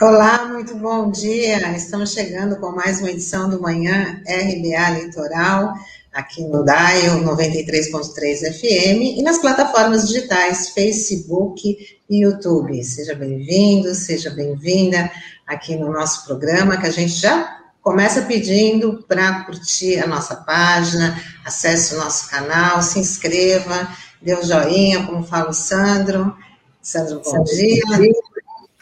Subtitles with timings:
[0.00, 1.76] Olá, muito bom dia.
[1.76, 5.74] Estamos chegando com mais uma edição do Manhã RBA Litoral,
[6.10, 11.76] aqui no DAIO 93.3 FM e nas plataformas digitais Facebook
[12.08, 12.82] e YouTube.
[12.82, 15.10] Seja bem-vindo, seja bem-vinda
[15.46, 21.22] aqui no nosso programa, que a gente já começa pedindo para curtir a nossa página,
[21.44, 23.86] acesse o nosso canal, se inscreva,
[24.22, 26.34] dê um joinha, como fala o Sandro.
[26.80, 27.82] Sandro, bom, bom dia.
[27.98, 28.29] dia.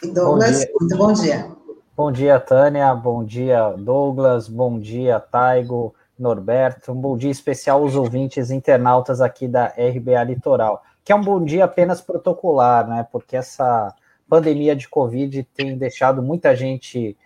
[0.01, 1.51] Douglas, bom muito bom dia.
[1.95, 2.95] Bom dia, Tânia.
[2.95, 4.47] Bom dia, Douglas.
[4.47, 6.93] Bom dia, Taigo, Norberto.
[6.93, 11.43] Um bom dia especial aos ouvintes internautas aqui da RBA Litoral, que é um bom
[11.43, 13.05] dia apenas protocolar, né?
[13.11, 13.93] Porque essa
[14.29, 17.17] pandemia de Covid tem deixado muita gente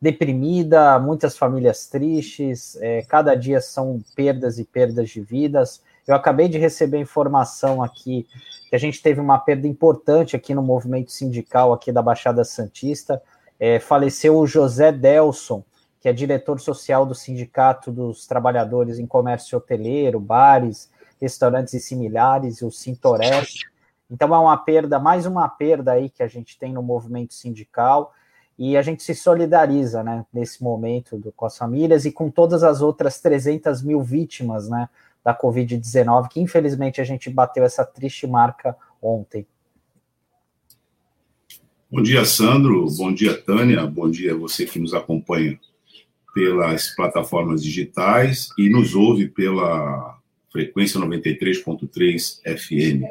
[0.00, 5.82] deprimida, muitas famílias tristes, é, cada dia são perdas e perdas de vidas.
[6.06, 8.26] Eu acabei de receber informação aqui
[8.68, 13.22] que a gente teve uma perda importante aqui no movimento sindical aqui da Baixada Santista.
[13.58, 15.62] É, faleceu o José Delson,
[16.00, 22.62] que é diretor social do Sindicato dos Trabalhadores em Comércio Hoteleiro, Bares, Restaurantes e Similares,
[22.62, 23.60] o Sintores.
[24.10, 28.12] Então é uma perda, mais uma perda aí que a gente tem no movimento sindical
[28.58, 32.62] e a gente se solidariza, né, nesse momento do, com as famílias e com todas
[32.62, 34.88] as outras 300 mil vítimas, né,
[35.24, 39.46] da Covid-19, que infelizmente a gente bateu essa triste marca ontem.
[41.90, 42.86] Bom dia, Sandro.
[42.96, 43.86] Bom dia, Tânia.
[43.86, 45.58] Bom dia você que nos acompanha
[46.34, 50.18] pelas plataformas digitais e nos ouve pela
[50.50, 53.04] frequência 93.3 FM.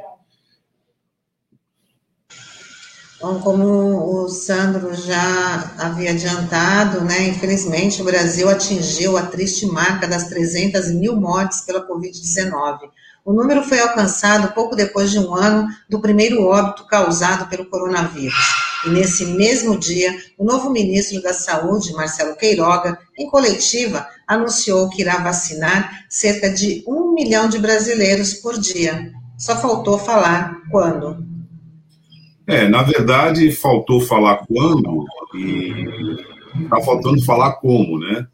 [3.22, 10.08] Bom, como o Sandro já havia adiantado, né, infelizmente o Brasil atingiu a triste marca
[10.08, 12.80] das 300 mil mortes pela Covid-19.
[13.23, 18.33] O número foi alcançado pouco depois de um ano do primeiro óbito causado pelo coronavírus.
[18.87, 25.03] E nesse mesmo dia, o novo ministro da Saúde, Marcelo Queiroga, em coletiva, anunciou que
[25.03, 29.11] irá vacinar cerca de um milhão de brasileiros por dia.
[29.38, 31.30] Só faltou falar quando.
[32.52, 35.88] É, na verdade, faltou falar quando e
[36.66, 38.28] está faltando falar como, né?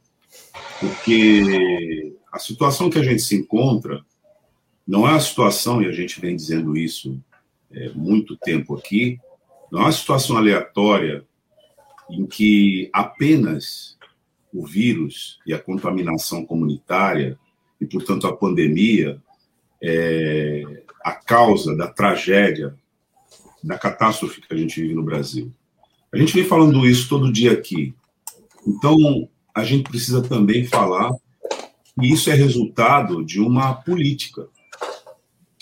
[0.80, 4.04] Porque a situação que a gente se encontra
[4.88, 7.22] não é a situação, e a gente vem dizendo isso
[7.72, 9.20] é, muito tempo aqui,
[9.72, 11.24] não é uma situação aleatória
[12.10, 14.00] em que apenas
[14.52, 17.38] o vírus e a contaminação comunitária,
[17.80, 19.22] e portanto a pandemia,
[19.80, 20.64] é
[21.04, 22.76] a causa da tragédia
[23.64, 25.52] da catástrofe que a gente vive no Brasil.
[26.14, 27.94] A gente vem falando isso todo dia aqui.
[28.66, 31.12] Então, a gente precisa também falar
[32.00, 34.48] que isso é resultado de uma política.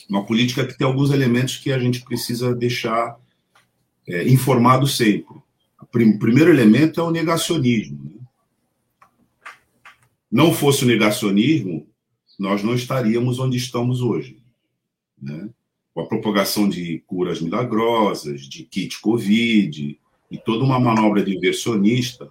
[0.09, 3.17] Uma política que tem alguns elementos que a gente precisa deixar
[4.07, 5.35] é, informado sempre.
[5.81, 8.03] O primeiro elemento é o negacionismo.
[8.03, 8.25] Né?
[10.31, 11.88] Não fosse o negacionismo,
[12.38, 14.38] nós não estaríamos onde estamos hoje.
[15.19, 15.50] Né?
[15.95, 19.97] Com a propagação de curas milagrosas, de kit Covid,
[20.29, 22.29] e toda uma manobra diversionista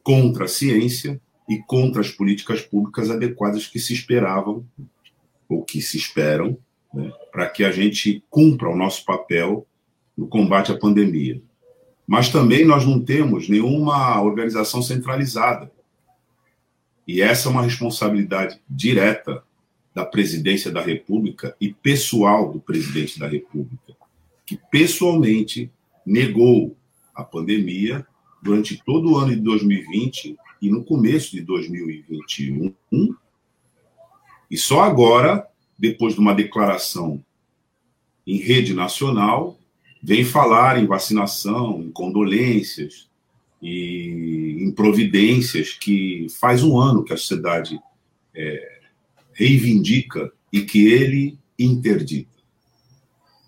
[0.00, 4.64] contra a ciência e contra as políticas públicas adequadas que se esperavam,
[5.48, 6.56] ou que se esperam,
[6.94, 9.66] né, para que a gente cumpra o nosso papel
[10.16, 11.42] no combate à pandemia.
[12.06, 15.72] Mas também nós não temos nenhuma organização centralizada.
[17.08, 19.42] E essa é uma responsabilidade direta
[19.94, 23.94] da presidência da República e pessoal do presidente da República,
[24.46, 25.70] que pessoalmente
[26.06, 26.76] negou
[27.14, 28.06] a pandemia
[28.42, 32.74] durante todo o ano de 2020 e no começo de 2021.
[34.50, 35.46] E só agora,
[35.78, 37.22] depois de uma declaração
[38.26, 39.58] em rede nacional,
[40.02, 43.08] vem falar em vacinação, em condolências
[43.60, 47.78] e em providências que faz um ano que a sociedade
[48.34, 48.69] é,
[49.40, 52.28] reivindica e que ele interdita.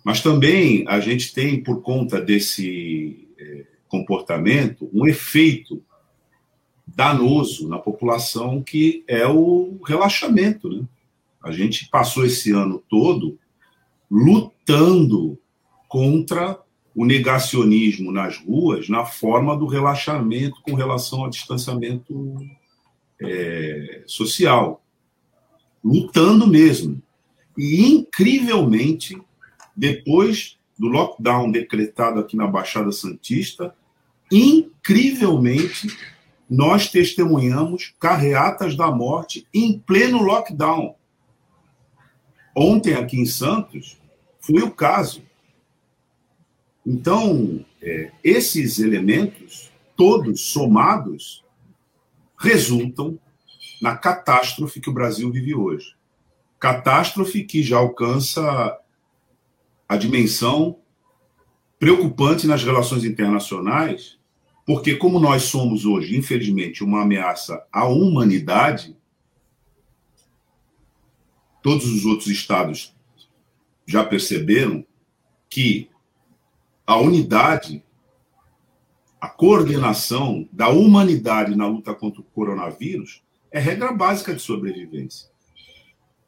[0.03, 5.83] Mas também a gente tem, por conta desse é, comportamento, um efeito
[6.87, 10.67] danoso na população que é o relaxamento.
[10.67, 10.83] Né?
[11.43, 13.37] A gente passou esse ano todo
[14.09, 15.37] lutando
[15.87, 16.59] contra
[16.95, 22.35] o negacionismo nas ruas na forma do relaxamento com relação ao distanciamento
[23.21, 24.82] é, social
[25.83, 27.01] lutando mesmo.
[27.57, 29.21] E, incrivelmente,
[29.75, 33.75] depois do lockdown decretado aqui na Baixada Santista,
[34.31, 35.95] incrivelmente,
[36.49, 40.95] nós testemunhamos carreatas da morte em pleno lockdown.
[42.55, 43.97] Ontem, aqui em Santos,
[44.39, 45.23] foi o caso.
[46.85, 51.43] Então, é, esses elementos todos somados
[52.37, 53.17] resultam
[53.83, 55.93] na catástrofe que o Brasil vive hoje.
[56.57, 58.79] Catástrofe que já alcança
[59.89, 60.79] a dimensão
[61.77, 64.17] preocupante nas relações internacionais,
[64.65, 68.95] porque, como nós somos hoje, infelizmente, uma ameaça à humanidade,
[71.61, 72.95] todos os outros estados
[73.85, 74.85] já perceberam
[75.49, 75.89] que
[76.87, 77.83] a unidade,
[79.19, 83.21] a coordenação da humanidade na luta contra o coronavírus
[83.53, 85.29] é regra básica de sobrevivência.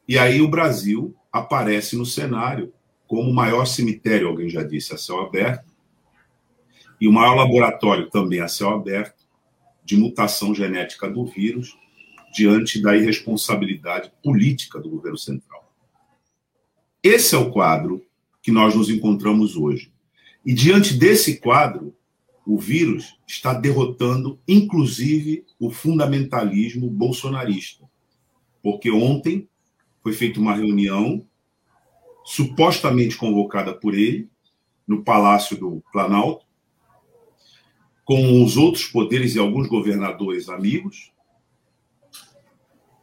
[0.07, 2.72] E aí o Brasil aparece no cenário
[3.07, 5.66] como o maior cemitério, alguém já disse, a céu aberto,
[7.01, 9.25] e o maior laboratório também a céu aberto
[9.83, 11.75] de mutação genética do vírus
[12.31, 15.74] diante da irresponsabilidade política do governo central.
[17.01, 18.06] Esse é o quadro
[18.42, 19.92] que nós nos encontramos hoje.
[20.45, 21.95] E diante desse quadro,
[22.45, 27.83] o vírus está derrotando, inclusive, o fundamentalismo bolsonarista.
[28.62, 29.50] Porque ontem
[30.03, 31.25] foi feita uma reunião
[32.24, 34.30] supostamente convocada por ele,
[34.88, 36.45] no Palácio do Planalto,
[38.03, 41.12] com os outros poderes e alguns governadores amigos,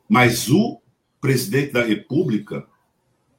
[0.09, 0.81] mas o
[1.21, 2.67] presidente da República,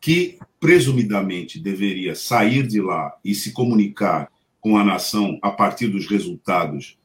[0.01, 4.32] que presumidamente deveria sair de lá e se comunicar
[4.63, 6.97] com a nação a partir dos resultados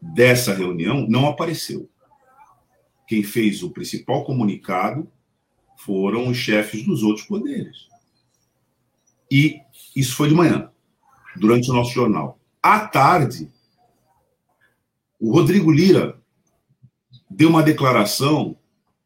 [0.00, 1.90] dessa reunião, não apareceu.
[3.06, 5.10] Quem fez o principal comunicado
[5.76, 7.88] foram os chefes dos outros poderes.
[9.28, 9.60] E
[9.94, 10.70] isso foi de manhã,
[11.36, 12.38] durante o nosso jornal.
[12.62, 13.50] À tarde,
[15.18, 16.16] o Rodrigo Lira
[17.28, 18.56] deu uma declaração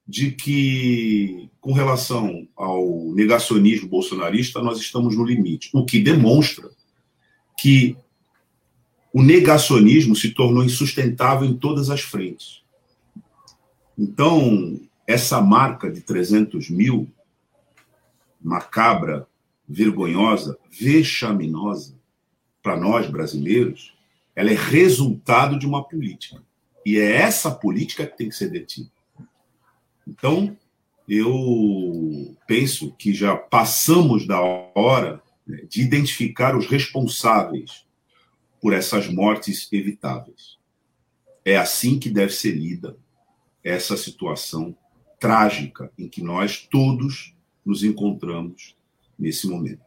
[0.06, 6.70] de que, com relação ao negacionismo bolsonarista, nós estamos no limite, o que demonstra
[7.58, 7.96] que
[9.12, 12.62] o negacionismo se tornou insustentável em todas as frentes.
[13.96, 17.08] Então, essa marca de 300 mil,
[18.42, 19.26] macabra,
[19.68, 21.94] vergonhosa, vexaminosa,
[22.62, 23.94] para nós brasileiros,
[24.34, 26.42] ela é resultado de uma política.
[26.84, 28.90] E é essa política que tem que ser detida.
[30.06, 30.56] Então,
[31.08, 37.86] eu penso que já passamos da hora de identificar os responsáveis
[38.60, 40.58] por essas mortes evitáveis.
[41.44, 42.96] É assim que deve ser lida
[43.62, 44.74] essa situação
[45.20, 48.76] trágica em que nós todos nos encontramos
[49.18, 49.82] nesse momento.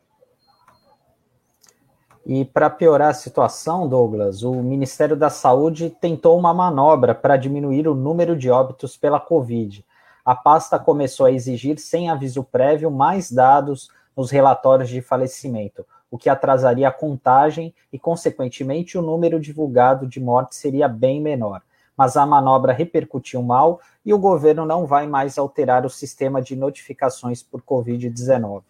[2.26, 7.88] E para piorar a situação, Douglas, o Ministério da Saúde tentou uma manobra para diminuir
[7.88, 9.86] o número de óbitos pela Covid.
[10.26, 16.18] A pasta começou a exigir, sem aviso prévio, mais dados nos relatórios de falecimento, o
[16.18, 21.62] que atrasaria a contagem e, consequentemente, o número divulgado de mortes seria bem menor
[21.98, 26.56] mas a manobra repercutiu mal e o governo não vai mais alterar o sistema de
[26.56, 28.62] notificações por Covid-19.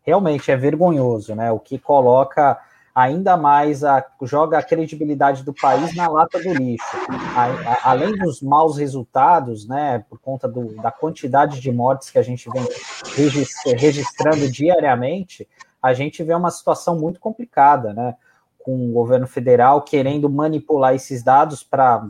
[0.00, 1.52] Realmente é vergonhoso, né?
[1.52, 2.58] O que coloca
[2.94, 6.96] ainda mais a joga a credibilidade do país na lata do lixo.
[7.36, 12.18] A, a, além dos maus resultados, né, por conta do, da quantidade de mortes que
[12.18, 12.62] a gente vem
[13.76, 15.48] registrando diariamente,
[15.82, 18.14] a gente vê uma situação muito complicada, né?
[18.64, 22.08] com o governo federal querendo manipular esses dados para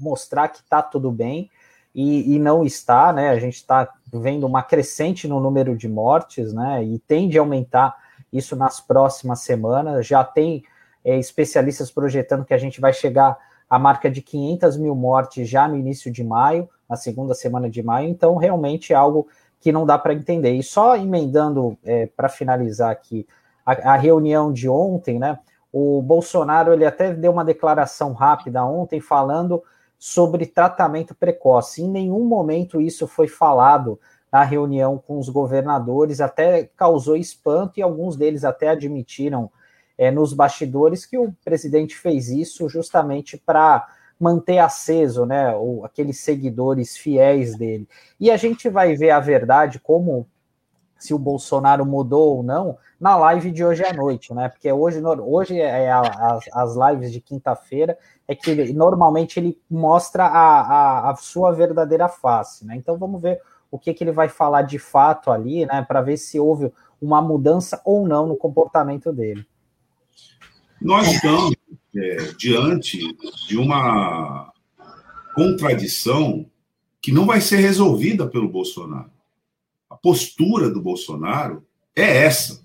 [0.00, 1.48] mostrar que está tudo bem
[1.94, 3.30] e, e, não está, né?
[3.30, 6.84] A gente está vendo uma crescente no número de mortes, né?
[6.84, 7.96] E tende a aumentar
[8.36, 10.06] isso nas próximas semanas.
[10.06, 10.64] Já tem
[11.04, 13.36] é, especialistas projetando que a gente vai chegar
[13.68, 17.82] à marca de 500 mil mortes já no início de maio, na segunda semana de
[17.82, 18.08] maio.
[18.08, 19.26] Então, realmente é algo
[19.60, 20.52] que não dá para entender.
[20.52, 23.26] E só emendando é, para finalizar aqui
[23.64, 25.38] a, a reunião de ontem, né?
[25.72, 29.62] O Bolsonaro ele até deu uma declaração rápida ontem falando
[29.98, 31.82] sobre tratamento precoce.
[31.82, 33.98] Em nenhum momento isso foi falado
[34.32, 39.50] na reunião com os governadores, até causou espanto e alguns deles até admitiram
[39.96, 43.86] é, nos bastidores que o presidente fez isso justamente para
[44.18, 47.88] manter aceso, né, o, aqueles seguidores fiéis dele.
[48.18, 50.26] E a gente vai ver a verdade como
[50.98, 54.48] se o Bolsonaro mudou ou não na live de hoje à noite, né?
[54.48, 59.60] Porque hoje, hoje é a, a, as lives de quinta-feira é que ele, normalmente ele
[59.70, 62.74] mostra a, a, a, sua verdadeira face, né?
[62.76, 63.40] Então vamos ver
[63.76, 65.82] o que, que ele vai falar de fato ali, né?
[65.82, 69.46] Para ver se houve uma mudança ou não no comportamento dele.
[70.80, 71.54] Nós estamos
[71.94, 72.98] é, diante
[73.46, 74.52] de uma
[75.34, 76.46] contradição
[77.00, 79.10] que não vai ser resolvida pelo Bolsonaro.
[79.88, 81.64] A postura do Bolsonaro
[81.94, 82.64] é essa.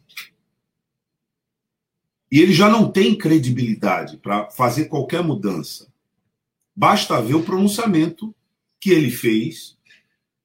[2.32, 5.92] E ele já não tem credibilidade para fazer qualquer mudança.
[6.74, 8.34] basta ver o pronunciamento
[8.80, 9.78] que ele fez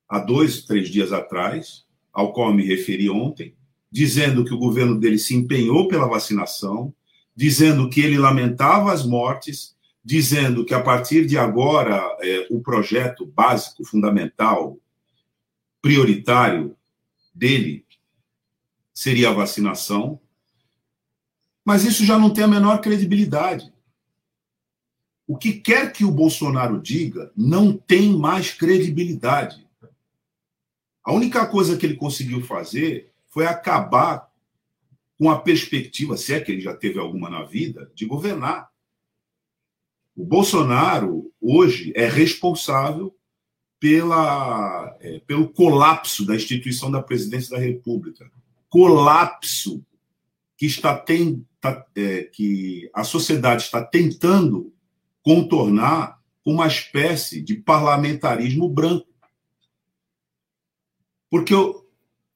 [0.08, 3.54] há dois, três dias atrás, ao qual me referi ontem,
[3.90, 6.94] dizendo que o governo dele se empenhou pela vacinação,
[7.34, 13.26] dizendo que ele lamentava as mortes, dizendo que a partir de agora é, o projeto
[13.26, 14.78] básico, fundamental,
[15.82, 16.76] prioritário
[17.34, 17.84] dele
[18.94, 20.20] seria a vacinação.
[21.64, 23.72] Mas isso já não tem a menor credibilidade.
[25.26, 29.65] O que quer que o Bolsonaro diga não tem mais credibilidade.
[31.06, 34.28] A única coisa que ele conseguiu fazer foi acabar
[35.16, 38.68] com a perspectiva, se é que ele já teve alguma na vida, de governar.
[40.16, 43.16] O Bolsonaro, hoje, é responsável
[43.78, 48.28] pela, é, pelo colapso da instituição da presidência da República.
[48.68, 49.86] Colapso
[50.56, 54.74] que, está tem, tá, é, que a sociedade está tentando
[55.22, 59.06] contornar uma espécie de parlamentarismo branco.
[61.30, 61.86] Porque, eu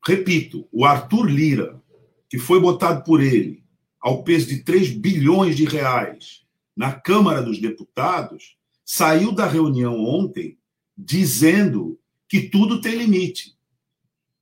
[0.06, 1.80] repito, o Arthur Lira,
[2.28, 3.62] que foi botado por ele
[4.00, 6.42] ao peso de 3 bilhões de reais
[6.76, 10.56] na Câmara dos Deputados, saiu da reunião ontem
[10.96, 13.54] dizendo que tudo tem limite.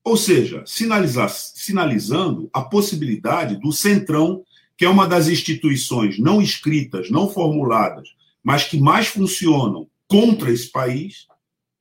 [0.05, 4.45] Ou seja, sinalizando a possibilidade do Centrão,
[4.77, 8.09] que é uma das instituições não escritas, não formuladas,
[8.43, 11.27] mas que mais funcionam contra esse país,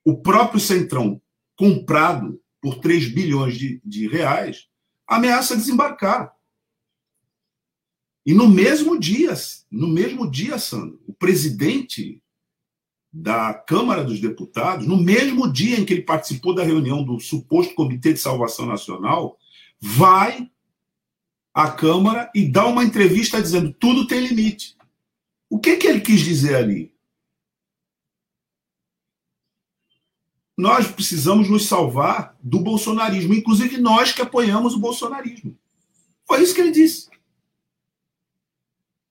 [0.03, 1.21] o próprio Centrão,
[1.55, 4.67] comprado por 3 bilhões de, de reais,
[5.07, 6.35] ameaça desembarcar.
[8.25, 9.33] E no mesmo dia,
[9.71, 12.21] no mesmo dia, Sandro, o presidente
[13.09, 17.73] da Câmara dos Deputados, no mesmo dia em que ele participou da reunião do suposto
[17.73, 19.37] Comitê de Salvação Nacional,
[19.79, 20.51] vai
[21.53, 24.75] à Câmara e dá uma entrevista dizendo tudo tem limite.
[25.49, 26.93] O que, que ele quis dizer ali?
[30.57, 35.55] Nós precisamos nos salvar do bolsonarismo, inclusive nós que apoiamos o bolsonarismo.
[36.25, 37.09] Foi isso que ele disse.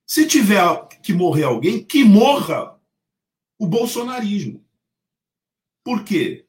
[0.05, 2.77] Se tiver que morrer alguém, que morra
[3.59, 4.65] o bolsonarismo.
[5.85, 6.47] Por quê?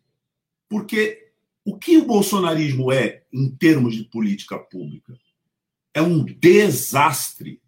[0.67, 1.31] Porque
[1.63, 5.17] o que o bolsonarismo é em termos de política pública?
[5.93, 7.61] É um desastre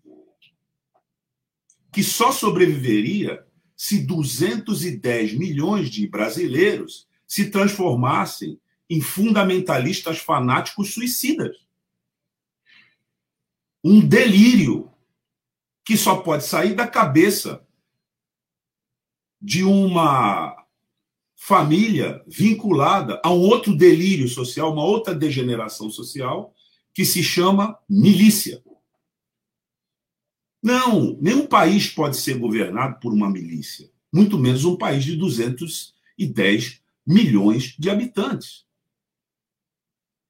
[1.91, 3.45] que só sobreviveria
[3.75, 8.59] se 210 milhões de brasileiros se transformassem
[8.89, 11.55] em fundamentalistas fanáticos suicidas.
[13.83, 14.91] Um delírio
[15.85, 17.63] que só pode sair da cabeça
[19.39, 20.65] de uma
[21.35, 26.53] família vinculada a um outro delírio social, uma outra degeneração social,
[26.93, 28.63] que se chama milícia.
[30.61, 36.78] Não, nenhum país pode ser governado por uma milícia, muito menos um país de 210
[37.09, 38.67] milhões de habitantes.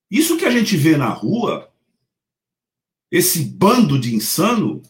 [0.09, 1.74] Isso que a gente vê na rua,
[3.12, 4.81] esse bando de insano,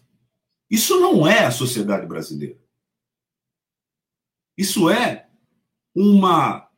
[0.69, 2.62] isso não é a sociedade brasileira.
[4.55, 5.29] Isso é
[5.96, 6.72] uma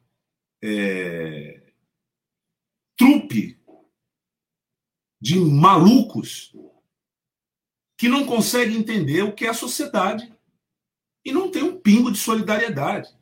[0.64, 1.74] é,
[2.98, 3.60] trupe
[5.22, 6.56] de malucos
[7.98, 10.34] que não consegue entender o que é a sociedade
[11.26, 13.14] e não tem um pingo de solidariedade.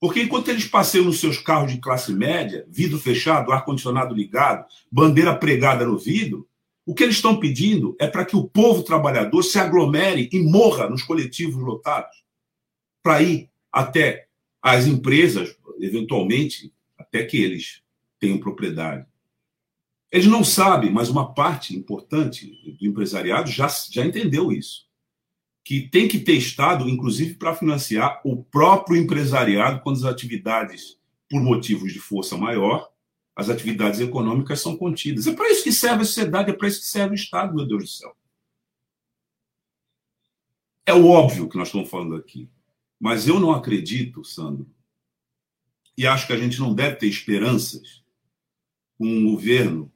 [0.00, 5.36] Porque enquanto eles passeiam nos seus carros de classe média, vidro fechado, ar-condicionado ligado, bandeira
[5.36, 6.48] pregada no vidro,
[6.86, 10.88] o que eles estão pedindo é para que o povo trabalhador se aglomere e morra
[10.88, 12.24] nos coletivos lotados,
[13.02, 14.26] para ir até
[14.62, 17.82] as empresas, eventualmente, até que eles
[18.18, 19.06] tenham propriedade.
[20.10, 22.46] Eles não sabem, mas uma parte importante
[22.78, 24.89] do empresariado já, já entendeu isso.
[25.64, 30.98] Que tem que ter Estado, inclusive, para financiar o próprio empresariado quando as atividades,
[31.28, 32.90] por motivos de força maior,
[33.36, 35.26] as atividades econômicas são contidas.
[35.26, 37.66] É para isso que serve a sociedade, é para isso que serve o Estado, meu
[37.66, 38.16] Deus do céu.
[40.84, 42.48] É o óbvio que nós estamos falando aqui.
[42.98, 44.68] Mas eu não acredito, Sandro,
[45.96, 48.02] e acho que a gente não deve ter esperanças
[48.98, 49.90] com um governo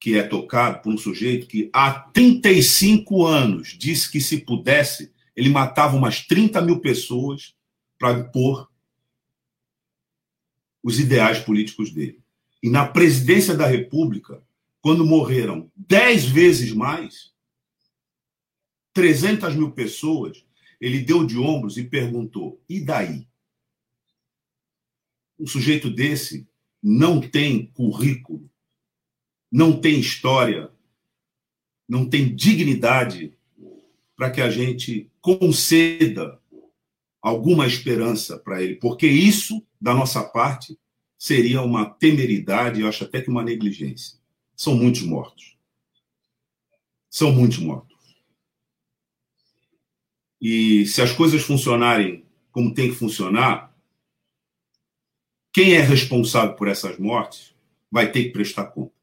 [0.00, 5.50] que é tocado por um sujeito que há 35 anos disse que se pudesse, ele
[5.50, 7.54] matava umas 30 mil pessoas
[7.98, 8.70] para impor
[10.82, 12.18] os ideais políticos dele.
[12.62, 14.42] E na presidência da República,
[14.80, 17.30] quando morreram 10 vezes mais,
[18.94, 20.44] 300 mil pessoas,
[20.80, 23.28] ele deu de ombros e perguntou: e daí?
[25.38, 26.48] Um sujeito desse
[26.82, 28.49] não tem currículo,
[29.50, 30.70] não tem história,
[31.88, 33.36] não tem dignidade
[34.16, 36.40] para que a gente conceda
[37.20, 40.78] alguma esperança para ele, porque isso, da nossa parte,
[41.18, 44.18] seria uma temeridade, eu acho até que uma negligência.
[44.56, 45.56] São muitos mortos.
[47.10, 47.98] São muitos mortos.
[50.40, 53.74] E se as coisas funcionarem como tem que funcionar,
[55.52, 57.54] quem é responsável por essas mortes
[57.90, 58.99] vai ter que prestar conta.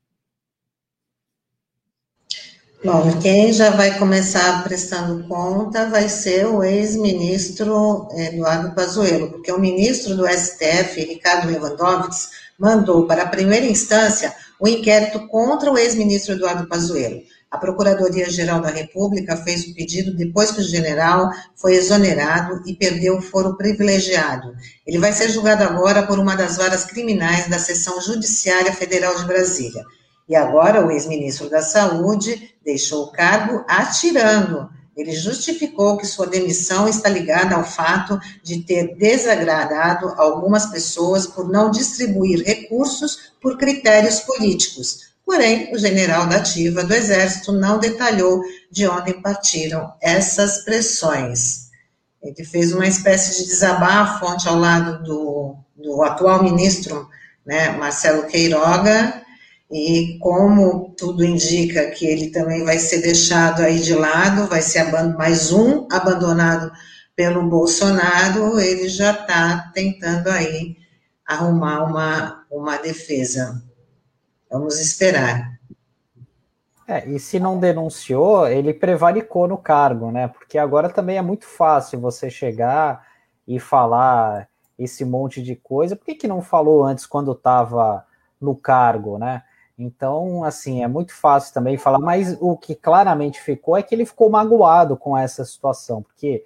[2.83, 9.59] Bom, quem já vai começar prestando conta vai ser o ex-ministro Eduardo Pazuello, porque o
[9.59, 15.77] ministro do STF, Ricardo Lewandowski, mandou para a primeira instância o um inquérito contra o
[15.77, 17.21] ex-ministro Eduardo Pazuello.
[17.49, 23.17] A Procuradoria-Geral da República fez o pedido depois que o general foi exonerado e perdeu
[23.17, 24.53] o foro privilegiado.
[24.85, 29.25] Ele vai ser julgado agora por uma das varas criminais da Seção Judiciária Federal de
[29.25, 29.83] Brasília.
[30.27, 34.69] E agora o ex-ministro da Saúde deixou o cargo atirando.
[34.95, 41.47] Ele justificou que sua demissão está ligada ao fato de ter desagradado algumas pessoas por
[41.47, 45.07] não distribuir recursos por critérios políticos.
[45.23, 48.41] Porém, o general da ativa do Exército não detalhou
[48.71, 51.67] de onde partiram essas pressões.
[52.23, 57.07] Ele fez uma espécie de desabafo ontem ao lado do, do atual ministro,
[57.45, 59.21] né, Marcelo Queiroga,
[59.71, 64.85] e como tudo indica que ele também vai ser deixado aí de lado, vai ser
[65.17, 66.71] mais um abandonado
[67.15, 70.77] pelo Bolsonaro, ele já está tentando aí
[71.25, 73.61] arrumar uma, uma defesa.
[74.49, 75.57] Vamos esperar.
[76.87, 80.29] É, e se não denunciou, ele prevaricou no cargo, né?
[80.29, 83.05] Porque agora também é muito fácil você chegar
[83.45, 84.47] e falar
[84.79, 85.97] esse monte de coisa.
[85.97, 88.05] Por que, que não falou antes quando estava
[88.39, 89.43] no cargo, né?
[89.77, 94.05] Então, assim, é muito fácil também falar, mas o que claramente ficou é que ele
[94.05, 96.43] ficou magoado com essa situação, porque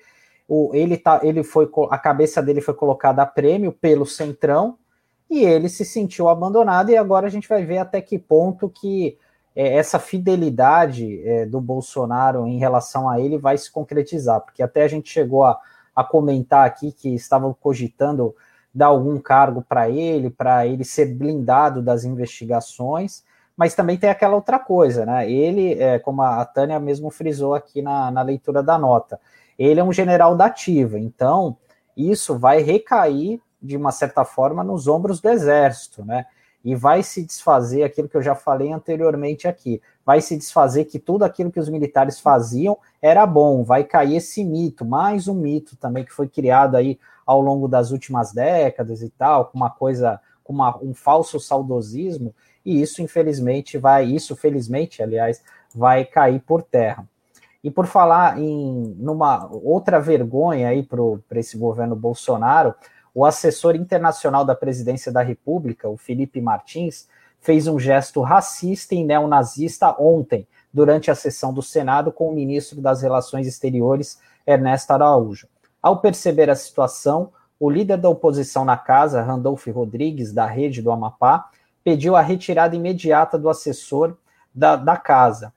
[0.48, 4.78] o, ele tá, ele foi, a cabeça dele foi colocada a prêmio pelo Centrão
[5.30, 9.18] e ele se sentiu abandonado e agora a gente vai ver até que ponto que
[9.56, 14.84] é, essa fidelidade é, do Bolsonaro em relação a ele vai se concretizar, porque até
[14.84, 15.58] a gente chegou a,
[15.96, 18.36] a comentar aqui que estavam cogitando
[18.74, 23.24] dar algum cargo para ele, para ele ser blindado das investigações,
[23.56, 25.30] mas também tem aquela outra coisa, né?
[25.30, 29.20] Ele, é, como a Tânia mesmo frisou aqui na, na leitura da nota,
[29.60, 31.58] ele é um general da ativa, então
[31.96, 36.26] isso vai recair de uma certa forma nos ombros do exército, né?
[36.64, 39.82] E vai se desfazer aquilo que eu já falei anteriormente aqui.
[40.06, 43.64] Vai se desfazer que tudo aquilo que os militares faziam era bom.
[43.64, 47.92] Vai cair esse mito, mais um mito também que foi criado aí ao longo das
[47.92, 52.34] últimas décadas e tal, com uma coisa, com uma, um falso saudosismo,
[52.66, 55.42] e isso, infelizmente, vai, isso, felizmente, aliás,
[55.74, 57.08] vai cair por terra.
[57.64, 62.74] E por falar em numa outra vergonha aí para esse governo Bolsonaro,
[63.14, 67.08] o assessor internacional da presidência da República, o Felipe Martins,
[67.40, 72.80] fez um gesto racista e neonazista ontem, durante a sessão do Senado com o ministro
[72.80, 75.48] das Relações Exteriores, Ernesto Araújo.
[75.82, 80.92] Ao perceber a situação, o líder da oposição na casa, Randolph Rodrigues, da rede do
[80.92, 81.50] Amapá,
[81.84, 84.16] pediu a retirada imediata do assessor
[84.54, 85.54] da, da casa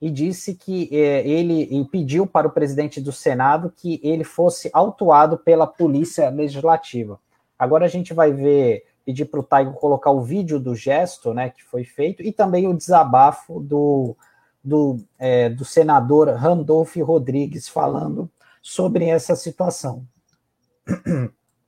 [0.00, 5.36] e disse que eh, ele pediu para o presidente do Senado que ele fosse autuado
[5.36, 7.18] pela Polícia Legislativa.
[7.58, 11.50] Agora a gente vai ver, pedir para o Taigo colocar o vídeo do gesto né,
[11.50, 14.16] que foi feito e também o desabafo do,
[14.62, 18.30] do, eh, do senador Randolph Rodrigues falando
[18.68, 20.06] sobre essa situação.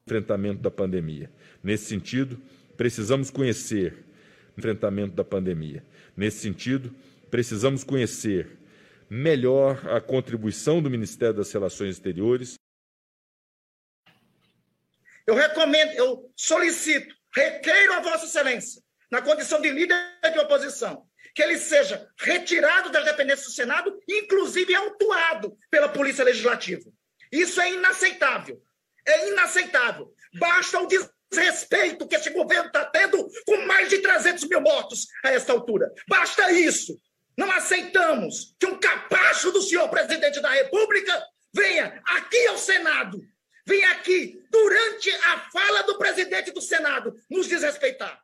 [0.06, 1.32] Enfrentamento da pandemia.
[1.62, 2.36] Nesse sentido,
[2.76, 4.04] precisamos conhecer
[4.54, 5.82] o enfrentamento da pandemia.
[6.14, 6.94] Nesse sentido,
[7.30, 8.58] precisamos conhecer
[9.08, 12.58] melhor a contribuição do Ministério das Relações Exteriores.
[15.26, 19.96] Eu recomendo, eu solicito, requeiro a Vossa Excelência, na condição de líder
[20.34, 26.90] de oposição, que ele seja retirado das dependências do Senado, inclusive autuado pela Polícia Legislativa.
[27.30, 28.60] Isso é inaceitável.
[29.06, 30.12] É inaceitável.
[30.38, 35.30] Basta o desrespeito que esse governo está tendo com mais de 300 mil mortos a
[35.30, 35.92] esta altura.
[36.08, 36.96] Basta isso.
[37.36, 43.20] Não aceitamos que um capacho do senhor presidente da República venha aqui ao Senado,
[43.66, 48.20] venha aqui durante a fala do presidente do Senado nos desrespeitar.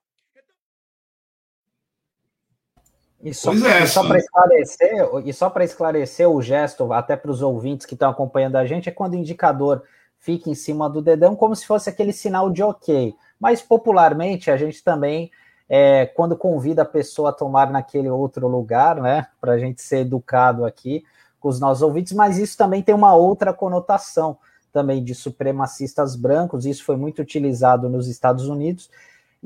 [3.23, 7.43] E só, é, só para esclarecer, e só para esclarecer o gesto, até para os
[7.43, 9.83] ouvintes que estão acompanhando a gente, é quando o indicador
[10.19, 13.15] fica em cima do dedão, como se fosse aquele sinal de ok.
[13.39, 15.31] Mas popularmente a gente também,
[15.69, 19.27] é, quando convida a pessoa a tomar naquele outro lugar, né?
[19.41, 21.05] Para a gente ser educado aqui
[21.41, 24.39] com os nossos ouvintes, mas isso também tem uma outra conotação
[24.73, 28.91] também de supremacistas brancos, isso foi muito utilizado nos Estados Unidos,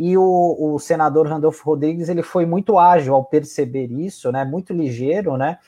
[0.02, 4.72] e o, o senador Randolfo Rodrigues ele foi muito ágil ao perceber isso, né, muito
[4.72, 5.58] ligeiro, né,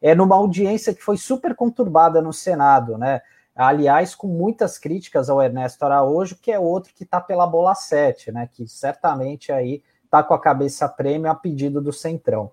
[0.00, 3.20] é numa audiência que foi super conturbada no Senado, né,
[3.54, 8.32] aliás, com muitas críticas ao Ernesto Araújo, que é outro que está pela bola 7,
[8.32, 12.50] né, que certamente aí está com a cabeça prêmio a pedido do Centrão.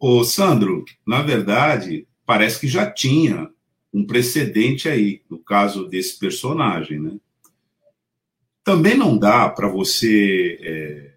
[0.00, 3.50] Ô, Sandro, na verdade, parece que já tinha
[3.92, 7.12] um precedente aí, no caso desse personagem, né?
[8.64, 11.14] Também não dá para você é,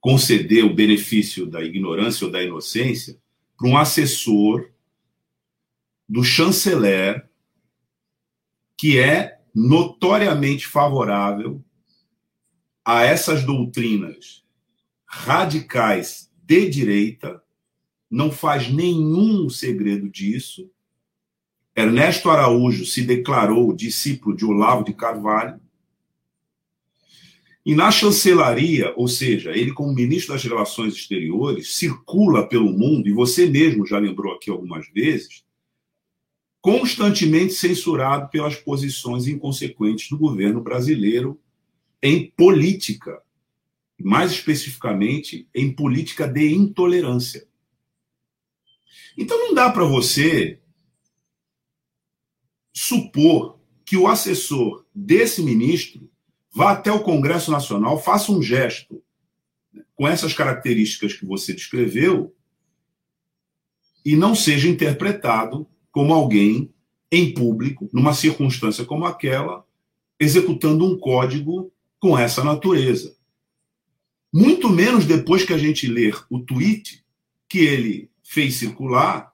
[0.00, 3.16] conceder o benefício da ignorância ou da inocência
[3.56, 4.68] para um assessor
[6.08, 7.28] do chanceler
[8.76, 11.64] que é notoriamente favorável
[12.84, 14.44] a essas doutrinas
[15.06, 17.42] radicais de direita,
[18.10, 20.70] não faz nenhum segredo disso,
[21.74, 25.60] Ernesto Araújo se declarou discípulo de Olavo de Carvalho.
[27.64, 33.12] E na chancelaria, ou seja, ele, como ministro das Relações Exteriores, circula pelo mundo, e
[33.12, 35.42] você mesmo já lembrou aqui algumas vezes,
[36.60, 41.40] constantemente censurado pelas posições inconsequentes do governo brasileiro
[42.02, 43.22] em política,
[43.98, 47.46] mais especificamente em política de intolerância.
[49.16, 50.60] Então não dá para você
[52.74, 56.10] supor que o assessor desse ministro
[56.54, 59.02] vá até o Congresso Nacional, faça um gesto
[59.96, 62.34] com essas características que você descreveu
[64.04, 66.72] e não seja interpretado como alguém
[67.10, 69.66] em público, numa circunstância como aquela,
[70.18, 73.16] executando um código com essa natureza.
[74.32, 77.04] Muito menos depois que a gente ler o tweet
[77.48, 79.32] que ele fez circular,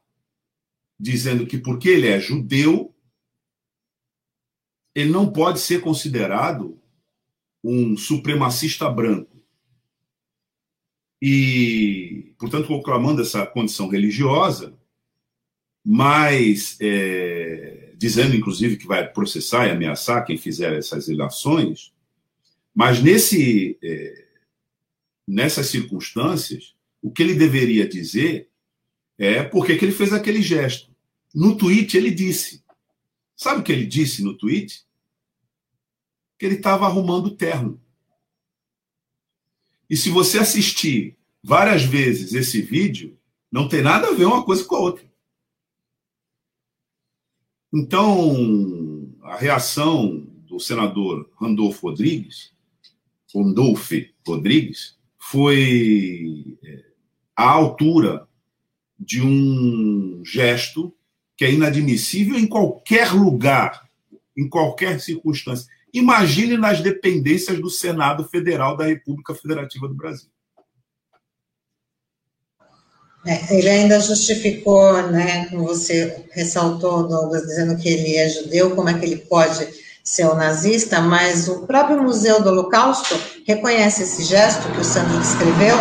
[0.99, 2.95] dizendo que porque ele é judeu,
[4.95, 6.80] ele não pode ser considerado
[7.62, 9.37] um supremacista branco.
[11.20, 14.75] E, portanto, proclamando essa condição religiosa,
[15.85, 21.92] mas é, dizendo, inclusive, que vai processar e ameaçar quem fizer essas ilações,
[22.75, 24.25] mas nesse, é,
[25.29, 28.49] nessas circunstâncias, o que ele deveria dizer
[29.18, 30.90] é porque que ele fez aquele gesto.
[31.35, 32.61] No tweet ele disse,
[33.40, 34.85] Sabe o que ele disse no tweet?
[36.40, 37.79] Que ele estava arrumando o terno.
[39.90, 43.18] E se você assistir várias vezes esse vídeo,
[43.53, 45.05] não tem nada a ver uma coisa com a outra.
[47.70, 52.55] Então, a reação do senador Randolfo Rodrigues,
[53.35, 53.94] Randolfo
[54.26, 56.85] Rodrigues, foi é,
[57.37, 58.26] à altura
[58.98, 60.90] de um gesto
[61.37, 63.90] que é inadmissível em qualquer lugar,
[64.35, 65.70] em qualquer circunstância.
[65.92, 70.31] Imagine nas dependências do Senado Federal da República Federativa do Brasil.
[73.26, 78.88] É, ele ainda justificou, né, como você ressaltou, Douglas, dizendo que ele é judeu, como
[78.88, 79.68] é que ele pode
[80.03, 83.14] ser um nazista, mas o próprio Museu do Holocausto
[83.46, 85.76] reconhece esse gesto que o Sandro descreveu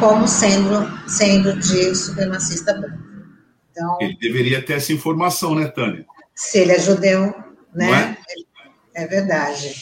[0.00, 2.98] como sendo, sendo de supremacista branco.
[3.70, 6.04] Então, ele deveria ter essa informação, né, Tânia?
[6.34, 7.32] Se ele é judeu,
[7.72, 8.16] né?
[8.94, 9.06] É?
[9.06, 9.74] verdade.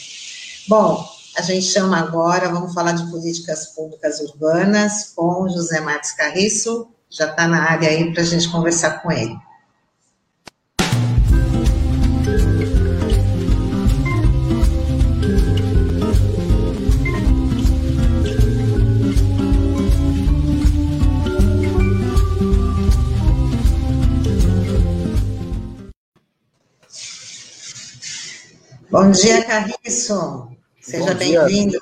[0.67, 6.87] Bom, a gente chama agora, vamos falar de políticas públicas urbanas com José Marques Carriço,
[7.09, 9.35] já está na área aí para a gente conversar com ele.
[28.91, 30.49] Bom dia, Carriço.
[30.81, 31.77] Seja bem-vindo.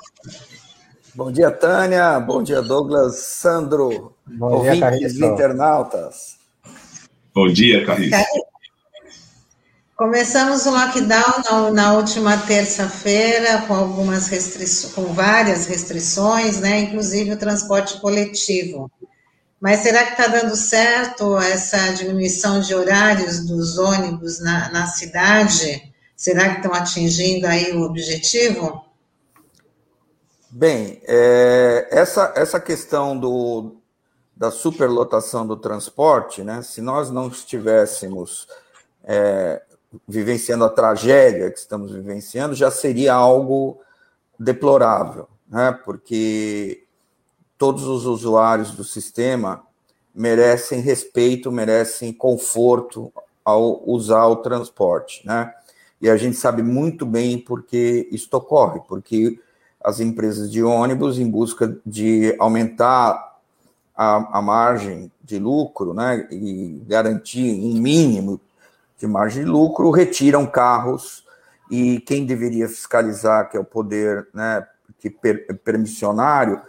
[1.14, 2.20] Bom dia, Tânia.
[2.20, 3.16] Bom dia, Douglas.
[3.16, 4.14] Sandro.
[4.26, 6.36] Bom ouvintes dia, internautas.
[7.34, 8.14] Bom dia, Carriço.
[9.96, 16.80] Começamos o lockdown na, na última terça-feira com algumas restrições, com várias restrições, né?
[16.80, 18.92] Inclusive o transporte coletivo.
[19.58, 25.87] Mas será que está dando certo essa diminuição de horários dos ônibus na, na cidade?
[26.18, 28.84] Será que estão atingindo aí o objetivo?
[30.50, 33.76] Bem, é, essa, essa questão do,
[34.36, 38.48] da superlotação do transporte, né, se nós não estivéssemos
[39.04, 39.62] é,
[40.08, 43.80] vivenciando a tragédia que estamos vivenciando, já seria algo
[44.36, 46.82] deplorável, né, porque
[47.56, 49.62] todos os usuários do sistema
[50.12, 53.12] merecem respeito, merecem conforto
[53.44, 55.54] ao usar o transporte, né?
[56.00, 59.38] E a gente sabe muito bem por que isso ocorre, porque
[59.82, 63.36] as empresas de ônibus, em busca de aumentar
[63.96, 68.40] a, a margem de lucro, né, e garantir um mínimo
[68.98, 71.24] de margem de lucro, retiram carros
[71.70, 74.66] e quem deveria fiscalizar, que é o poder né,
[74.98, 76.60] que per, permissionário,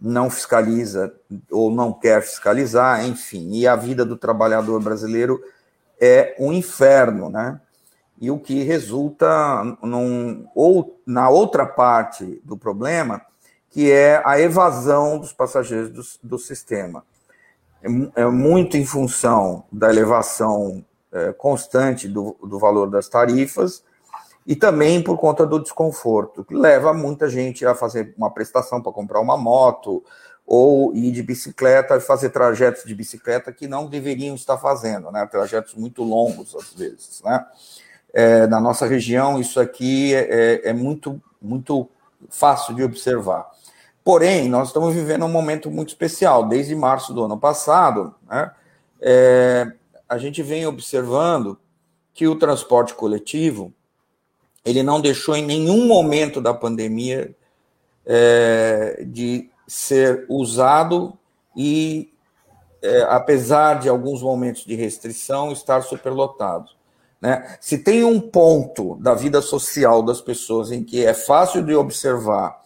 [0.00, 1.14] não fiscaliza
[1.50, 5.42] ou não quer fiscalizar, enfim, e a vida do trabalhador brasileiro
[6.00, 7.58] é um inferno, né?
[8.24, 13.20] E o que resulta num, ou na outra parte do problema,
[13.68, 17.04] que é a evasão dos passageiros do, do sistema.
[17.82, 20.82] É, é, muito em função da elevação
[21.12, 23.84] é, constante do, do valor das tarifas
[24.46, 28.90] e também por conta do desconforto, que leva muita gente a fazer uma prestação para
[28.90, 30.02] comprar uma moto
[30.46, 35.26] ou ir de bicicleta fazer trajetos de bicicleta que não deveriam estar fazendo, né?
[35.26, 37.44] Trajetos muito longos às vezes, né?
[38.14, 41.88] É, na nossa região isso aqui é, é, é muito muito
[42.30, 43.50] fácil de observar.
[44.02, 46.48] Porém, nós estamos vivendo um momento muito especial.
[46.48, 48.50] Desde março do ano passado, né,
[49.00, 49.72] é,
[50.08, 51.58] a gente vem observando
[52.14, 53.72] que o transporte coletivo
[54.64, 57.34] ele não deixou em nenhum momento da pandemia
[58.06, 61.18] é, de ser usado
[61.56, 62.10] e,
[62.82, 66.70] é, apesar de alguns momentos de restrição, estar superlotado.
[67.24, 67.56] Né?
[67.58, 72.62] Se tem um ponto da vida social das pessoas em que é fácil de observar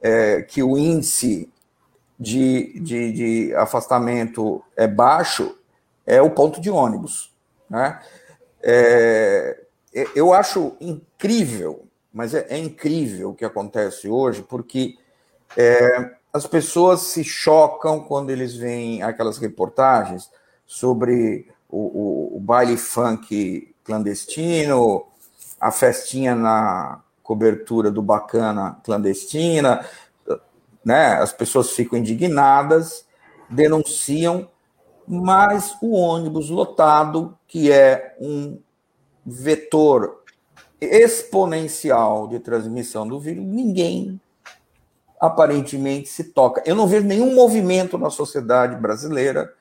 [0.00, 1.52] é, que o índice
[2.18, 5.58] de, de, de, afastamento é baixo,
[6.06, 7.34] é o ponto de ônibus.
[7.68, 8.00] Né?
[8.62, 9.60] É,
[9.94, 14.96] é, eu acho incrível, mas é, é, incrível o que acontece hoje, porque
[15.54, 20.30] é, as pessoas se chocam quando eles veem aquelas reportagens
[20.64, 25.06] sobre o, o, o baile funk clandestino,
[25.60, 29.86] a festinha na cobertura do bacana clandestina,
[30.84, 31.14] né?
[31.14, 33.06] As pessoas ficam indignadas,
[33.48, 34.48] denunciam,
[35.06, 38.58] mas o ônibus lotado, que é um
[39.24, 40.22] vetor
[40.80, 44.20] exponencial de transmissão do vírus, ninguém
[45.20, 46.60] aparentemente se toca.
[46.66, 49.52] Eu não vejo nenhum movimento na sociedade brasileira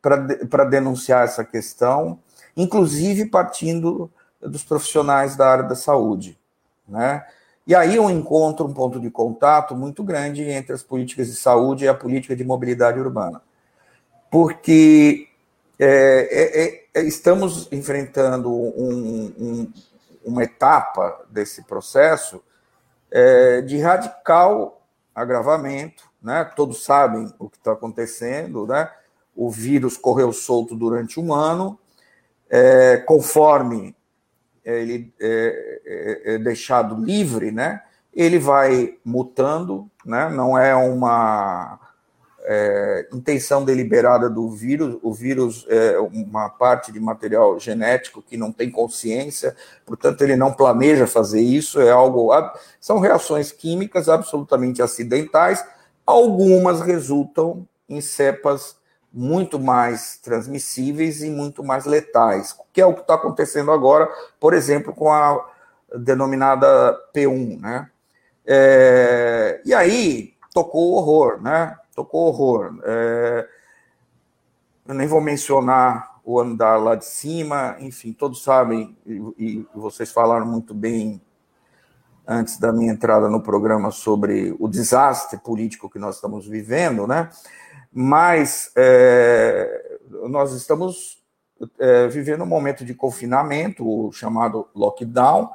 [0.00, 2.18] para denunciar essa questão,
[2.60, 6.38] inclusive partindo dos profissionais da área da saúde.
[6.88, 7.24] Né?
[7.66, 11.84] E aí eu encontro um ponto de contato muito grande entre as políticas de saúde
[11.84, 13.40] e a política de mobilidade urbana.
[14.30, 15.28] Porque
[15.78, 19.72] é, é, é, estamos enfrentando um, um,
[20.24, 22.42] uma etapa desse processo
[23.10, 24.82] é, de radical
[25.14, 26.44] agravamento, né?
[26.56, 28.90] Todos sabem o que está acontecendo, né?
[29.34, 31.78] O vírus correu solto durante um ano,
[32.50, 33.94] é, conforme
[34.64, 37.82] ele é, é, é, deixado livre, né?
[38.12, 40.28] Ele vai mutando, né?
[40.28, 41.78] Não é uma
[42.42, 44.98] é, intenção deliberada do vírus.
[45.02, 50.52] O vírus é uma parte de material genético que não tem consciência, portanto, ele não
[50.52, 51.80] planeja fazer isso.
[51.80, 52.30] É algo.
[52.80, 55.64] São reações químicas absolutamente acidentais.
[56.04, 58.79] Algumas resultam em cepas
[59.12, 64.54] muito mais transmissíveis e muito mais letais, que é o que está acontecendo agora, por
[64.54, 65.48] exemplo, com a
[65.96, 67.90] denominada P1, né?
[68.46, 71.76] É, e aí tocou horror, né?
[72.00, 72.78] tocou horror.
[72.84, 73.48] É,
[74.86, 80.10] eu nem vou mencionar o andar lá de cima, enfim, todos sabem, e, e vocês
[80.10, 81.20] falaram muito bem
[82.26, 87.30] antes da minha entrada no programa sobre o desastre político que nós estamos vivendo, né?
[87.92, 89.98] Mas é,
[90.28, 91.20] nós estamos
[91.78, 95.50] é, vivendo um momento de confinamento, o chamado lockdown,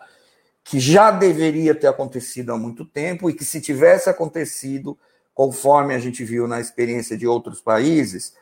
[0.63, 4.97] que já deveria ter acontecido há muito tempo e que, se tivesse acontecido,
[5.33, 8.33] conforme a gente viu na experiência de outros países,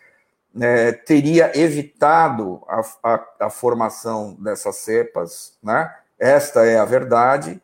[0.54, 5.92] né, teria evitado a, a, a, formação dessas cepas, né?
[6.20, 7.60] Esta é a verdade.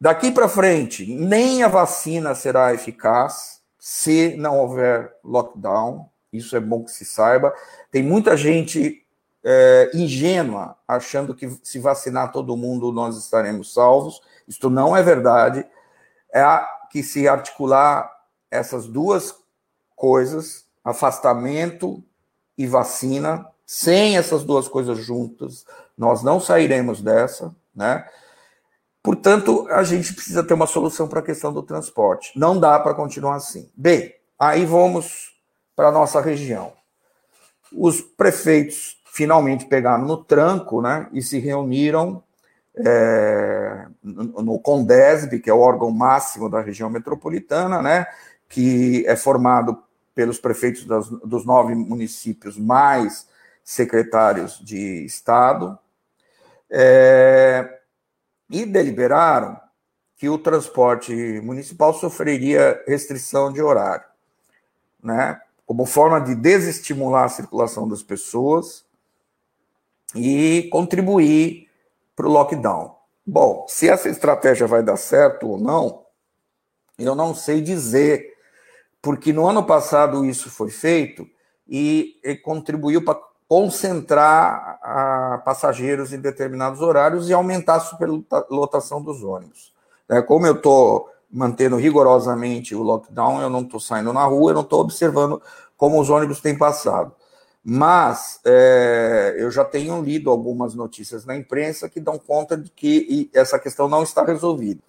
[0.00, 6.08] Daqui para frente, nem a vacina será eficaz se não houver lockdown.
[6.30, 7.52] Isso é bom que se saiba.
[7.90, 9.04] Tem muita gente
[9.42, 14.20] é, ingênua achando que se vacinar todo mundo nós estaremos salvos.
[14.46, 15.66] Isto não é verdade.
[16.32, 16.44] É
[16.90, 18.10] que se articular
[18.50, 19.34] essas duas
[19.96, 22.04] coisas, afastamento
[22.58, 25.64] e vacina, sem essas duas coisas juntas,
[25.96, 28.04] nós não sairemos dessa, né?
[29.02, 32.32] Portanto, a gente precisa ter uma solução para a questão do transporte.
[32.38, 33.70] Não dá para continuar assim.
[33.74, 35.34] Bem, aí vamos
[35.74, 36.72] para a nossa região.
[37.72, 41.08] Os prefeitos finalmente pegaram no tranco, né?
[41.12, 42.22] E se reuniram
[42.76, 48.06] é, no Condesb, que é o órgão máximo da região metropolitana, né,
[48.48, 49.82] que é formado
[50.14, 53.28] pelos prefeitos das, dos nove municípios mais
[53.64, 55.78] secretários de Estado,
[56.68, 57.79] é,
[58.50, 59.58] e deliberaram
[60.16, 64.04] que o transporte municipal sofreria restrição de horário,
[65.02, 68.84] né, como forma de desestimular a circulação das pessoas
[70.14, 71.68] e contribuir
[72.16, 72.96] para o lockdown.
[73.24, 76.04] Bom, se essa estratégia vai dar certo ou não,
[76.98, 78.34] eu não sei dizer,
[79.00, 81.26] porque no ano passado isso foi feito
[81.66, 84.78] e, e contribuiu para concentrar
[85.44, 89.74] passageiros em determinados horários e aumentar a superlotação dos ônibus.
[90.08, 94.54] É, como eu estou mantendo rigorosamente o lockdown, eu não estou saindo na rua, eu
[94.54, 95.42] não estou observando
[95.76, 97.12] como os ônibus têm passado.
[97.64, 103.28] Mas é, eu já tenho lido algumas notícias na imprensa que dão conta de que
[103.34, 104.80] essa questão não está resolvida.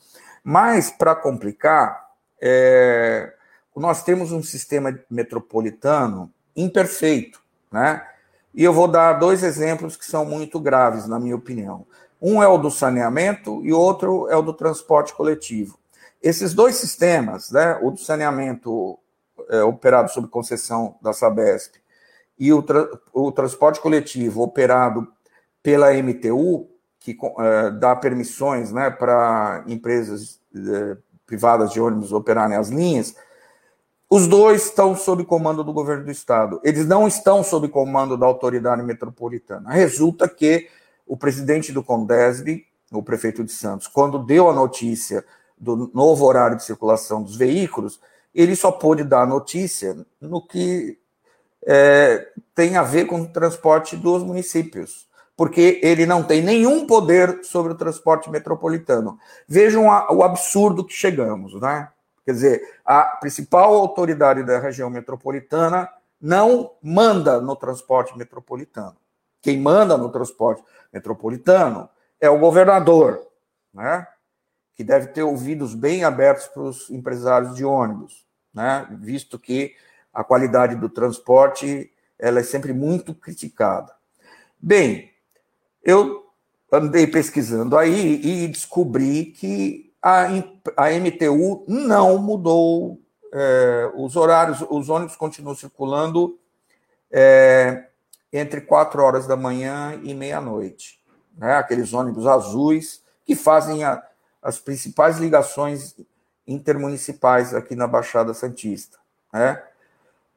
[0.44, 3.34] Mas, para complicar, é,
[3.76, 8.06] nós temos um sistema metropolitano imperfeito, né?
[8.54, 11.86] E eu vou dar dois exemplos que são muito graves, na minha opinião.
[12.22, 15.80] Um é o do saneamento e outro é o do transporte coletivo.
[16.22, 19.00] Esses dois sistemas, né, o do saneamento
[19.50, 21.76] é, operado sob concessão da Sabesp
[22.38, 25.08] e o, tra o transporte coletivo operado
[25.64, 26.68] pela MTU,
[27.00, 33.16] que é, dá permissões né, para empresas é, privadas de ônibus operarem as linhas,
[34.14, 36.60] os dois estão sob comando do governo do estado.
[36.66, 39.72] Eles não estão sob comando da autoridade metropolitana.
[39.72, 40.68] Resulta que
[41.08, 45.24] o presidente do Condesb, o prefeito de Santos, quando deu a notícia
[45.58, 48.02] do novo horário de circulação dos veículos,
[48.36, 51.00] ele só pôde dar notícia no que
[51.66, 57.46] é, tem a ver com o transporte dos municípios, porque ele não tem nenhum poder
[57.46, 59.18] sobre o transporte metropolitano.
[59.48, 61.88] Vejam a, o absurdo que chegamos, né?
[62.26, 68.96] Quer dizer, a principal autoridade da região metropolitana não manda no transporte metropolitano.
[69.42, 73.28] Quem manda no transporte metropolitano é o governador,
[73.74, 74.08] né?
[74.76, 78.88] que deve ter ouvidos bem abertos para os empresários de ônibus, né?
[79.00, 79.76] visto que
[80.14, 83.94] a qualidade do transporte ela é sempre muito criticada.
[84.60, 85.12] Bem,
[85.84, 86.32] eu
[86.72, 90.26] andei pesquisando aí e descobri que a,
[90.78, 93.00] a MTU não mudou
[93.32, 96.40] é, os horários, os ônibus continuam circulando
[97.12, 97.88] é,
[98.34, 101.00] entre 4 horas da manhã e meia-noite.
[101.38, 101.54] Né?
[101.56, 104.02] Aqueles ônibus azuis que fazem a,
[104.42, 105.96] as principais ligações
[106.48, 108.98] intermunicipais aqui na Baixada Santista.
[109.32, 109.62] Né?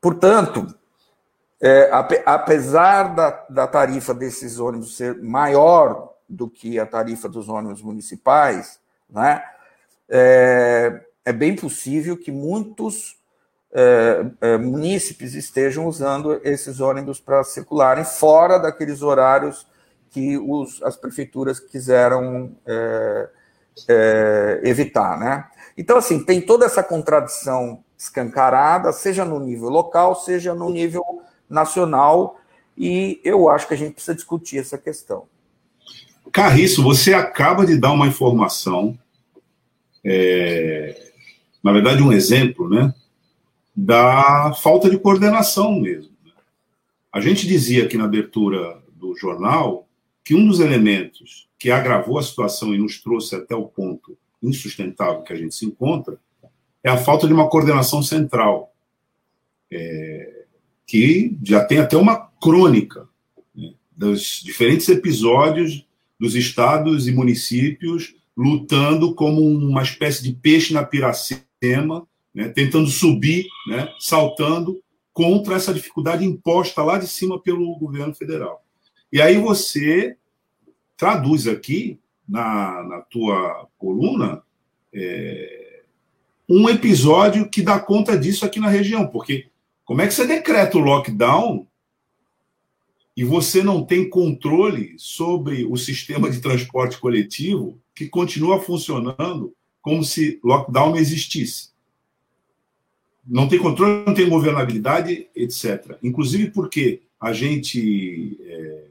[0.01, 0.67] Portanto,
[1.61, 1.91] é,
[2.27, 8.79] apesar da, da tarifa desses ônibus ser maior do que a tarifa dos ônibus municipais,
[9.09, 9.43] né,
[10.09, 13.17] é, é bem possível que muitos
[13.73, 19.67] é, é, munícipes estejam usando esses ônibus para circularem fora daqueles horários
[20.11, 23.29] que os, as prefeituras quiseram é,
[23.89, 25.45] é, evitar, né?
[25.77, 31.03] Então, assim, tem toda essa contradição escancarada, seja no nível local, seja no nível
[31.51, 32.39] nacional,
[32.79, 35.25] e eu acho que a gente precisa discutir essa questão.
[36.31, 38.97] Carriço, você acaba de dar uma informação
[40.05, 41.13] é,
[41.63, 42.95] na verdade, um exemplo né,
[43.75, 46.13] da falta de coordenação mesmo.
[46.25, 46.33] Né?
[47.13, 49.89] A gente dizia aqui na abertura do jornal
[50.23, 55.23] que um dos elementos que agravou a situação e nos trouxe até o ponto insustentável
[55.23, 56.19] que a gente se encontra
[56.83, 58.75] é a falta de uma coordenação central,
[59.73, 60.45] é,
[60.87, 63.09] que já tem até uma crônica
[63.55, 65.87] né, dos diferentes episódios
[66.21, 73.47] dos estados e municípios lutando como uma espécie de peixe na piracema, né, tentando subir,
[73.69, 74.83] né, saltando
[75.13, 78.65] contra essa dificuldade imposta lá de cima pelo governo federal.
[79.13, 80.17] E aí você
[80.97, 84.43] traduz aqui na, na tua coluna
[84.93, 85.83] é,
[86.49, 89.49] um episódio que dá conta disso aqui na região, porque
[89.85, 91.67] como é que você decreta o lockdown
[93.17, 100.03] e você não tem controle sobre o sistema de transporte coletivo que continua funcionando como
[100.03, 101.71] se lockdown não existisse.
[103.27, 105.97] Não tem controle, não tem governabilidade, etc.
[106.03, 108.85] Inclusive porque a gente é,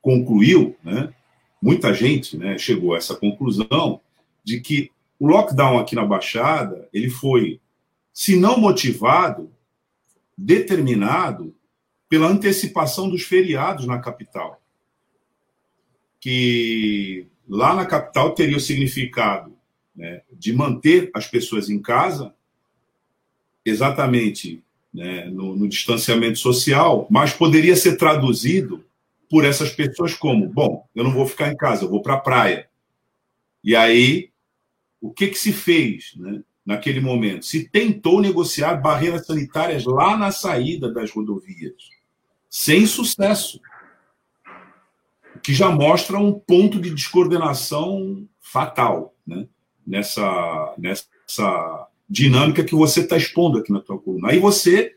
[0.00, 1.14] concluiu, né,
[1.60, 4.00] muita gente né, chegou a essa conclusão
[4.44, 7.60] de que o lockdown aqui na Baixada ele foi,
[8.12, 9.50] se não motivado,
[10.36, 11.54] determinado
[12.08, 14.60] pela antecipação dos feriados na capital,
[16.20, 19.56] que lá na capital teria o significado
[19.94, 22.34] né, de manter as pessoas em casa,
[23.64, 28.84] exatamente né, no, no distanciamento social, mas poderia ser traduzido
[29.28, 32.20] por essas pessoas como: bom, eu não vou ficar em casa, eu vou para a
[32.20, 32.68] praia.
[33.62, 34.30] E aí,
[35.00, 37.44] o que, que se fez né, naquele momento?
[37.44, 41.74] Se tentou negociar barreiras sanitárias lá na saída das rodovias,
[42.48, 43.60] sem sucesso.
[45.46, 49.46] Que já mostra um ponto de descoordenação fatal né,
[49.86, 54.30] nessa, nessa dinâmica que você está expondo aqui na tua coluna.
[54.30, 54.96] Aí você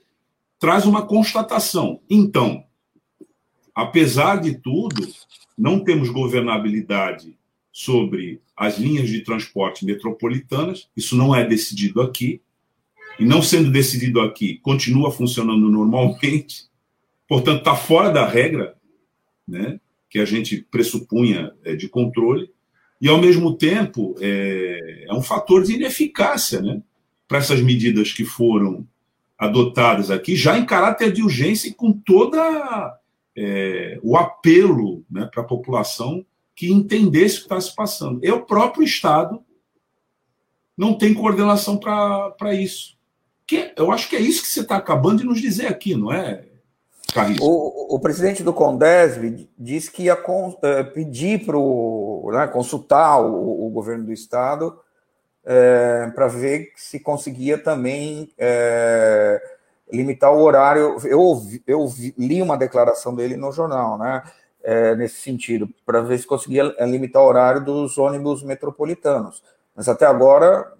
[0.57, 2.01] traz uma constatação.
[2.09, 2.63] Então,
[3.75, 5.07] apesar de tudo,
[5.55, 7.37] não temos governabilidade
[7.71, 12.41] sobre as linhas de transporte metropolitanas, isso não é decidido aqui,
[13.19, 16.63] e não sendo decidido aqui, continua funcionando normalmente,
[17.27, 18.75] portanto, está fora da regra
[19.47, 19.79] né,
[20.09, 22.51] que a gente pressupunha é, de controle,
[23.01, 26.81] e, ao mesmo tempo, é, é um fator de ineficácia né,
[27.27, 28.85] para essas medidas que foram
[29.37, 32.99] adotadas aqui, já em caráter de urgência e com toda
[33.37, 38.19] é, o apelo né, para a população que entendesse o que está se passando.
[38.21, 39.41] E o próprio Estado
[40.77, 42.97] não tem coordenação para isso.
[43.47, 46.11] Que, eu acho que é isso que você está acabando de nos dizer aqui, não
[46.11, 46.48] é?
[47.41, 53.67] O, o presidente do Condesb disse que ia con, é, pedir para né, consultar o,
[53.67, 54.79] o governo do Estado
[55.43, 59.41] é, para ver se conseguia também é,
[59.91, 60.97] limitar o horário.
[61.03, 61.87] Eu, eu
[62.17, 64.23] li uma declaração dele no jornal, né?
[64.97, 69.41] Nesse sentido, para ver se conseguia limitar o horário dos ônibus metropolitanos.
[69.73, 70.71] Mas até agora,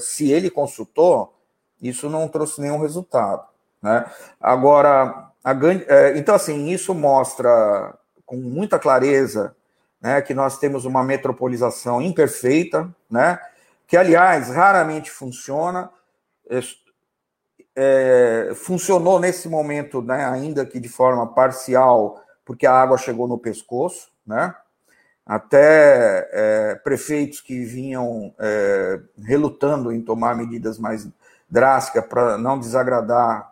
[0.00, 1.34] se ele consultou,
[1.82, 3.42] isso não trouxe nenhum resultado.
[3.82, 4.04] Né?
[4.40, 7.94] Agora, a, é, então, assim, isso mostra
[8.26, 9.56] com muita clareza
[10.00, 13.38] né, que nós temos uma metropolização imperfeita, né?
[13.86, 15.90] que, aliás, raramente funciona.
[17.74, 23.38] É, funcionou nesse momento, né, ainda que de forma parcial, porque a água chegou no
[23.38, 24.54] pescoço, né?
[25.24, 31.06] Até é, prefeitos que vinham é, relutando em tomar medidas mais
[31.48, 33.47] drásticas para não desagradar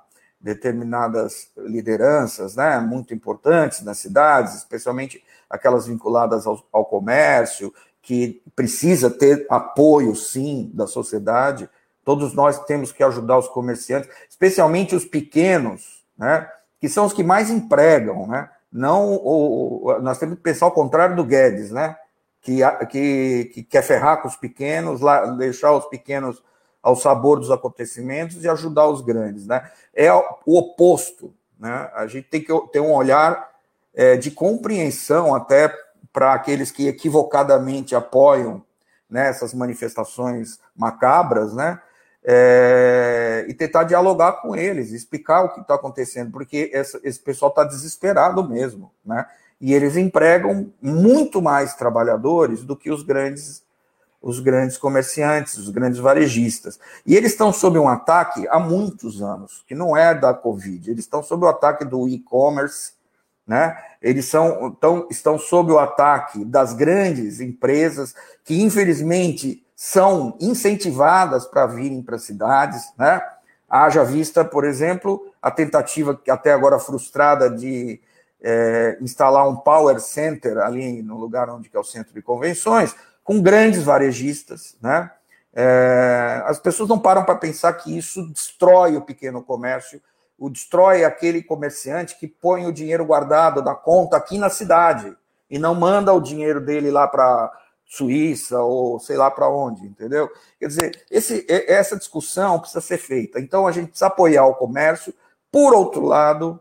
[0.47, 5.21] determinadas lideranças, né, muito importantes nas cidades, especialmente
[5.51, 11.69] aquelas vinculadas ao, ao comércio, que precisa ter apoio, sim, da sociedade.
[12.05, 16.49] Todos nós temos que ajudar os comerciantes, especialmente os pequenos, né?
[16.81, 18.49] Que são os que mais empregam, né?
[18.71, 21.97] Não o, nós temos que pensar ao contrário do Guedes, né?
[22.41, 26.41] Que, que, que quer ferrar com os pequenos, lá, deixar os pequenos
[26.87, 29.69] ao sabor dos acontecimentos e ajudar os grandes, né?
[29.93, 31.91] É o oposto, né?
[31.93, 33.51] A gente tem que ter um olhar
[33.93, 35.75] é, de compreensão até
[36.13, 38.63] para aqueles que equivocadamente apoiam
[39.11, 41.83] né, essas manifestações macabras, né?
[42.23, 47.49] É, e tentar dialogar com eles, explicar o que está acontecendo, porque essa, esse pessoal
[47.49, 49.27] está desesperado mesmo, né?
[49.61, 53.66] E eles empregam muito mais trabalhadores do que os grandes,
[54.27, 56.81] os grandes comerciantes, os grandes varejistas.
[57.07, 61.05] E eles estão sob um ataque há muitos anos, que não é da Covid, eles
[61.05, 62.95] estão sob o ataque do e-commerce,
[63.47, 63.81] né?
[64.03, 71.67] Eles são, tão, estão sob o ataque das grandes empresas que, infelizmente, são incentivadas para
[71.67, 72.93] virem para cidades.
[72.99, 73.23] Né?
[73.71, 78.01] Haja vista, por exemplo, a tentativa, até agora frustrada, de
[78.43, 82.93] é, instalar um power center ali no lugar onde é o centro de convenções,
[83.27, 84.75] com grandes varejistas.
[84.81, 85.11] Né?
[85.53, 90.01] É, as pessoas não param para pensar que isso destrói o pequeno comércio
[90.39, 95.17] o destrói aquele comerciante que põe o dinheiro guardado na conta aqui na cidade
[95.49, 97.53] e não manda o dinheiro dele lá para
[97.89, 100.29] Suíça ou sei lá para onde, entendeu?
[100.59, 103.39] Quer dizer, esse, essa discussão precisa ser feita.
[103.39, 105.15] Então a gente precisa apoiar o comércio.
[105.53, 106.59] Por outro lado,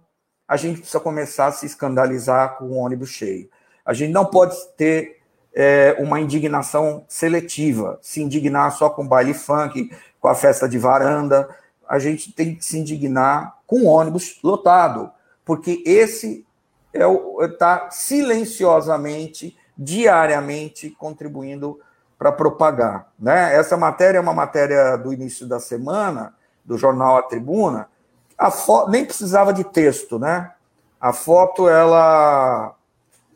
[0.47, 3.49] a gente precisa começar a se escandalizar com o ônibus cheio.
[3.84, 5.20] A gente não pode ter
[5.56, 9.89] é, uma indignação seletiva, se indignar só com baile funk,
[10.20, 11.47] com a festa de varanda.
[11.88, 15.10] A gente tem que se indignar com ônibus lotado,
[15.45, 16.45] porque esse
[16.93, 17.03] é
[17.45, 21.80] está silenciosamente, diariamente contribuindo
[22.18, 23.12] para propagar.
[23.20, 23.56] Né?
[23.56, 26.34] Essa matéria é uma matéria do início da semana,
[26.64, 27.89] do jornal A Tribuna,
[28.38, 28.51] a
[28.89, 30.51] nem precisava de texto, né?
[30.99, 32.75] A foto ela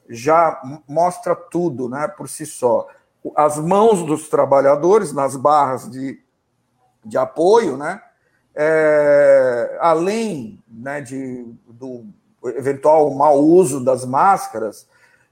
[0.10, 2.88] já mostra tudo, né, por si só.
[3.36, 6.20] As mãos dos trabalhadores nas barras de,
[7.06, 8.02] de apoio, né?
[8.62, 12.06] é, além né, de, do
[12.44, 14.86] eventual mau uso das máscaras,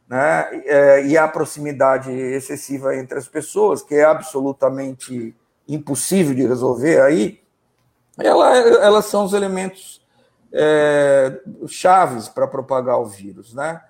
[0.07, 5.36] né, é, e a proximidade excessiva entre as pessoas, que é absolutamente
[5.67, 7.41] impossível de resolver aí,
[8.17, 10.01] ela, elas são os elementos
[10.53, 13.82] é, chaves para propagar o vírus, né?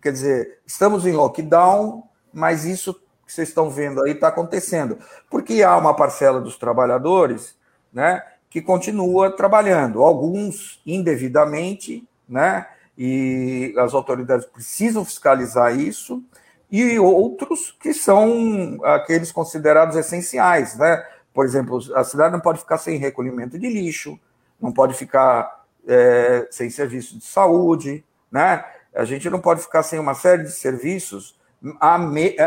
[0.00, 2.94] Quer dizer, estamos em lockdown, mas isso
[3.26, 4.98] que vocês estão vendo aí está acontecendo,
[5.30, 7.56] porque há uma parcela dos trabalhadores,
[7.92, 12.66] né, que continua trabalhando, alguns indevidamente, né,
[12.96, 16.22] e as autoridades precisam fiscalizar isso,
[16.70, 21.04] e outros que são aqueles considerados essenciais, né?
[21.34, 24.18] Por exemplo, a cidade não pode ficar sem recolhimento de lixo,
[24.58, 28.64] não pode ficar é, sem serviço de saúde, né?
[28.94, 31.38] A gente não pode ficar sem uma série de serviços,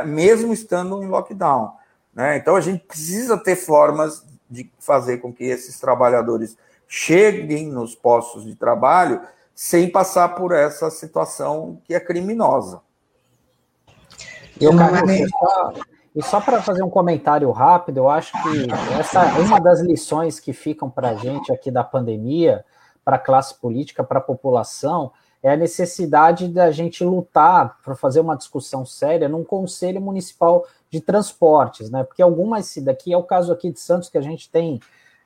[0.05, 1.73] mesmo estando em lockdown.
[2.13, 2.37] Né?
[2.37, 8.43] Então, a gente precisa ter formas de fazer com que esses trabalhadores cheguem nos postos
[8.43, 9.21] de trabalho
[9.53, 12.81] sem passar por essa situação que é criminosa.
[14.59, 15.73] Eu, só,
[16.15, 18.67] e só para fazer um comentário rápido, eu acho que
[18.97, 22.63] essa uma das lições que ficam para a gente aqui da pandemia,
[23.03, 25.11] para a classe política, para a população,
[25.45, 30.99] é a necessidade da gente lutar para fazer uma discussão séria num conselho municipal de
[30.99, 32.03] transportes, né?
[32.03, 34.79] Porque algumas daqui é o caso aqui de Santos que a gente tem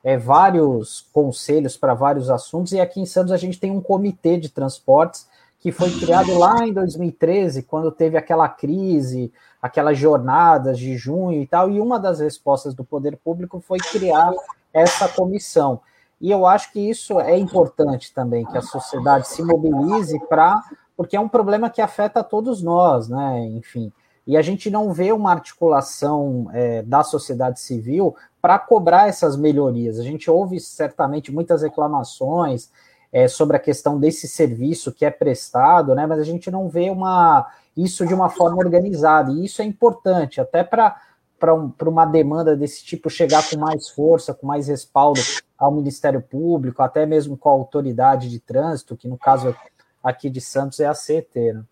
[0.03, 4.35] é, vários conselhos para vários assuntos, e aqui em Santos a gente tem um comitê
[4.35, 5.25] de transportes
[5.57, 11.47] que foi criado lá em 2013, quando teve aquela crise, aquelas jornadas de junho e
[11.47, 14.33] tal, e uma das respostas do poder público foi criar
[14.73, 15.79] essa comissão.
[16.19, 20.61] E eu acho que isso é importante também, que a sociedade se mobilize para.
[20.95, 23.45] Porque é um problema que afeta todos nós, né?
[23.47, 23.91] Enfim.
[24.27, 29.97] E a gente não vê uma articulação é, da sociedade civil para cobrar essas melhorias.
[29.97, 32.69] A gente ouve certamente muitas reclamações
[33.11, 36.05] é, sobre a questão desse serviço que é prestado, né?
[36.05, 40.41] Mas a gente não vê uma isso de uma forma organizada, e isso é importante,
[40.41, 40.99] até para
[41.39, 45.21] para um, uma demanda desse tipo chegar com mais força, com mais respaldo
[45.57, 49.55] ao Ministério Público, até mesmo com a autoridade de trânsito, que no caso
[50.03, 51.53] aqui de Santos é a CET.
[51.53, 51.63] Né?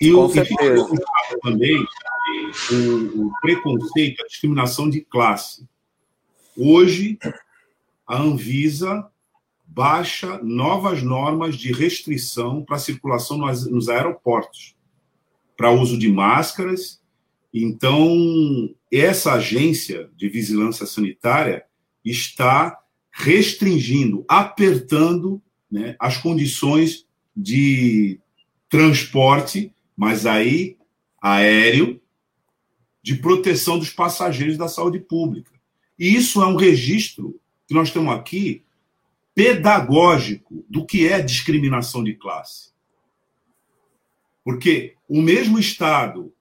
[0.00, 0.28] E o
[1.42, 1.84] também
[2.72, 5.68] o, o preconceito, a discriminação de classe.
[6.56, 7.18] Hoje,
[8.06, 9.08] a Anvisa
[9.66, 14.76] baixa novas normas de restrição para circulação nos aeroportos,
[15.56, 17.02] para uso de máscaras.
[17.56, 21.64] Então, essa agência de vigilância sanitária
[22.04, 22.76] está
[23.12, 25.40] restringindo, apertando
[25.70, 28.18] né, as condições de
[28.68, 30.76] transporte, mas aí
[31.22, 32.00] aéreo,
[33.00, 35.52] de proteção dos passageiros da saúde pública.
[35.96, 38.64] E isso é um registro que nós temos aqui
[39.32, 42.72] pedagógico do que é discriminação de classe.
[44.42, 46.33] Porque o mesmo Estado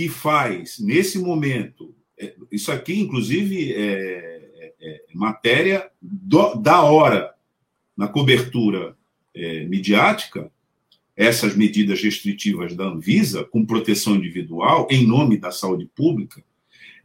[0.00, 7.34] que faz, nesse momento, é, isso aqui, inclusive, é, é, é matéria do, da hora
[7.94, 8.96] na cobertura
[9.34, 10.50] é, midiática,
[11.14, 16.42] essas medidas restritivas da Anvisa, com proteção individual, em nome da saúde pública,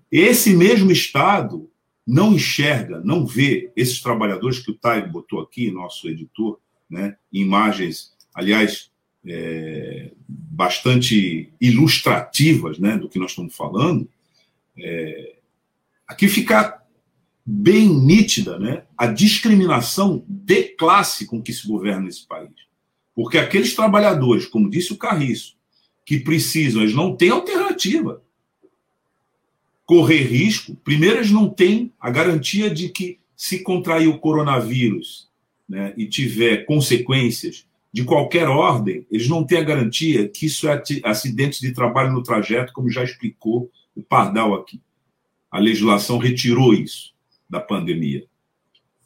[0.09, 1.69] esse mesmo Estado
[2.07, 8.13] não enxerga, não vê esses trabalhadores que o Taio botou aqui, nosso editor, né, imagens,
[8.33, 8.89] aliás,
[9.27, 14.07] é, bastante ilustrativas né, do que nós estamos falando,
[14.77, 15.35] é,
[16.07, 16.81] aqui fica
[17.45, 22.51] bem nítida né, a discriminação de classe com que se governa esse país.
[23.13, 25.55] Porque aqueles trabalhadores, como disse o Carriço,
[26.05, 28.21] que precisam, eles não têm alternativa
[29.85, 35.27] correr risco, primeiro, eles não têm a garantia de que, se contrair o coronavírus
[35.67, 37.65] né, e tiver consequências
[37.95, 42.21] de qualquer ordem, eles não têm a garantia que isso é acidente de trabalho no
[42.21, 44.81] trajeto, como já explicou o Pardal aqui.
[45.49, 47.13] A legislação retirou isso
[47.49, 48.25] da pandemia.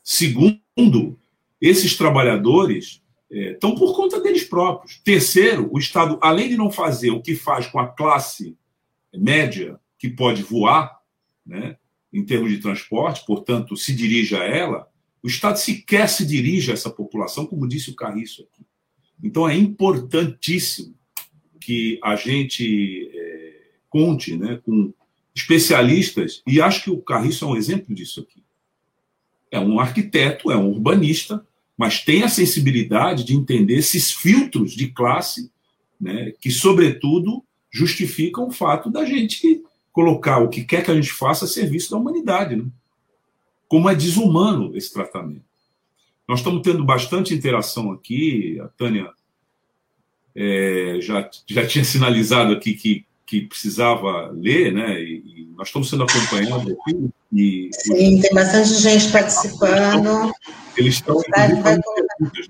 [0.03, 1.19] Segundo,
[1.61, 4.99] esses trabalhores é, estão por conta deles próprios.
[5.03, 8.57] Terceiro, o Estado, além de não fazer o que faz com a classe
[9.13, 10.99] média que pode voar,
[11.45, 11.77] né,
[12.11, 14.89] em termos de transporte, portanto, se dirige a ela,
[15.21, 18.67] o Estado sequer se dirige a essa população, como disse o Carriço aqui.
[19.23, 20.95] Então, é importantíssimo
[21.59, 24.93] que a gente é, conte né, com
[25.35, 28.43] especialistas, e acho que o Carriço é um exemplo disso aqui.
[29.51, 31.45] É um arquiteto, é um urbanista,
[31.77, 35.51] mas tem a sensibilidade de entender esses filtros de classe,
[35.99, 41.11] né, que, sobretudo, justificam o fato da gente colocar o que quer que a gente
[41.11, 42.55] faça a serviço da humanidade.
[42.55, 42.65] Né?
[43.67, 45.48] Como é desumano esse tratamento.
[46.29, 49.09] Nós estamos tendo bastante interação aqui, a Tânia
[50.35, 55.01] é, já, já tinha sinalizado aqui que, que precisava ler, né?
[55.01, 57.09] E, e nós estamos sendo acompanhados aqui.
[57.33, 58.21] E, Sim, os...
[58.21, 60.31] tem bastante gente participando.
[60.77, 61.19] Eles estão.
[61.35, 62.47] Vai, vai perguntas,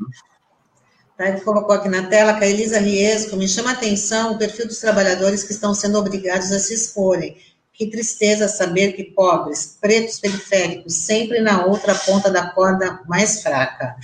[1.17, 1.39] né?
[1.39, 4.79] colocou aqui na tela, que a Elisa Riesco, me chama a atenção o perfil dos
[4.79, 7.37] trabalhadores que estão sendo obrigados a se exporem.
[7.79, 13.95] Que tristeza saber que pobres, pretos periféricos, sempre na outra ponta da corda mais fraca.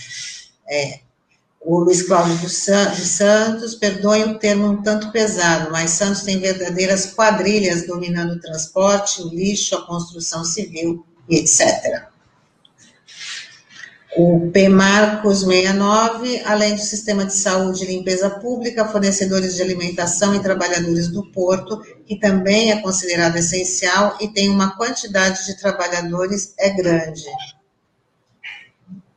[0.66, 1.02] É,
[1.60, 7.14] o Luiz Cláudio dos Santos, perdoem o termo um tanto pesado, mas Santos tem verdadeiras
[7.14, 12.15] quadrilhas dominando o transporte, o lixo, a construção civil e etc.
[14.18, 20.40] O PMarcos 69, além do sistema de saúde e limpeza pública, fornecedores de alimentação e
[20.40, 26.70] trabalhadores do porto, que também é considerado essencial e tem uma quantidade de trabalhadores é
[26.70, 27.26] grande.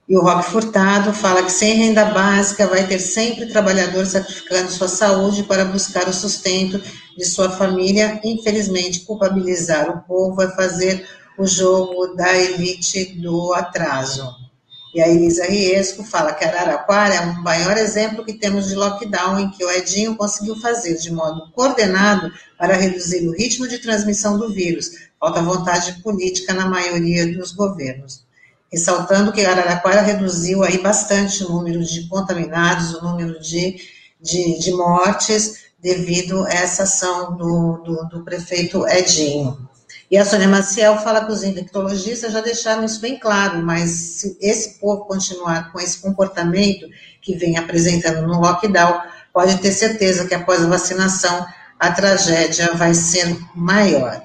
[0.08, 4.88] E o Roque Furtado fala que sem renda básica vai ter sempre trabalhador sacrificando sua
[4.88, 6.82] saúde para buscar o sustento
[7.16, 8.20] de sua família.
[8.24, 11.06] Infelizmente, culpabilizar o povo é fazer
[11.38, 14.47] o jogo da elite do atraso.
[14.94, 19.38] E a Elisa Riesco fala que Araraquara é o maior exemplo que temos de lockdown
[19.38, 24.38] em que o Edinho conseguiu fazer de modo coordenado para reduzir o ritmo de transmissão
[24.38, 24.90] do vírus.
[25.20, 28.26] Falta vontade política na maioria dos governos
[28.70, 33.80] ressaltando que Araraquara reduziu aí bastante o número de contaminados, o número de,
[34.20, 39.68] de, de mortes, devido a essa ação do, do, do, prefeito Edinho.
[40.10, 44.38] E a Sônia Maciel fala que os infectologistas já deixaram isso bem claro, mas se
[44.40, 46.88] esse povo continuar com esse comportamento
[47.20, 49.02] que vem apresentando no lockdown,
[49.32, 51.46] pode ter certeza que após a vacinação
[51.78, 54.22] a tragédia vai ser maior.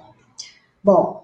[0.82, 1.24] Bom,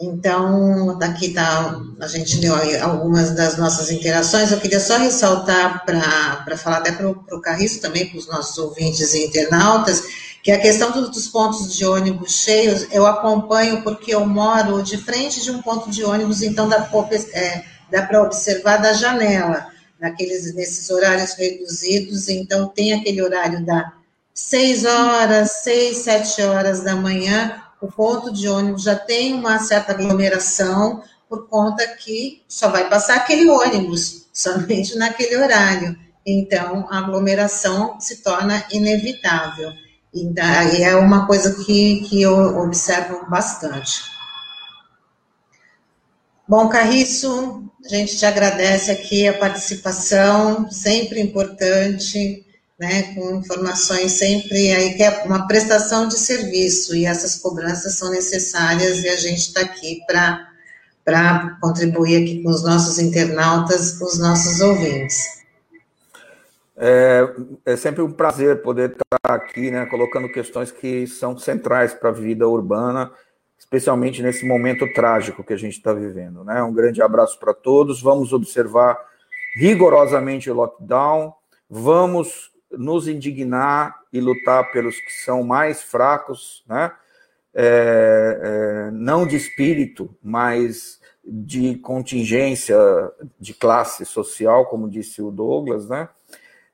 [0.00, 4.50] então, daqui está, a gente deu algumas das nossas interações.
[4.50, 9.12] Eu queria só ressaltar para falar até para o Carriço também, para os nossos ouvintes
[9.12, 10.02] e internautas,
[10.42, 15.42] que a questão dos pontos de ônibus cheios, eu acompanho porque eu moro de frente
[15.42, 16.88] de um ponto de ônibus, então dá,
[17.32, 19.66] é, dá para observar da janela,
[20.00, 23.92] naqueles, nesses horários reduzidos, então tem aquele horário da
[24.32, 29.92] 6 horas, 6, 7 horas da manhã, o ponto de ônibus já tem uma certa
[29.92, 35.96] aglomeração, por conta que só vai passar aquele ônibus, somente naquele horário.
[36.26, 39.70] Então, a aglomeração se torna inevitável.
[40.12, 44.02] E é uma coisa que, que eu observo bastante.
[46.48, 52.44] Bom, Carriço, a gente te agradece aqui a participação, sempre importante
[52.80, 58.10] né, com informações sempre aí que é uma prestação de serviço e essas cobranças são
[58.10, 60.48] necessárias e a gente está aqui para
[61.04, 65.39] para contribuir aqui com os nossos internautas, com os nossos ouvintes.
[66.82, 67.28] É,
[67.66, 72.12] é sempre um prazer poder estar aqui, né, colocando questões que são centrais para a
[72.12, 73.12] vida urbana,
[73.58, 76.42] especialmente nesse momento trágico que a gente está vivendo.
[76.42, 76.62] Né?
[76.62, 78.00] Um grande abraço para todos.
[78.00, 78.98] Vamos observar
[79.54, 81.34] rigorosamente o lockdown.
[81.68, 86.92] Vamos nos indignar e lutar pelos que são mais fracos, né?
[87.52, 92.78] É, é, não de espírito, mas de contingência
[93.40, 96.08] de classe social, como disse o Douglas, né?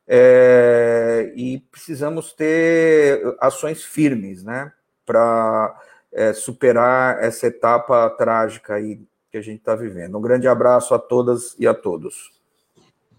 [0.09, 4.73] É, e precisamos ter ações firmes, né?
[5.05, 5.75] Para
[6.13, 9.01] é, superar essa etapa trágica aí
[9.31, 10.17] que a gente está vivendo.
[10.17, 12.33] Um grande abraço a todas e a todos.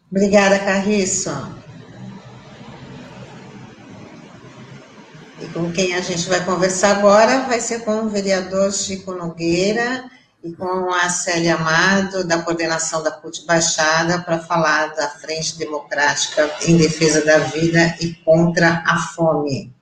[0.09, 1.29] Obrigada, Carriço.
[5.41, 10.09] E com quem a gente vai conversar agora vai ser com o vereador Chico Nogueira
[10.43, 16.49] e com a Célia Amado, da coordenação da CUT Baixada, para falar da Frente Democrática
[16.65, 19.75] em Defesa da Vida e contra a Fome.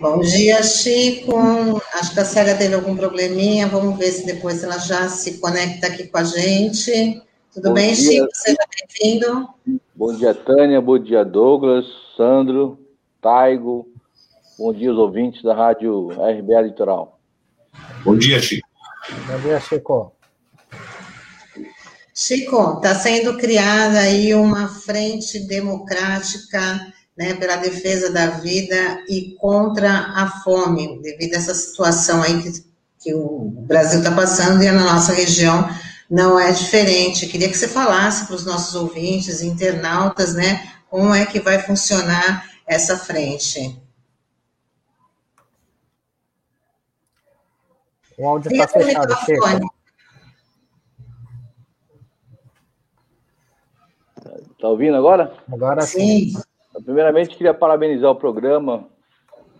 [0.00, 1.82] Bom dia, Chico.
[1.94, 3.66] Acho que a Célia teve algum probleminha.
[3.66, 7.20] Vamos ver se depois ela já se conecta aqui com a gente.
[7.52, 8.12] Tudo bom bem, dia.
[8.12, 8.28] Chico?
[8.32, 9.48] Seja bem-vindo.
[9.96, 10.80] Bom dia, Tânia.
[10.80, 11.84] Bom dia, Douglas,
[12.16, 12.78] Sandro,
[13.20, 13.88] Taigo.
[14.56, 17.18] Bom dia, os ouvintes da Rádio RBA Litoral.
[18.04, 18.68] Bom dia, Chico.
[19.26, 20.12] Bom dia, Chico.
[22.14, 29.90] Chico, está sendo criada aí uma frente democrática né, pela defesa da vida e contra
[30.14, 32.64] a fome, devido a essa situação aí que,
[33.00, 35.68] que o Brasil está passando e na nossa região
[36.08, 37.24] não é diferente.
[37.24, 41.58] Eu queria que você falasse para os nossos ouvintes, internautas, né, como é que vai
[41.58, 43.76] funcionar essa frente.
[48.16, 49.12] O áudio está fechado.
[54.52, 55.36] Está ouvindo agora?
[55.52, 56.30] Agora sim.
[56.30, 56.42] sim.
[56.84, 58.88] Primeiramente, queria parabenizar o programa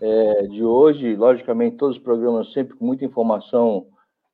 [0.01, 1.15] é, de hoje.
[1.15, 3.87] Logicamente, todos os programas sempre com muita informação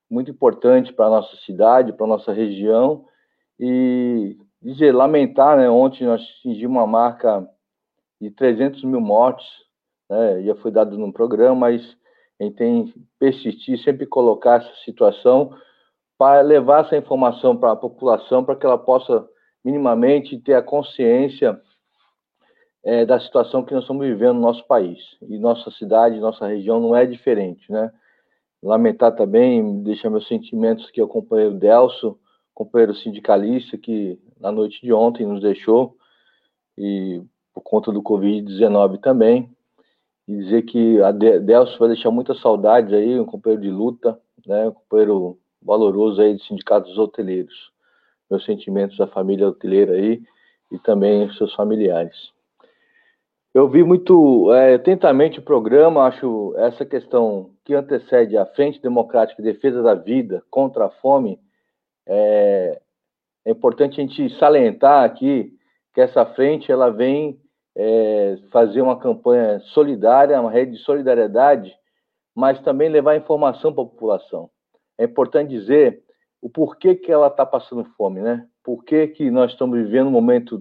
[0.10, 3.06] muito importante para a nossa cidade, para a nossa região.
[3.60, 5.70] E dizer, lamentar, né?
[5.70, 7.48] Ontem nós atingimos uma marca
[8.22, 9.48] de 300 mil mortes,
[10.10, 10.44] né?
[10.44, 11.98] Já foi dado no programa, mas
[12.40, 15.52] a gente tem que persistir, sempre colocar essa situação
[16.18, 19.28] para levar essa informação para a população, para que ela possa
[19.64, 21.60] minimamente ter a consciência
[22.86, 25.00] é, da situação que nós estamos vivendo no nosso país.
[25.28, 27.92] E nossa cidade, nossa região não é diferente, né?
[28.62, 32.20] Lamentar também, deixar meus sentimentos que o companheiro Delso,
[32.54, 35.98] companheiro sindicalista, que na noite de ontem nos deixou,
[36.78, 37.24] e
[37.54, 39.50] por conta do Covid-19 também,
[40.28, 44.68] e dizer que a Delso vai deixar muitas saudades aí, um companheiro de luta, né,
[44.68, 47.72] um companheiro valoroso aí de sindicatos hoteleiros.
[48.30, 50.22] Meus sentimentos à família hoteleira aí
[50.72, 52.35] e também seus familiares.
[53.56, 59.42] Eu vi muito é, atentamente o programa, acho essa questão que antecede a Frente Democrática
[59.42, 61.40] de Defesa da Vida contra a Fome,
[62.06, 62.82] é,
[63.46, 65.54] é importante a gente salientar aqui
[65.94, 67.40] que essa frente ela vem
[67.78, 71.74] é, fazer uma campanha solidária, uma rede de solidariedade,
[72.36, 74.50] mas também levar informação para a população.
[74.98, 76.04] É importante dizer
[76.42, 78.46] o porquê que ela está passando fome, né?
[78.62, 80.60] Por que, que nós estamos vivendo um momento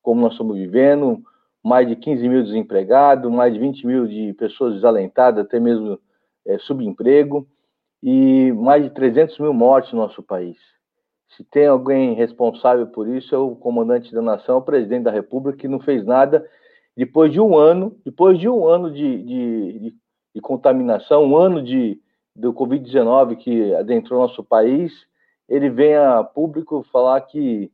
[0.00, 1.22] como nós estamos vivendo,
[1.62, 5.98] mais de 15 mil desempregados, mais de 20 mil de pessoas desalentadas, até mesmo
[6.46, 7.46] é, subemprego,
[8.02, 10.56] e mais de 300 mil mortes no nosso país.
[11.36, 15.58] Se tem alguém responsável por isso, é o comandante da nação, o presidente da República,
[15.58, 16.44] que não fez nada
[16.96, 19.94] depois de um ano, depois de um ano de, de, de,
[20.34, 22.00] de contaminação, um ano de,
[22.34, 24.92] do Covid-19 que adentrou nosso país,
[25.48, 27.70] ele vem a público falar que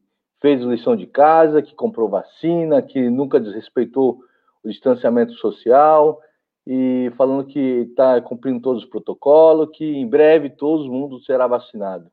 [0.46, 4.20] fez lição de casa, que comprou vacina, que nunca desrespeitou
[4.62, 6.20] o distanciamento social
[6.64, 12.08] e falando que está cumprindo todos os protocolos, que em breve todo mundo será vacinado.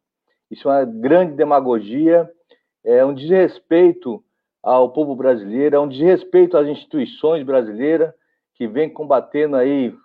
[0.49, 2.27] Isso é uma grande demagogia,
[2.83, 4.23] é um desrespeito
[4.63, 8.11] ao povo brasileiro, é um desrespeito às instituições brasileiras
[8.55, 9.95] que vem combatendo aí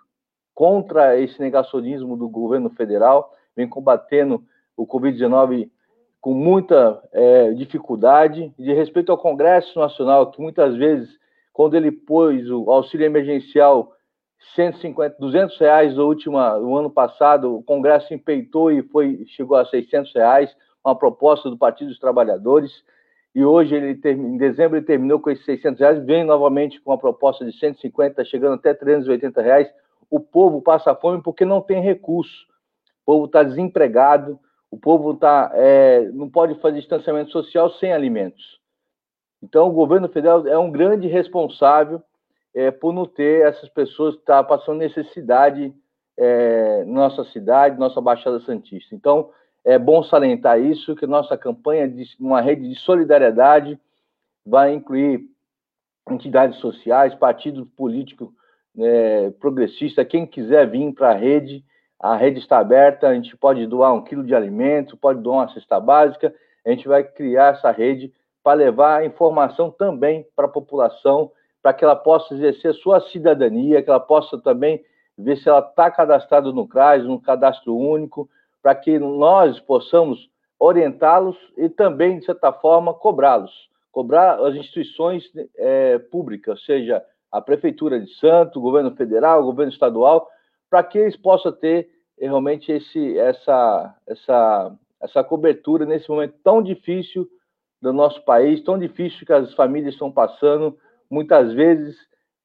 [0.53, 4.43] contra esse negacionismo do governo federal, vem combatendo
[4.77, 5.71] o Covid-19
[6.21, 11.09] com muita é, dificuldade, de respeito ao Congresso Nacional, que muitas vezes,
[11.53, 13.93] quando ele pôs o auxílio emergencial
[14.55, 19.65] 150, 200 reais no, último, no ano passado, o Congresso empeitou e foi, chegou a
[19.65, 22.71] 600 reais, uma proposta do Partido dos Trabalhadores,
[23.33, 26.97] e hoje, ele em dezembro, ele terminou com esses 600 reais, vem novamente com uma
[26.97, 29.69] proposta de 150, chegando até 380 reais.
[30.09, 32.47] O povo passa fome porque não tem recurso,
[33.03, 34.39] o povo está desempregado,
[34.71, 38.59] o povo tá, é, não pode fazer distanciamento social sem alimentos.
[39.41, 42.01] Então, o governo federal é um grande responsável
[42.53, 45.73] é, por não ter essas pessoas que tá passando necessidade
[46.17, 48.93] é, nossa cidade, nossa Baixada Santista.
[48.93, 49.31] Então,
[49.63, 53.79] é bom salientar isso, que nossa campanha de uma rede de solidariedade
[54.45, 55.25] vai incluir
[56.09, 58.29] entidades sociais, partidos políticos
[58.77, 61.63] é, progressistas, quem quiser vir para a rede,
[61.99, 65.53] a rede está aberta, a gente pode doar um quilo de alimento, pode doar uma
[65.53, 66.33] cesta básica,
[66.65, 71.31] a gente vai criar essa rede para levar informação também para a população,
[71.61, 74.81] para que ela possa exercer sua cidadania, que ela possa também
[75.17, 78.29] ver se ela está cadastrada no CRAS, no cadastro único,
[78.61, 83.51] para que nós possamos orientá-los e também, de certa forma, cobrá-los.
[83.91, 85.23] Cobrar as instituições
[85.57, 90.27] é, públicas, seja a Prefeitura de Santo, o governo federal, o governo estadual,
[90.69, 91.89] para que eles possam ter
[92.19, 97.27] eh, realmente esse, essa, essa, essa cobertura nesse momento tão difícil
[97.81, 100.77] do nosso país, tão difícil que as famílias estão passando,
[101.09, 101.97] muitas vezes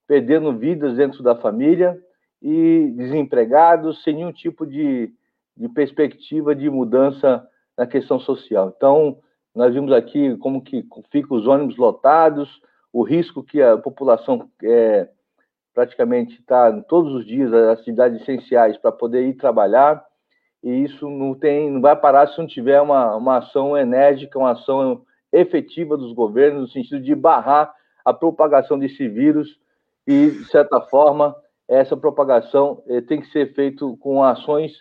[0.07, 1.99] perdendo vidas dentro da família
[2.41, 5.13] e desempregados, sem nenhum tipo de,
[5.57, 7.47] de perspectiva de mudança
[7.77, 8.73] na questão social.
[8.77, 9.19] Então,
[9.55, 12.61] nós vimos aqui como que ficam os ônibus lotados,
[12.93, 15.09] o risco que a população é,
[15.75, 20.05] praticamente está todos os dias as atividades essenciais para poder ir trabalhar
[20.63, 24.53] e isso não tem não vai parar se não tiver uma, uma ação enérgica uma
[24.53, 25.03] ação
[25.33, 29.59] efetiva dos governos no sentido de barrar a propagação desse vírus
[30.07, 31.35] e de certa forma
[31.69, 34.73] essa propagação eh, tem que ser feito com ações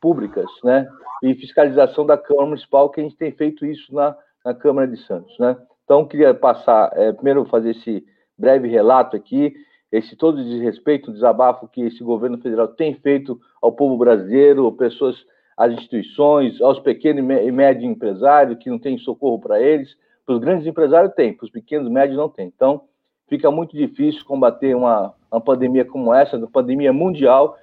[0.00, 0.86] públicas, né?
[1.22, 4.96] E fiscalização da Câmara Municipal, que a gente tem feito isso na, na Câmara de
[5.04, 5.56] Santos, né?
[5.84, 8.04] Então, queria passar, é, primeiro fazer esse
[8.36, 9.54] breve relato aqui,
[9.90, 15.16] esse todo desrespeito, desabafo que esse governo federal tem feito ao povo brasileiro, pessoas,
[15.56, 20.40] às instituições, aos pequenos e médios empresários que não têm socorro para eles, para os
[20.40, 22.46] grandes empresários tem, para os pequenos e médios não tem.
[22.54, 22.82] Então,
[23.28, 27.56] fica muito difícil combater uma, uma pandemia como essa, uma pandemia mundial,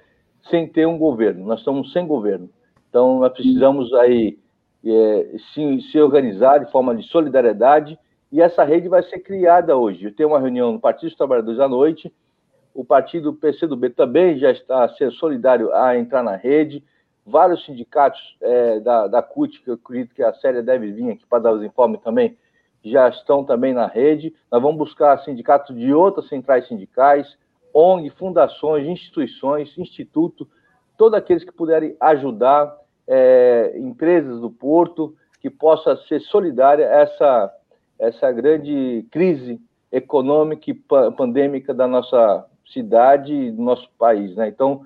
[0.50, 1.46] sem ter um governo.
[1.46, 2.48] Nós estamos sem governo.
[2.88, 4.38] Então, nós precisamos aí
[4.84, 7.98] é, se, se organizar de forma de solidariedade
[8.34, 10.06] e essa rede vai ser criada hoje.
[10.06, 12.12] Eu tenho uma reunião no Partido dos Trabalhadores à noite,
[12.74, 16.82] o partido PCdoB também já está sendo solidário a entrar na rede,
[17.24, 21.24] vários sindicatos é, da, da CUT, que eu acredito que a série deve vir aqui
[21.24, 22.36] para dar os informes também,
[22.82, 24.34] já estão também na rede.
[24.50, 27.38] Nós vamos buscar sindicatos de outras centrais sindicais,
[27.72, 30.48] ONG, fundações, instituições, instituto,
[30.98, 32.76] todos aqueles que puderem ajudar
[33.06, 37.54] é, empresas do Porto, que possa ser solidária a essa,
[37.98, 40.74] essa grande crise econômica e
[41.16, 44.34] pandêmica da nossa cidade e do nosso país.
[44.34, 44.48] Né?
[44.48, 44.84] Então,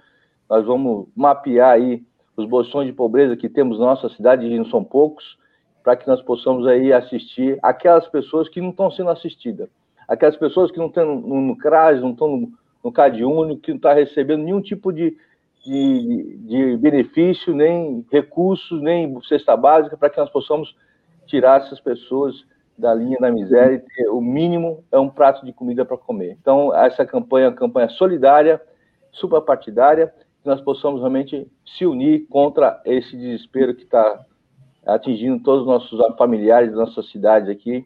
[0.48, 2.02] nós vamos mapear aí
[2.36, 5.36] os bolsões de pobreza que temos na nossa cidade, e não são poucos,
[5.82, 9.68] para que nós possamos aí assistir aquelas pessoas que não estão sendo assistidas,
[10.06, 12.52] aquelas pessoas que não estão no, no CRAS, não estão no,
[12.84, 15.16] no CAD Único, que não estão tá recebendo nenhum tipo de,
[15.64, 20.76] de, de benefício, nem recursos, nem cesta básica, para que nós possamos
[21.26, 22.44] tirar essas pessoas
[22.78, 26.36] da linha da miséria e ter o mínimo é um prato de comida para comer.
[26.40, 28.60] Então, essa campanha é uma campanha solidária,
[29.12, 34.24] suprapartidária, que nós possamos realmente se unir contra esse desespero que está
[34.86, 37.84] atingindo todos os nossos familiares nossas cidades aqui.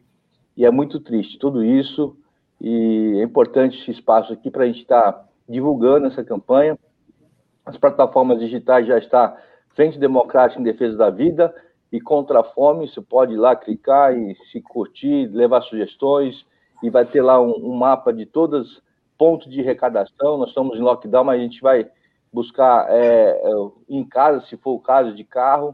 [0.55, 2.15] E é muito triste tudo isso.
[2.61, 6.77] E é importante esse espaço aqui para a gente estar tá divulgando essa campanha.
[7.65, 9.33] As plataformas digitais já estão
[9.75, 11.53] Frente Democrática em Defesa da Vida
[11.93, 12.89] e Contra a Fome.
[12.89, 16.45] Você pode ir lá clicar e se curtir, levar sugestões.
[16.81, 18.81] E vai ter lá um, um mapa de todos
[19.17, 20.37] pontos de arrecadação.
[20.37, 21.89] Nós estamos em lockdown, mas a gente vai
[22.33, 23.51] buscar é, é
[23.87, 25.73] em casa, se for o caso, de carro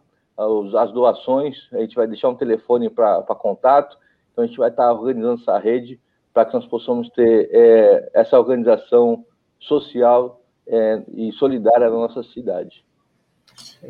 [0.77, 3.97] as doações, a gente vai deixar um telefone para contato,
[4.31, 5.99] então a gente vai estar organizando essa rede
[6.33, 9.25] para que nós possamos ter é, essa organização
[9.59, 12.85] social é, e solidária na nossa cidade.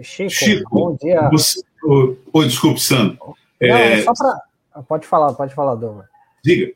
[0.01, 1.29] Chico, Chico bom dia.
[1.29, 1.61] Você...
[1.83, 3.17] Oh, desculpe, Sandro.
[3.19, 3.99] Não, é...
[3.99, 4.83] é só para...
[4.83, 6.07] Pode falar, pode falar, Douglas.
[6.43, 6.73] Diga.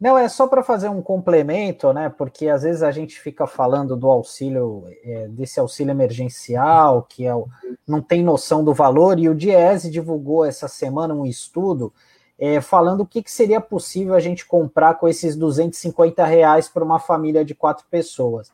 [0.00, 2.08] Não, é só para fazer um complemento, né?
[2.08, 7.34] Porque às vezes a gente fica falando do auxílio, é, desse auxílio emergencial, que é
[7.34, 7.46] o,
[7.86, 11.92] não tem noção do valor, e o Diese divulgou essa semana um estudo
[12.38, 16.82] é, falando o que, que, seria possível a gente comprar com esses 250 reais para
[16.82, 18.50] uma família de quatro pessoas.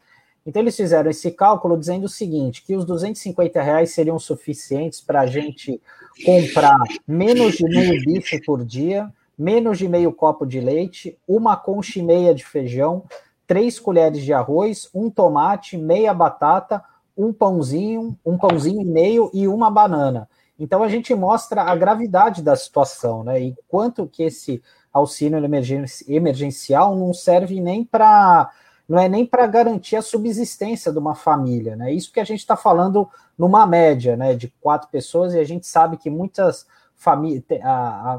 [0.47, 5.23] Então eles fizeram esse cálculo dizendo o seguinte: que os 250 reais seriam suficientes para
[5.23, 5.81] a gente
[6.25, 11.99] comprar menos de meio bife por dia menos de meio copo de leite, uma concha
[11.99, 13.05] e meia de feijão,
[13.47, 16.83] três colheres de arroz, um tomate, meia batata,
[17.17, 20.29] um pãozinho, um pãozinho e meio e uma banana.
[20.59, 23.41] Então a gente mostra a gravidade da situação, né?
[23.41, 25.39] E quanto que esse auxílio
[26.09, 28.51] emergencial não serve nem para
[28.89, 31.93] não é nem para garantir a subsistência de uma família, né?
[31.93, 35.67] Isso que a gente está falando numa média, né, de quatro pessoas e a gente
[35.67, 36.67] sabe que muitas
[36.97, 37.45] família,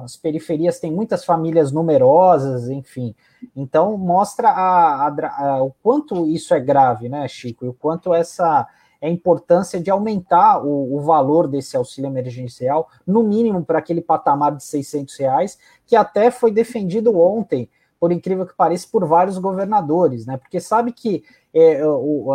[0.04, 3.16] as periferias têm muitas famílias numerosas, enfim.
[3.56, 7.66] Então mostra a, a, a, o quanto isso é grave, né, Chico?
[7.66, 8.68] E o quanto essa
[9.02, 14.02] é a importância de aumentar o, o valor desse auxílio emergencial, no mínimo para aquele
[14.02, 17.70] patamar de 600 reais, que até foi defendido ontem,
[18.00, 20.38] por incrível que pareça, por vários governadores, né?
[20.38, 21.24] Porque sabe que
[21.54, 21.82] é,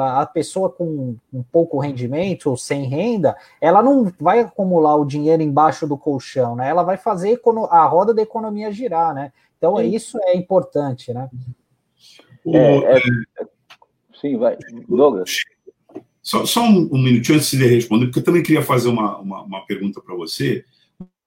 [0.01, 5.43] a pessoa com um pouco rendimento ou sem renda, ela não vai acumular o dinheiro
[5.43, 6.69] embaixo do colchão, né?
[6.69, 7.41] Ela vai fazer
[7.71, 9.33] a roda da economia girar, né?
[9.57, 9.95] Então sim.
[9.95, 11.31] isso é importante, né?
[12.47, 13.01] É, é,
[14.21, 14.57] sim, vai.
[14.89, 15.37] Douglas.
[16.21, 19.43] Só, só um, um, minutinho antes de responder, porque eu também queria fazer uma, uma,
[19.43, 20.65] uma pergunta para você.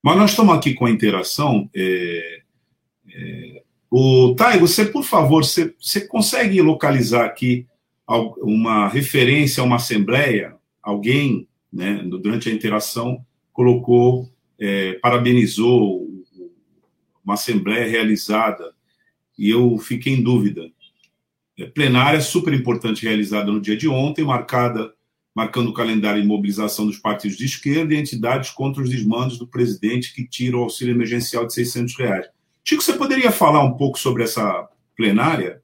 [0.01, 1.69] Mas nós estamos aqui com a interação.
[1.75, 2.39] É,
[3.13, 3.63] é,
[3.97, 7.65] o Taigo, você, por favor, você, você consegue localizar aqui
[8.41, 14.29] uma referência a uma assembleia, alguém, né, durante a interação, colocou,
[14.59, 16.05] é, parabenizou
[17.23, 18.73] uma assembleia realizada,
[19.39, 20.69] e eu fiquei em dúvida.
[21.57, 24.93] É, plenária super importante realizada no dia de ontem, marcada
[25.33, 29.47] marcando o calendário de mobilização dos partidos de esquerda e entidades contra os desmandos do
[29.47, 32.34] presidente que tira o auxílio emergencial de 600 reais.
[32.67, 35.61] Chico, você poderia falar um pouco sobre essa plenária?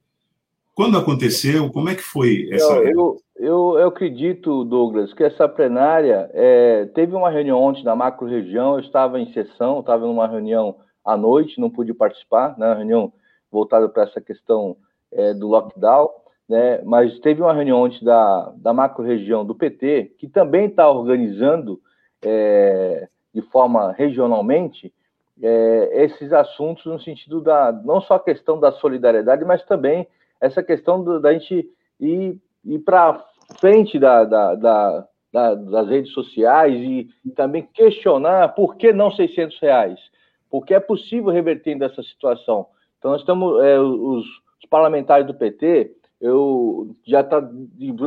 [0.75, 1.71] Quando aconteceu?
[1.71, 2.73] Como é que foi essa.
[2.73, 8.75] Eu, eu, eu acredito, Douglas, que essa plenária é, teve uma reunião ontem na macro-região,
[8.75, 13.11] eu estava em sessão, estava numa reunião à noite, não pude participar, né, reunião
[13.51, 14.77] voltada para essa questão
[15.11, 16.07] é, do lockdown,
[16.47, 21.81] né, mas teve uma reunião ontem da, da macro-região do PT, que também está organizando
[22.23, 24.93] é, de forma regionalmente
[25.41, 30.07] é, esses assuntos no sentido da, não só a questão da solidariedade, mas também
[30.39, 31.67] essa questão do, da gente
[31.99, 33.23] ir, ir para
[33.59, 39.99] frente da, da, da, das redes sociais e, também questionar por que não 600 reais,
[40.49, 42.67] porque é possível reverter dessa situação.
[42.99, 47.41] Então, nós estamos, é, os, os, parlamentares do PT, eu já está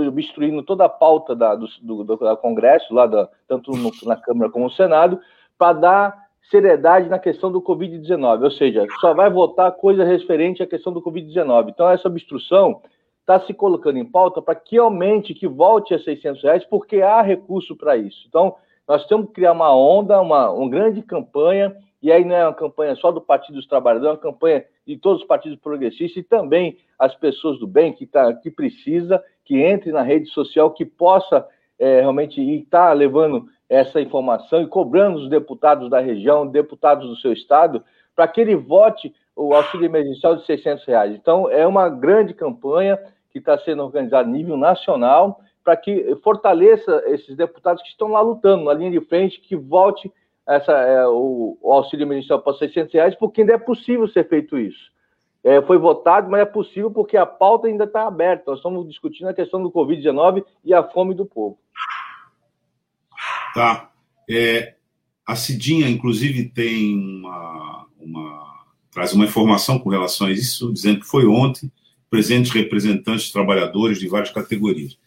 [0.09, 3.09] obstruindo toda a pauta do, do, do Congresso, lá
[3.49, 5.20] tanto no, na Câmara como no Senado,
[5.59, 10.67] para dar seriedade na questão do Covid-19, ou seja, só vai votar coisa referente à
[10.67, 11.71] questão do Covid-19.
[11.71, 12.83] Então, essa obstrução
[13.21, 17.23] está se colocando em pauta para que aumente, que volte a 600 reais, porque há
[17.23, 18.25] recurso para isso.
[18.29, 18.55] Então,
[18.87, 22.53] nós temos que criar uma onda, uma, uma grande campanha, e aí não é uma
[22.53, 26.23] campanha só do Partido dos Trabalhadores, é uma campanha de todos os partidos progressistas e
[26.23, 30.85] também as pessoas do bem que, tá, que precisa, que entre na rede social, que
[30.85, 31.47] possa
[31.79, 37.17] é, realmente estar tá levando essa informação e cobrando os deputados da região, deputados do
[37.17, 37.83] seu estado,
[38.15, 41.15] para que ele vote o auxílio emergencial de 600 reais.
[41.15, 42.99] Então, é uma grande campanha
[43.31, 48.21] que está sendo organizada a nível nacional para que fortaleça esses deputados que estão lá
[48.21, 50.12] lutando, na linha de frente, que vote
[50.47, 54.59] essa, é, o, o, auxílio emergencial para 600 reais, porque ainda é possível ser feito
[54.59, 54.93] isso.
[55.43, 58.45] É, foi votado, mas é possível porque a pauta ainda está aberta.
[58.47, 61.59] Nós estamos discutindo a questão do Covid-19 e a fome do povo.
[63.55, 63.91] Tá.
[64.29, 64.75] É,
[65.27, 71.07] a Cidinha, inclusive, tem uma, uma, traz uma informação com relação a isso, dizendo que
[71.07, 71.71] foi ontem
[72.11, 74.99] presentes representantes trabalhadores de várias categorias.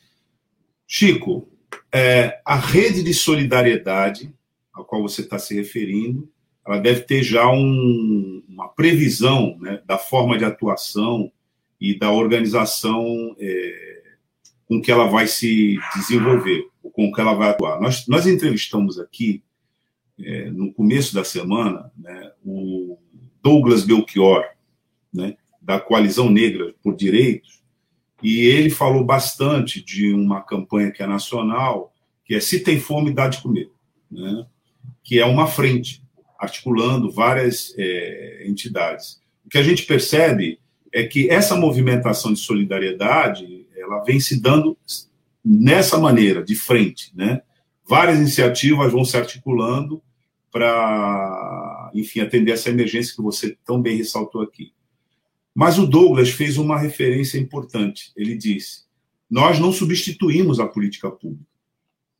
[0.88, 1.48] Chico,
[1.94, 4.34] é, a rede de solidariedade
[4.82, 6.30] a qual você está se referindo,
[6.66, 11.32] ela deve ter já um, uma previsão né, da forma de atuação
[11.80, 14.04] e da organização é,
[14.66, 16.68] com que ela vai se desenvolver
[16.98, 17.80] com que ela vai atuar.
[17.80, 19.44] Nós, nós entrevistamos aqui,
[20.20, 22.98] é, no começo da semana, né, o
[23.40, 24.44] Douglas Belchior,
[25.14, 27.62] né, da Coalizão Negra por Direitos,
[28.24, 31.94] e ele falou bastante de uma campanha que é nacional,
[32.26, 33.70] que é Se Tem Fome, Dá de Comer,
[34.10, 34.48] né,
[35.04, 36.02] que é uma frente,
[36.40, 39.22] articulando várias é, entidades.
[39.46, 40.60] O que a gente percebe
[40.92, 44.76] é que essa movimentação de solidariedade ela vem se dando
[45.48, 47.42] nessa maneira, de frente, né?
[47.88, 50.04] Várias iniciativas vão se articulando
[50.52, 54.74] para, enfim, atender essa emergência que você tão bem ressaltou aqui.
[55.56, 58.12] Mas o Douglas fez uma referência importante.
[58.16, 58.82] Ele disse:
[59.30, 61.50] nós não substituímos a política pública.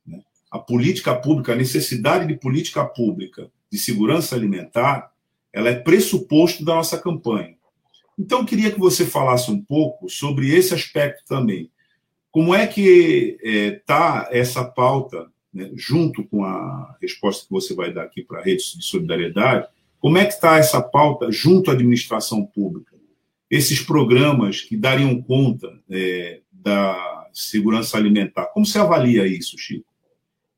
[0.06, 0.20] Né?
[0.50, 5.12] A política pública, a necessidade de política pública de segurança alimentar,
[5.52, 7.56] ela é pressuposto da nossa campanha.
[8.18, 11.70] Então, eu queria que você falasse um pouco sobre esse aspecto também.
[12.30, 17.92] Como é que está é, essa pauta, né, junto com a resposta que você vai
[17.92, 19.66] dar aqui para a rede de solidariedade,
[19.98, 22.96] como é que está essa pauta junto à administração pública?
[23.50, 29.88] Esses programas que dariam conta é, da segurança alimentar, como você avalia isso, Chico?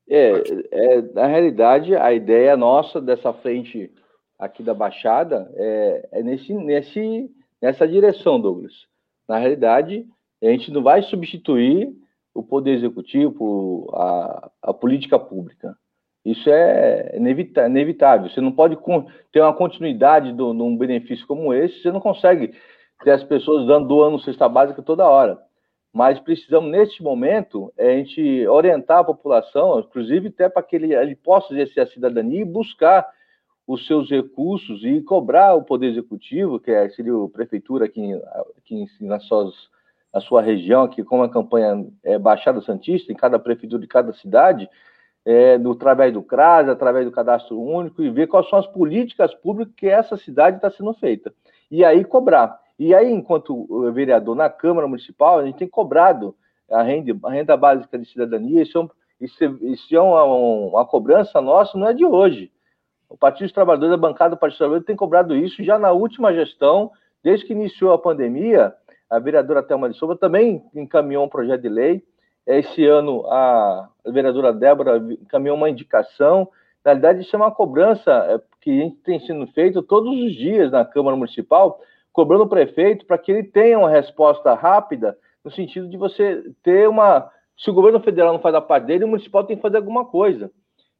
[0.09, 3.89] É, é, na realidade, a ideia nossa dessa frente
[4.37, 8.73] aqui da Baixada é, é nesse, nesse, nessa direção, Douglas.
[9.27, 10.05] Na realidade,
[10.47, 11.93] a gente não vai substituir
[12.33, 15.75] o poder executivo, a, a política pública.
[16.23, 18.29] Isso é inevitável.
[18.29, 18.77] Você não pode
[19.31, 22.53] ter uma continuidade de um benefício como esse, você não consegue
[23.03, 25.39] ter as pessoas dando doando cesta básica toda hora.
[25.93, 30.93] Mas precisamos, neste momento, é a gente orientar a população, inclusive até para que ele,
[30.93, 33.05] ele possa exercer a cidadania e buscar
[33.67, 38.13] os seus recursos e cobrar o Poder Executivo, que é, seria a prefeitura aqui,
[38.57, 39.53] aqui nas suas
[40.13, 44.13] na sua região, que como a campanha é Baixada Santista, em cada prefeitura de cada
[44.13, 44.69] cidade,
[45.25, 49.33] é, no, através do CRAS, através do cadastro único, e ver quais são as políticas
[49.35, 51.33] públicas que essa cidade está sendo feita.
[51.69, 52.59] E aí cobrar.
[52.77, 56.35] E aí, enquanto vereador na Câmara Municipal, a gente tem cobrado
[56.69, 58.89] a renda, a renda básica de cidadania, isso é, um,
[59.21, 62.51] isso é uma, uma, cobrança nossa, não é de hoje.
[63.07, 65.91] O Partido dos Trabalhadores, a bancada do Partido dos Trabalhadores, tem cobrado isso já na
[65.91, 66.91] última gestão,
[67.23, 68.73] desde que iniciou a pandemia,
[69.11, 72.01] a vereadora Thelma de Souza também encaminhou um projeto de lei.
[72.47, 76.47] Esse ano, a vereadora Débora encaminhou uma indicação.
[76.83, 80.85] Na realidade, isso é uma cobrança é, que tem sido feito todos os dias na
[80.85, 81.81] Câmara Municipal,
[82.13, 86.87] cobrando o prefeito para que ele tenha uma resposta rápida, no sentido de você ter
[86.87, 89.75] uma, Se o governo federal não faz a parte dele, o municipal tem que fazer
[89.75, 90.49] alguma coisa.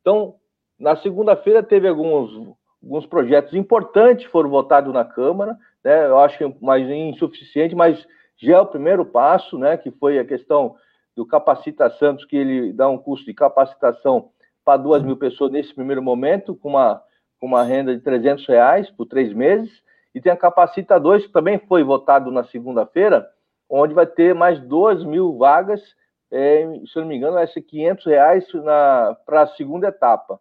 [0.01, 0.35] Então,
[0.77, 6.05] na segunda-feira teve alguns, alguns projetos importantes foram votados na Câmara, né?
[6.05, 8.05] Eu acho que mais insuficiente, mas
[8.37, 9.77] já é o primeiro passo, né?
[9.77, 10.75] Que foi a questão
[11.15, 14.29] do Capacita Santos, que ele dá um curso de capacitação
[14.63, 17.01] para duas mil pessoas nesse primeiro momento, com uma,
[17.39, 19.71] com uma renda de 300 reais por três meses.
[20.13, 23.27] E tem a Capacita 2, que também foi votado na segunda-feira,
[23.69, 25.81] onde vai ter mais duas mil vagas,
[26.29, 28.45] é, se eu não me engano, vai ser 500 reais
[29.25, 30.39] para a segunda etapa.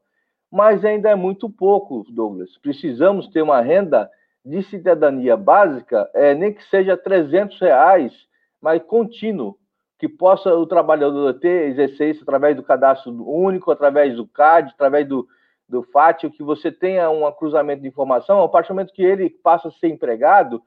[0.50, 2.56] Mas ainda é muito pouco, Douglas.
[2.58, 4.10] Precisamos ter uma renda
[4.44, 8.12] de cidadania básica, é, nem que seja 300 reais,
[8.60, 9.56] mas contínuo,
[9.98, 15.06] que possa o trabalhador ter, exercer isso através do cadastro único, através do CAD, através
[15.06, 15.28] do,
[15.68, 19.28] do FAT, que você tenha um cruzamento de informação, a partir do momento que ele
[19.28, 20.62] passa a ser empregado,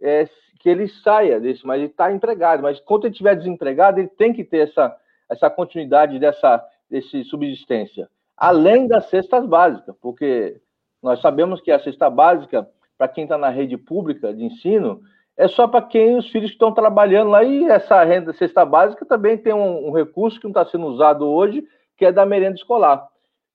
[0.00, 0.26] é,
[0.58, 2.62] que ele saia desse, mas ele está empregado.
[2.62, 4.96] Mas quando ele estiver desempregado, ele tem que ter essa,
[5.28, 10.58] essa continuidade dessa desse subsistência, além das cestas básicas, porque
[11.02, 12.68] nós sabemos que a cesta básica,
[12.98, 15.00] para quem está na rede pública de ensino,
[15.36, 19.38] é só para quem os filhos estão trabalhando lá, e essa renda cesta básica também
[19.38, 21.64] tem um, um recurso que não está sendo usado hoje,
[21.96, 23.06] que é da merenda escolar.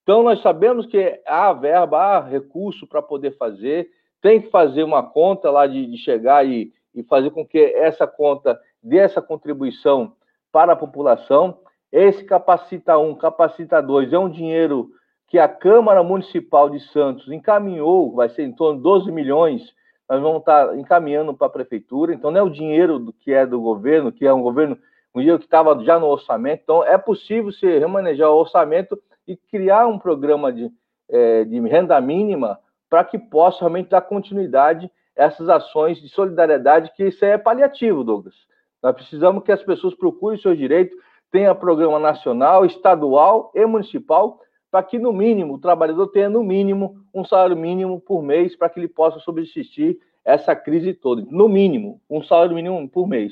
[0.01, 3.89] Então, nós sabemos que há verba, há recurso para poder fazer,
[4.21, 8.07] tem que fazer uma conta lá de, de chegar e, e fazer com que essa
[8.07, 10.13] conta dê essa contribuição
[10.51, 11.59] para a população.
[11.91, 14.89] Esse Capacita 1, Capacita 2 é um dinheiro
[15.33, 19.63] que a Câmara Municipal de Santos encaminhou, vai ser em torno de 12 milhões
[20.07, 22.13] nós vamos estar encaminhando para a prefeitura.
[22.13, 24.77] Então, não é o dinheiro do que é do governo, que é um governo,
[25.11, 26.61] um dinheiro que estava já no orçamento.
[26.61, 28.95] Então, é possível se remanejar o orçamento
[29.27, 30.71] e criar um programa de,
[31.09, 34.85] é, de renda mínima para que possa realmente dar continuidade
[35.17, 38.35] a essas ações de solidariedade, que isso é paliativo, Douglas.
[38.83, 40.95] Nós precisamos que as pessoas procurem seus direitos,
[41.31, 44.39] tenha programa nacional, estadual e municipal
[44.73, 48.67] para que, no mínimo, o trabalhador tenha, no mínimo, um salário mínimo por mês para
[48.67, 51.23] que ele possa subsistir essa crise toda.
[51.29, 53.31] No mínimo, um salário mínimo por mês.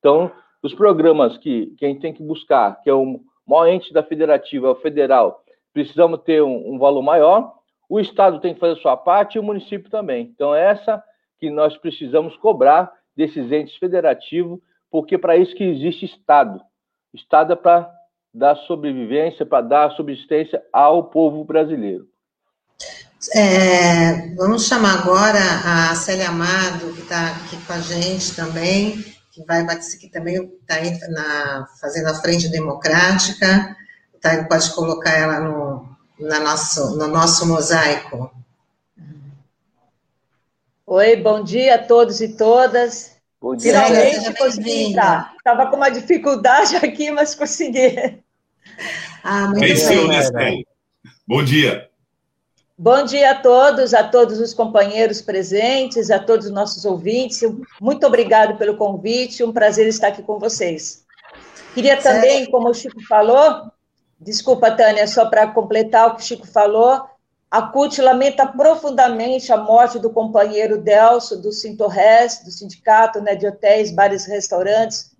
[0.00, 3.92] Então, os programas que, que a gente tem que buscar, que é o maior ente
[3.92, 7.54] da federativa, é federal, precisamos ter um, um valor maior,
[7.88, 10.32] o Estado tem que fazer a sua parte e o município também.
[10.34, 11.00] Então, é essa
[11.38, 14.58] que nós precisamos cobrar desses entes federativos,
[14.90, 16.60] porque para isso que existe Estado.
[17.14, 17.88] Estado é para
[18.32, 22.08] da sobrevivência, para dar subsistência ao povo brasileiro.
[23.34, 28.96] É, vamos chamar agora a Célia Amado, que está aqui com a gente também,
[29.30, 33.76] que vai participar, que também está na, fazendo a frente democrática.
[34.22, 38.30] Tá, pode colocar ela no, na nosso, no nosso mosaico.
[40.86, 43.19] Oi, bom dia a todos e todas.
[43.40, 43.72] Bom dia.
[43.72, 45.32] Finalmente consegui entrar.
[45.36, 48.22] Estava com uma dificuldade aqui, mas consegui.
[49.24, 50.62] Ah, muito Venceu, né,
[51.26, 51.88] Bom dia.
[52.76, 57.42] Bom dia a todos, a todos os companheiros presentes, a todos os nossos ouvintes.
[57.80, 61.04] Muito obrigado pelo convite, um prazer estar aqui com vocês.
[61.74, 63.70] Queria também, como o Chico falou,
[64.18, 67.04] desculpa, Tânia, só para completar o que o Chico falou,
[67.50, 73.44] a CUT lamenta profundamente a morte do companheiro Delso, do Sintorres, do Sindicato né, de
[73.44, 75.10] Hotéis, Bares e Restaurantes,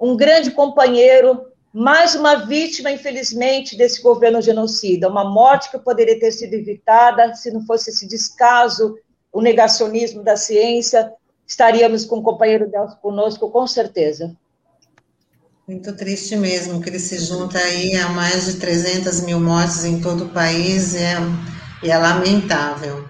[0.00, 1.44] um grande companheiro,
[1.74, 7.50] mais uma vítima, infelizmente, desse governo genocida, uma morte que poderia ter sido evitada se
[7.50, 8.96] não fosse esse descaso,
[9.30, 11.12] o negacionismo da ciência,
[11.46, 14.34] estaríamos com o companheiro Delso conosco, com certeza.
[15.68, 20.00] Muito triste mesmo, que ele se junta aí a mais de 300 mil mortes em
[20.00, 21.16] todo o país, é
[21.84, 23.08] e é lamentável.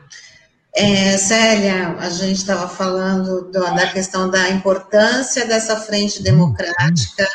[0.76, 7.28] É, Célia, a gente estava falando do, da questão da importância dessa frente democrática,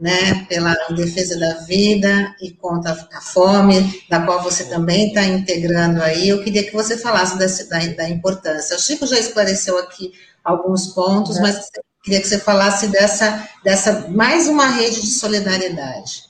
[0.00, 6.02] né, pela defesa da vida e contra a fome, da qual você também está integrando
[6.02, 6.30] aí.
[6.30, 8.76] Eu queria que você falasse desse, da, da, importância.
[8.76, 10.12] O Chico já esclareceu aqui
[10.42, 11.42] alguns pontos, é.
[11.42, 11.68] mas
[12.02, 16.25] queria que você falasse dessa, dessa mais uma rede de solidariedade.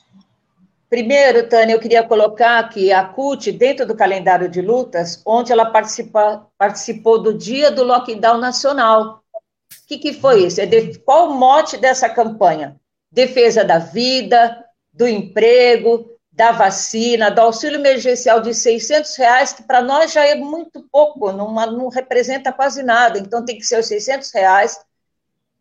[0.88, 5.66] Primeiro, Tânia, eu queria colocar que a CUT, dentro do calendário de lutas, onde ela
[5.66, 9.24] participa, participou do dia do lockdown nacional.
[9.32, 10.60] O que, que foi isso?
[10.60, 12.76] É de, qual o mote dessa campanha?
[13.10, 19.82] Defesa da vida, do emprego, da vacina, do auxílio emergencial de 600 reais, que para
[19.82, 24.30] nós já é muito pouco, não representa quase nada, então tem que ser os 600
[24.32, 24.78] reais.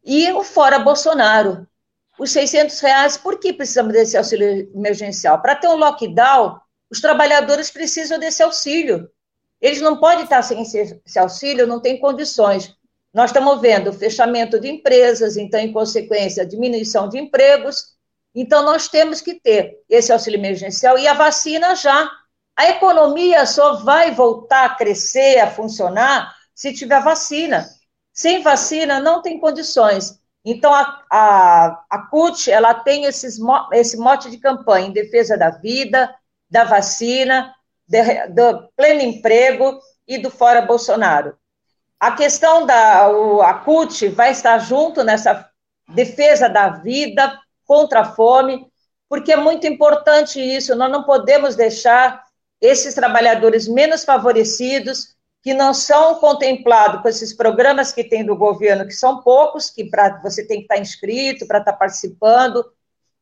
[0.03, 1.65] E o Fora Bolsonaro,
[2.17, 5.41] os 600 reais, por que precisamos desse auxílio emergencial?
[5.41, 6.59] Para ter um lockdown,
[6.89, 9.09] os trabalhadores precisam desse auxílio.
[9.59, 12.75] Eles não podem estar sem esse auxílio, não têm condições.
[13.13, 17.95] Nós estamos vendo fechamento de empresas, então, em consequência, diminuição de empregos,
[18.35, 22.11] Então, nós temos que ter esse auxílio emergencial e a vacina já.
[22.55, 27.65] A economia só vai voltar a crescer, a funcionar, se tiver vacina.
[28.13, 30.19] Sem vacina, não tem condições.
[30.45, 33.39] Então, a, a, a CUT, ela tem esses,
[33.73, 36.13] esse mote de campanha em defesa da vida,
[36.47, 37.51] da vacina,
[37.87, 41.35] de, do pleno emprego e do fora Bolsonaro.
[41.99, 45.49] A questão da o, a CUT vai estar junto nessa
[45.89, 48.67] defesa da vida contra a fome,
[49.09, 50.75] porque é muito importante isso.
[50.75, 52.23] Nós não podemos deixar
[52.61, 55.14] esses trabalhadores menos favorecidos,
[55.45, 59.83] que não são contemplados com esses programas que tem do governo, que são poucos, que
[59.83, 62.65] pra, você tem que estar inscrito para estar participando.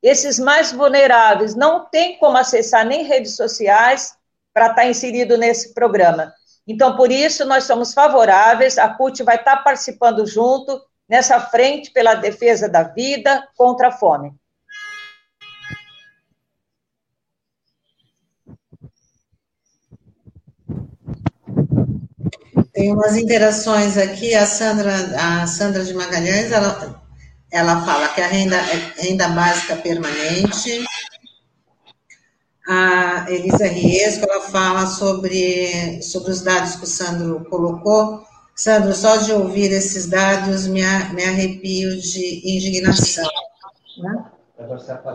[0.01, 4.15] Esses mais vulneráveis não têm como acessar nem redes sociais
[4.53, 6.33] para estar inserido nesse programa.
[6.65, 12.15] Então, por isso, nós somos favoráveis, a CUT vai estar participando junto nessa frente pela
[12.15, 14.33] defesa da vida contra a fome.
[22.73, 27.03] Tem umas interações aqui, a Sandra, a Sandra de Magalhães, ela,
[27.51, 30.83] ela fala que a renda é renda básica permanente,
[32.67, 38.23] a Elisa Riesco, ela fala sobre, sobre os dados que o Sandro colocou.
[38.55, 40.81] Sandro, só de ouvir esses dados me,
[41.13, 43.29] me arrepio de indignação.
[43.97, 44.25] Né?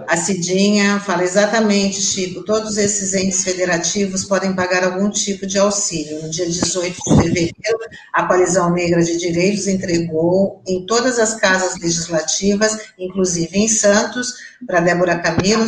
[0.07, 6.23] A Cidinha fala exatamente, Chico, todos esses entes federativos podem pagar algum tipo de auxílio.
[6.23, 7.79] No dia 18 de fevereiro,
[8.13, 14.35] a Coalizão Negra de Direitos entregou em todas as casas legislativas, inclusive em Santos,
[14.67, 15.67] para Débora Camilo,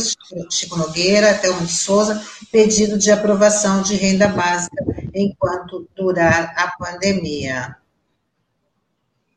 [0.50, 4.84] Chico Nogueira, Thelma de Souza, pedido de aprovação de renda básica
[5.14, 7.76] enquanto durar a pandemia.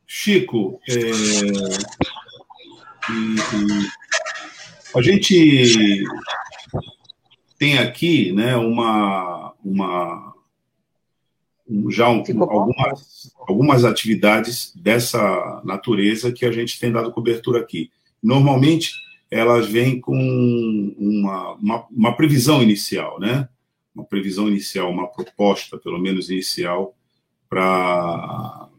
[0.05, 0.93] Chico, é,
[3.09, 4.02] e, e
[4.95, 6.03] a gente
[7.57, 10.33] tem aqui né, uma, uma
[11.89, 17.89] já um, algumas, algumas atividades dessa natureza que a gente tem dado cobertura aqui.
[18.21, 18.91] Normalmente,
[19.31, 20.15] elas vêm com
[20.97, 23.47] uma, uma, uma previsão inicial, né?
[23.95, 26.95] Uma previsão inicial, uma proposta, pelo menos inicial,
[27.49, 28.69] para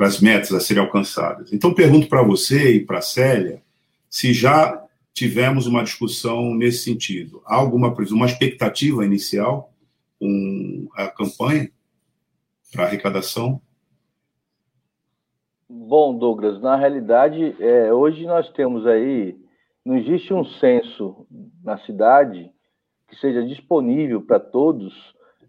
[0.00, 1.52] as metas a serem alcançadas.
[1.52, 3.62] Então, pergunto para você e para a Célia
[4.10, 4.84] se já
[5.14, 7.40] tivemos uma discussão nesse sentido.
[7.46, 9.72] Há alguma uma expectativa inicial
[10.18, 11.70] com a campanha
[12.72, 13.60] para arrecadação?
[15.68, 19.36] Bom, Douglas, na realidade, é, hoje nós temos aí,
[19.84, 21.26] não existe um censo
[21.62, 22.50] na cidade
[23.08, 24.92] que seja disponível para todos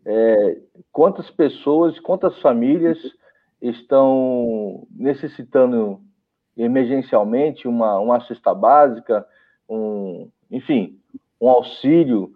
[0.06, 0.58] é,
[0.92, 2.98] quantas pessoas, quantas famílias
[3.62, 6.02] estão necessitando
[6.64, 9.26] emergencialmente uma, uma cesta básica,
[9.68, 11.00] um, enfim,
[11.40, 12.34] um auxílio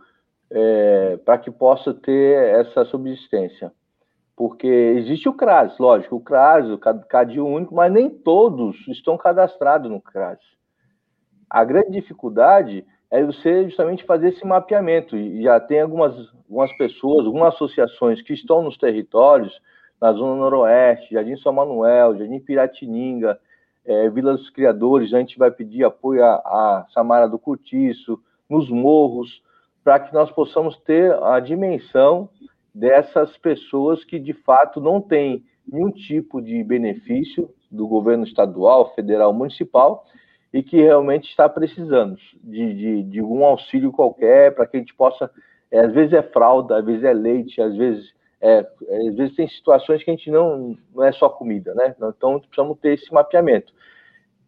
[0.50, 3.72] é, para que possa ter essa subsistência.
[4.36, 9.90] Porque existe o CRAS, lógico, o CRAS, o CAD único, mas nem todos estão cadastrados
[9.90, 10.40] no CRAS.
[11.50, 15.16] A grande dificuldade é você justamente fazer esse mapeamento.
[15.16, 16.14] E já tem algumas,
[16.50, 19.54] algumas pessoas, algumas associações que estão nos territórios,
[20.02, 23.40] na Zona Noroeste, Jardim São Manuel, Jardim Piratininga,
[23.86, 28.70] é, Vila dos Criadores, a gente vai pedir apoio à, à Samara do Curtiço, nos
[28.70, 29.41] morros,
[29.84, 32.30] para que nós possamos ter a dimensão
[32.74, 39.34] dessas pessoas que de fato não têm nenhum tipo de benefício do governo estadual, federal,
[39.34, 40.06] municipal
[40.53, 44.94] e que realmente está precisando de, de, de um auxílio qualquer para que a gente
[44.94, 45.30] possa,
[45.72, 48.14] é, às vezes é fralda, às vezes é leite, às vezes
[48.46, 48.60] é,
[49.08, 51.96] às vezes tem situações que a gente não, não é só comida, né?
[51.98, 53.74] Então precisamos ter esse mapeamento.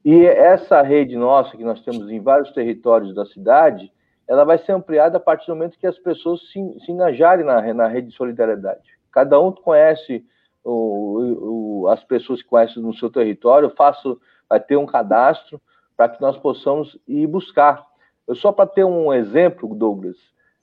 [0.05, 3.91] E essa rede nossa que nós temos em vários territórios da cidade,
[4.27, 7.73] ela vai ser ampliada a partir do momento que as pessoas se, se engajarem na,
[7.73, 8.87] na rede de solidariedade.
[9.11, 10.23] Cada um conhece
[10.63, 15.59] o, o, as pessoas que conhecem no seu território, faço, vai ter um cadastro
[15.95, 17.83] para que nós possamos ir buscar.
[18.27, 20.17] Eu só para ter um exemplo, Douglas,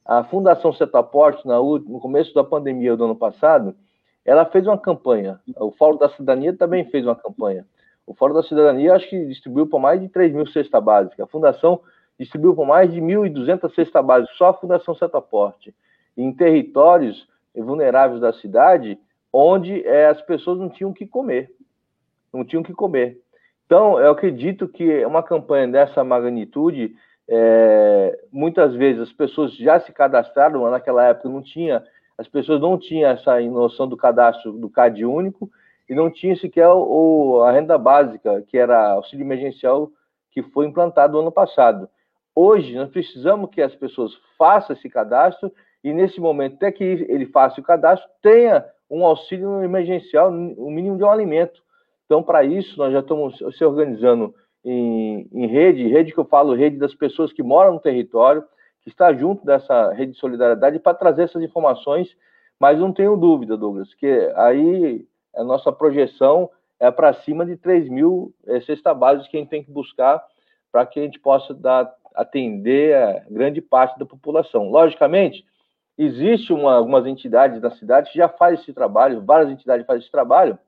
[0.04, 3.74] a Fundação Setaporte, no começo da pandemia do ano passado,
[4.24, 5.40] ela fez uma campanha.
[5.56, 7.66] O Fórum da Cidadania também fez uma campanha.
[8.06, 11.20] O Fórum da Cidadania, acho que distribuiu para mais de 3 mil cestas básicas.
[11.20, 11.80] A Fundação
[12.18, 15.74] distribuiu para mais de 1.200 cestas básicas, só a Fundação Setaporte.
[16.16, 18.98] Em territórios vulneráveis da cidade,
[19.32, 21.50] onde é, as pessoas não tinham o que comer.
[22.32, 23.20] Não tinham o que comer.
[23.66, 26.94] Então, eu acredito que uma campanha dessa magnitude
[27.28, 31.82] é, muitas vezes as pessoas já se cadastraram, mas naquela época não tinha,
[32.18, 35.50] as pessoas não tinham essa noção do cadastro do CAD único
[35.88, 39.90] e não tinha sequer o, a renda básica, que era auxílio emergencial,
[40.30, 41.88] que foi implantado no ano passado.
[42.34, 45.52] Hoje, nós precisamos que as pessoas façam esse cadastro
[45.82, 50.70] e, nesse momento, até que ele faça o cadastro, tenha um auxílio emergencial, o um
[50.70, 51.62] mínimo de um alimento.
[52.04, 54.34] Então, para isso, nós já estamos se organizando
[54.64, 58.44] em, em, rede, rede que eu falo, rede das pessoas que moram no território,
[58.82, 62.16] que está junto dessa rede de solidariedade para trazer essas informações,
[62.58, 67.88] mas não tenho dúvida, Douglas, que aí a nossa projeção é para cima de 3
[67.88, 70.24] mil é, cesta básicas que a gente tem que buscar
[70.70, 74.70] para que a gente possa dar, atender a grande parte da população.
[74.70, 75.46] Logicamente,
[75.96, 80.10] existe uma, algumas entidades da cidade que já fazem esse trabalho, várias entidades fazem esse
[80.10, 80.58] trabalho,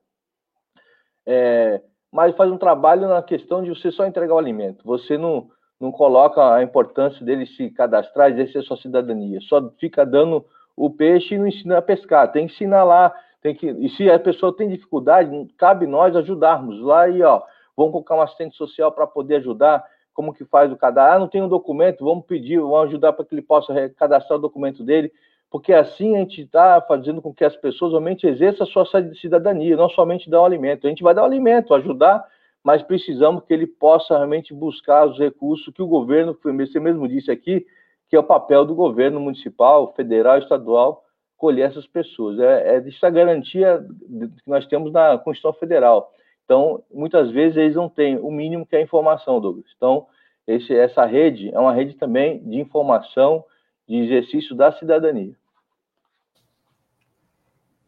[1.25, 4.83] é, mas faz um trabalho na questão de você só entregar o alimento.
[4.85, 9.39] Você não, não coloca a importância dele se cadastrar, exercer sua cidadania.
[9.41, 12.31] Só fica dando o peixe e não ensina a pescar.
[12.31, 13.13] Tem que ensinar lá.
[13.41, 17.41] Tem que, e se a pessoa tem dificuldade, cabe nós ajudarmos lá e ó,
[17.75, 19.83] vamos colocar um assistente social para poder ajudar.
[20.13, 21.15] Como que faz o cadastro?
[21.15, 24.41] Ah, não tem um documento, vamos pedir, vamos ajudar para que ele possa cadastrar o
[24.41, 25.11] documento dele
[25.49, 28.85] porque assim a gente está fazendo com que as pessoas realmente exerçam a sua
[29.21, 30.85] cidadania, não somente dar um alimento.
[30.85, 32.25] A gente vai dar um alimento, ajudar,
[32.63, 37.31] mas precisamos que ele possa realmente buscar os recursos que o governo, você mesmo disse
[37.31, 37.65] aqui,
[38.09, 41.03] que é o papel do governo municipal, federal, estadual,
[41.37, 42.39] colher essas pessoas.
[42.39, 43.85] É, é essa garantia
[44.43, 46.11] que nós temos na Constituição Federal.
[46.43, 49.65] Então, muitas vezes eles não têm o mínimo que é a informação, Douglas.
[49.75, 50.07] Então,
[50.47, 53.43] esse, essa rede é uma rede também de informação,
[53.87, 55.35] de exercício da cidadania.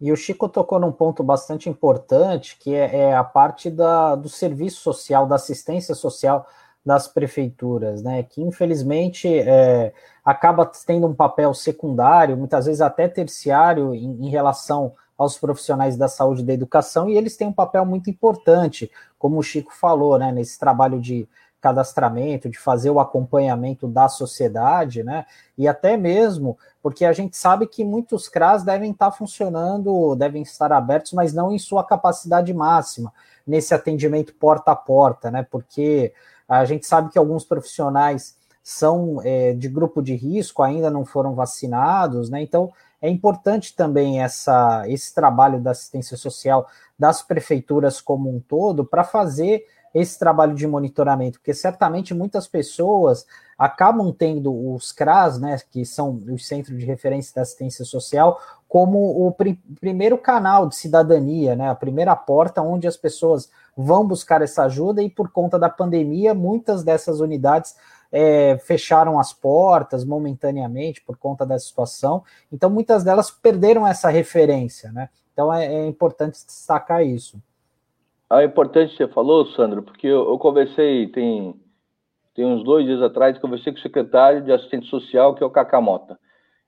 [0.01, 4.29] E o Chico tocou num ponto bastante importante, que é, é a parte da, do
[4.29, 6.47] serviço social, da assistência social
[6.85, 8.23] das prefeituras, né?
[8.23, 9.93] Que infelizmente é,
[10.23, 16.07] acaba tendo um papel secundário, muitas vezes até terciário, em, em relação aos profissionais da
[16.07, 20.17] saúde e da educação, e eles têm um papel muito importante, como o Chico falou,
[20.17, 20.31] né?
[20.31, 21.27] Nesse trabalho de
[21.61, 25.25] cadastramento, de fazer o acompanhamento da sociedade, né?
[25.57, 30.71] E até mesmo porque a gente sabe que muitos CRAS devem estar funcionando, devem estar
[30.71, 33.13] abertos, mas não em sua capacidade máxima,
[33.45, 35.45] nesse atendimento porta a porta, né?
[35.49, 36.13] Porque
[36.47, 41.35] a gente sabe que alguns profissionais são é, de grupo de risco, ainda não foram
[41.35, 42.41] vacinados, né?
[42.41, 42.71] Então
[43.01, 46.67] é importante também essa, esse trabalho da assistência social
[46.97, 53.25] das prefeituras como um todo para fazer esse trabalho de monitoramento, porque certamente muitas pessoas
[53.57, 59.27] acabam tendo os CRAS, né, que são os Centros de Referência da Assistência Social, como
[59.27, 59.49] o pr
[59.79, 65.01] primeiro canal de cidadania, né, a primeira porta onde as pessoas vão buscar essa ajuda
[65.01, 67.75] e por conta da pandemia, muitas dessas unidades
[68.11, 74.91] é, fecharam as portas momentaneamente por conta da situação, então muitas delas perderam essa referência,
[74.91, 77.41] né, então é, é importante destacar isso.
[78.31, 81.59] É importante que você falou, Sandro, porque eu, eu, conversei, tem,
[82.35, 85.49] tem uns dois dias atrás, conversei com o secretário de assistente social, que é o
[85.49, 86.19] Cacamota,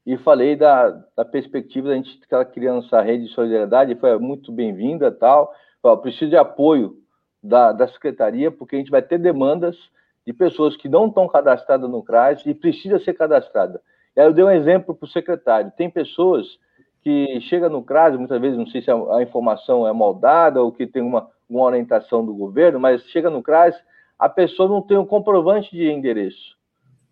[0.03, 4.51] e falei da, da perspectiva da gente estar criando essa rede de solidariedade, foi muito
[4.51, 5.53] bem-vinda tal.
[5.83, 6.97] Eu preciso de apoio
[7.43, 9.77] da, da secretaria, porque a gente vai ter demandas
[10.25, 13.79] de pessoas que não estão cadastradas no CRAS e precisa ser cadastrada.
[14.17, 15.71] Aí eu dei um exemplo para o secretário.
[15.77, 16.59] Tem pessoas
[17.03, 20.71] que chegam no CRAS, muitas vezes, não sei se a, a informação é moldada ou
[20.71, 23.75] que tem uma, uma orientação do governo, mas chega no CRAS,
[24.17, 26.55] a pessoa não tem um comprovante de endereço.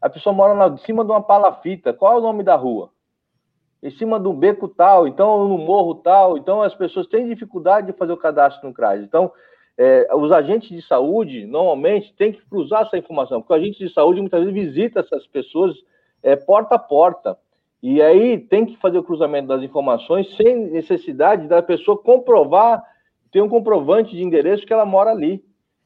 [0.01, 1.91] A pessoa mora lá, em cima de uma palafita.
[1.91, 2.89] Qual é o nome da rua?
[3.83, 6.37] Em cima de um beco tal, então no morro tal.
[6.37, 9.01] Então as pessoas têm dificuldade de fazer o cadastro no CRAS.
[9.01, 9.31] Então,
[9.77, 13.93] é, os agentes de saúde, normalmente, têm que cruzar essa informação, porque o agente de
[13.93, 15.75] saúde muitas vezes visita essas pessoas
[16.21, 17.37] é, porta a porta.
[17.81, 22.83] E aí tem que fazer o cruzamento das informações sem necessidade da pessoa comprovar
[23.31, 25.43] tem um comprovante de endereço que ela mora ali.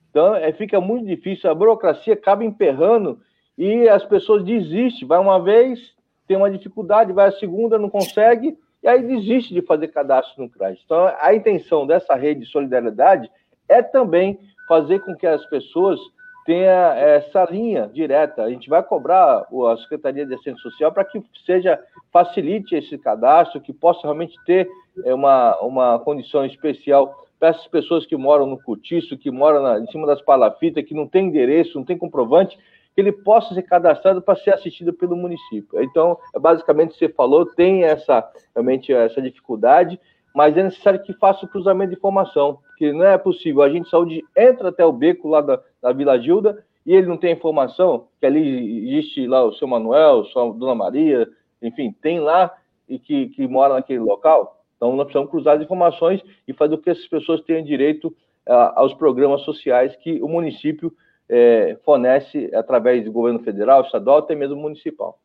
[0.09, 3.19] Então, é, fica muito difícil, a burocracia acaba emperrando
[3.57, 5.07] e as pessoas desistem.
[5.07, 5.93] Vai uma vez,
[6.27, 10.49] tem uma dificuldade, vai a segunda, não consegue, e aí desiste de fazer cadastro no
[10.49, 10.77] CRAS.
[10.85, 13.31] Então, a intenção dessa rede de solidariedade
[13.67, 15.99] é também fazer com que as pessoas
[16.45, 18.43] tenham essa linha direta.
[18.43, 21.79] A gente vai cobrar a Secretaria de Assistência Social para que seja
[22.11, 24.69] facilite esse cadastro, que possa realmente ter
[25.05, 29.77] é, uma, uma condição especial para essas pessoas que moram no cortiço, que moram na,
[29.77, 32.57] em cima das palafitas, que não tem endereço, não tem comprovante,
[32.95, 35.83] que ele possa ser cadastrado para ser assistido pelo município.
[35.83, 38.25] Então, é basicamente, você falou, tem essa
[38.55, 39.99] realmente essa dificuldade,
[40.33, 43.61] mas é necessário que faça o cruzamento de informação, porque não é possível.
[43.61, 47.07] A gente de saúde entra até o beco lá da, da Vila Gilda e ele
[47.07, 51.27] não tem informação que ali existe lá o seu Manuel, sua Dona Maria,
[51.61, 52.55] enfim, tem lá
[52.87, 54.62] e que, que mora naquele local.
[54.83, 58.75] Então, nós precisamos cruzar as informações e fazer com que essas pessoas tenham direito uh,
[58.75, 60.93] aos programas sociais que o município
[61.29, 65.17] é, fornece através do governo federal, estadual, até mesmo municipal.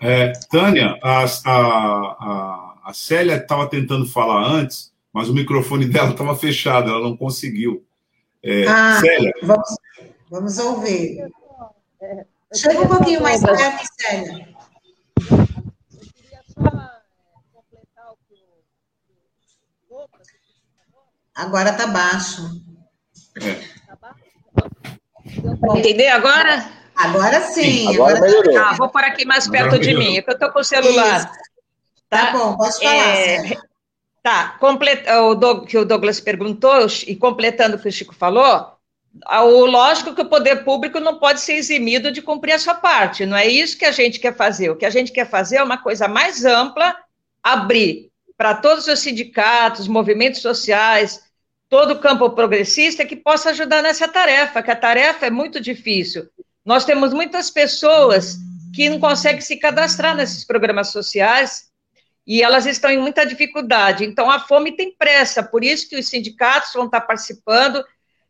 [0.00, 6.12] É, Tânia, a, a, a, a Célia estava tentando falar antes, mas o microfone dela
[6.12, 7.84] estava fechado, ela não conseguiu.
[8.42, 9.32] É, ah, Célia.
[9.42, 9.76] Vamos,
[10.30, 11.28] vamos ouvir.
[12.54, 14.48] Chega um pouquinho mais perto, Célia.
[21.38, 22.50] Agora está baixo.
[23.40, 23.78] É.
[25.78, 26.68] Entender agora?
[26.96, 27.94] Agora sim.
[27.94, 28.58] Agora, agora melhorou.
[28.58, 31.30] Ah, vou pôr aqui mais perto de mim, é que eu estou com o celular.
[32.10, 32.26] Tá?
[32.26, 32.92] tá bom, pode falar.
[32.92, 33.56] É,
[34.20, 38.72] tá, completa, o Doug, que o Douglas perguntou, e completando o que o Chico falou,
[39.24, 43.24] o lógico que o poder público não pode ser eximido de cumprir a sua parte,
[43.24, 44.70] não é isso que a gente quer fazer.
[44.70, 46.96] O que a gente quer fazer é uma coisa mais ampla,
[47.40, 51.27] abrir para todos os sindicatos, movimentos sociais,
[51.68, 56.28] todo o campo progressista que possa ajudar nessa tarefa, que a tarefa é muito difícil.
[56.64, 58.36] Nós temos muitas pessoas
[58.74, 61.68] que não conseguem se cadastrar nesses programas sociais
[62.26, 64.04] e elas estão em muita dificuldade.
[64.04, 67.82] Então, a fome tem pressa, por isso que os sindicatos vão estar participando.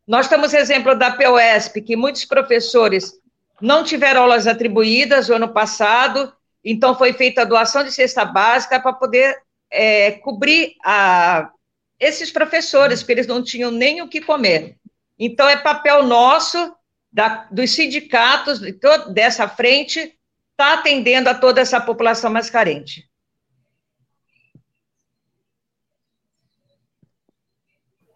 [0.07, 3.13] Nós temos exemplo da POSP, que muitos professores
[3.61, 6.33] não tiveram aulas atribuídas o ano passado,
[6.65, 9.37] então foi feita a doação de cesta básica para poder
[9.71, 11.51] é, cobrir a,
[11.99, 14.77] esses professores, porque eles não tinham nem o que comer.
[15.19, 16.75] Então, é papel nosso,
[17.13, 18.79] da, dos sindicatos, de
[19.13, 20.17] dessa frente, estar
[20.57, 23.09] tá atendendo a toda essa população mais carente.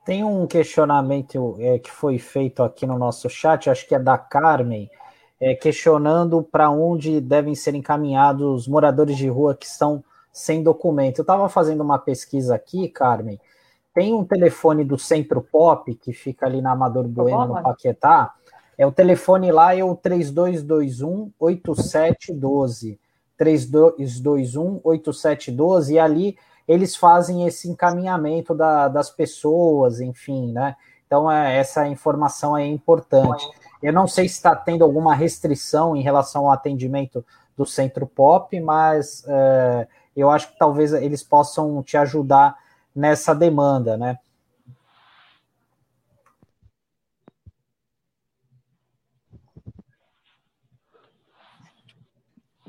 [0.05, 4.19] Tem um questionamento é, que foi feito aqui no nosso chat, acho que é da
[4.19, 4.91] Carmen,
[5.41, 11.19] é, questionando para onde devem ser encaminhados os moradores de rua que estão sem documento.
[11.19, 13.41] Eu estava fazendo uma pesquisa aqui, Carmen,
[13.95, 18.33] tem um telefone do Centro Pop, que fica ali na Amador Bueno, no Paquetá.
[18.77, 22.99] É o telefone lá é o 3221 8712.
[23.37, 30.77] 3221 8712 e ali eles fazem esse encaminhamento da, das pessoas, enfim, né?
[31.07, 33.47] Então é, essa informação é importante.
[33.83, 37.25] Eu não sei se está tendo alguma restrição em relação ao atendimento
[37.57, 39.87] do Centro Pop, mas é,
[40.17, 42.57] eu acho que talvez eles possam te ajudar
[42.95, 44.19] nessa demanda, né?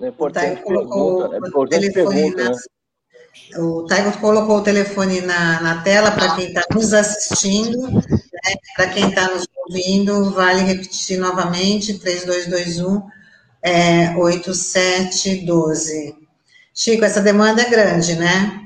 [0.02, 2.56] É importante o pergunta, é importante pergunta, né?
[3.56, 3.88] O
[4.20, 8.02] colocou o telefone na, na tela para quem está nos assistindo, né?
[8.76, 13.02] para quem está nos ouvindo, vale repetir novamente, 3221
[13.62, 16.16] é, 8712.
[16.74, 18.63] Chico, essa demanda é grande, né?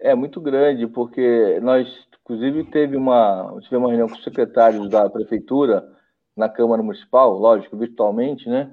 [0.00, 1.88] É muito grande, porque nós,
[2.22, 5.88] inclusive, teve uma, tivemos uma reunião com os secretários da prefeitura
[6.36, 8.70] na Câmara Municipal, lógico, virtualmente, né?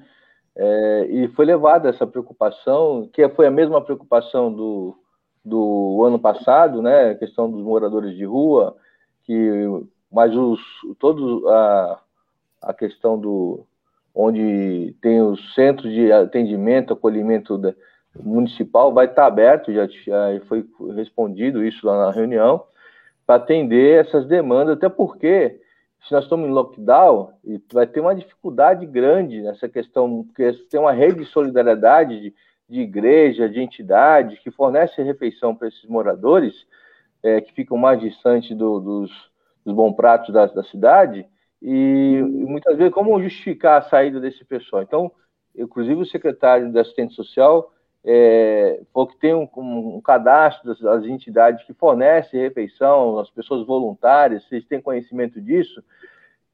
[0.55, 4.95] É, e foi levada essa preocupação, que foi a mesma preocupação do,
[5.43, 7.09] do ano passado, né?
[7.09, 8.75] A questão dos moradores de rua,
[9.23, 9.67] que
[10.11, 10.61] mas os
[10.99, 11.99] todos a,
[12.61, 13.65] a questão do
[14.13, 17.73] onde tem os centros de atendimento, acolhimento da,
[18.23, 19.87] municipal vai estar aberto, já,
[20.47, 20.65] foi
[20.95, 22.63] respondido isso lá na reunião,
[23.25, 25.59] para atender essas demandas, até porque
[26.07, 27.33] se nós estamos em lockdown,
[27.73, 32.35] vai ter uma dificuldade grande nessa questão, porque tem uma rede de solidariedade de,
[32.69, 36.53] de igreja, de entidade, que fornece refeição para esses moradores,
[37.23, 39.11] é, que ficam mais distantes do, dos,
[39.65, 41.25] dos bons pratos da, da cidade,
[41.59, 44.83] e, e, muitas vezes como justificar a saída desse pessoal.
[44.83, 45.11] Então,
[45.57, 47.71] inclusive o secretário da assistência social
[48.07, 54.47] é, que tem um, um, cadastro das, das, entidades que fornecem refeição, as pessoas voluntárias,
[54.47, 55.83] vocês têm conhecimento disso,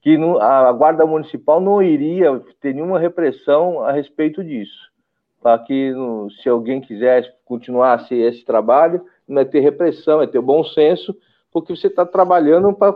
[0.02, 4.90] que a, a, Guarda Municipal não iria ter nenhuma repressão a respeito disso.
[5.42, 5.94] Para que,
[6.42, 11.16] se alguém quiser continuar esse trabalho, não é ter repressão, é ter bom senso,
[11.52, 12.96] porque você está trabalhando para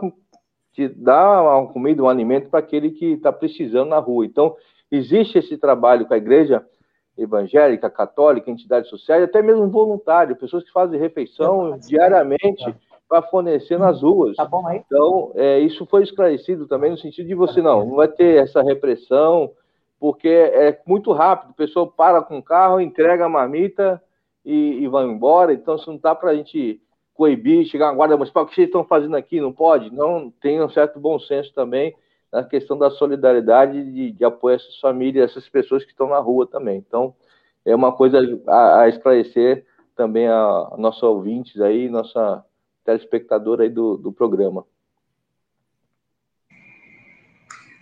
[0.96, 4.24] dar uma comida, um alimento para aquele que está precisando na rua.
[4.24, 4.56] Então,
[4.90, 6.64] existe esse trabalho com a igreja
[7.16, 12.64] evangélica, católica, entidades sociais, até mesmo voluntário, pessoas que fazem refeição diariamente
[13.08, 14.36] para fornecer nas ruas.
[14.36, 18.42] Tá então, é, isso foi esclarecido também no sentido de você não, não vai ter
[18.42, 19.50] essa repressão,
[19.98, 24.02] porque é muito rápido, a pessoa para com o carro, entrega a marmita
[24.44, 26.80] e, e vai embora, então isso não dá para a gente
[27.14, 29.40] coibir, chegar na guarda municipal, o que vocês estão fazendo aqui?
[29.40, 29.90] Não pode?
[29.94, 31.94] Não, tem um certo bom senso também
[32.32, 36.18] na questão da solidariedade de, de apoio a essas famílias, essas pessoas que estão na
[36.18, 36.78] rua também.
[36.78, 37.14] Então,
[37.64, 39.64] é uma coisa a, a esclarecer
[39.96, 42.44] também a, a nossos ouvintes aí, nossa
[42.84, 44.64] telespectadora aí do, do programa.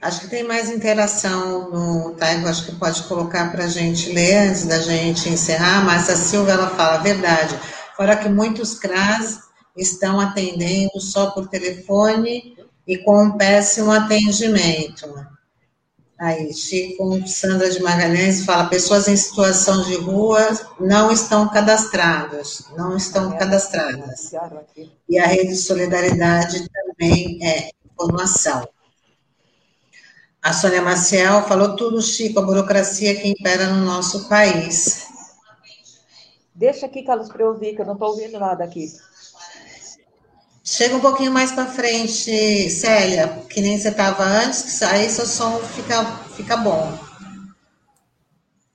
[0.00, 4.48] Acho que tem mais interação no Taigo, acho que pode colocar para a gente ler
[4.48, 7.56] antes da gente encerrar, mas a Silvia ela fala a verdade.
[7.96, 9.40] Fora que muitos CRAS
[9.74, 12.54] estão atendendo só por telefone
[12.86, 15.34] e com um péssimo atendimento.
[16.18, 20.48] Aí, Chico Sandra de Magalhães fala: pessoas em situação de rua
[20.78, 24.32] não estão cadastradas, não estão cadastradas.
[25.08, 28.66] E a rede de solidariedade também é informação.
[30.40, 35.06] A Sônia Maciel falou tudo, Chico, a burocracia que impera no nosso país.
[36.54, 38.86] Deixa aqui, Carlos, para eu ouvir, que eu não estou ouvindo nada aqui.
[40.66, 45.60] Chega um pouquinho mais para frente, Célia, que nem você estava antes, aí seu som
[45.60, 46.02] fica,
[46.34, 46.98] fica bom.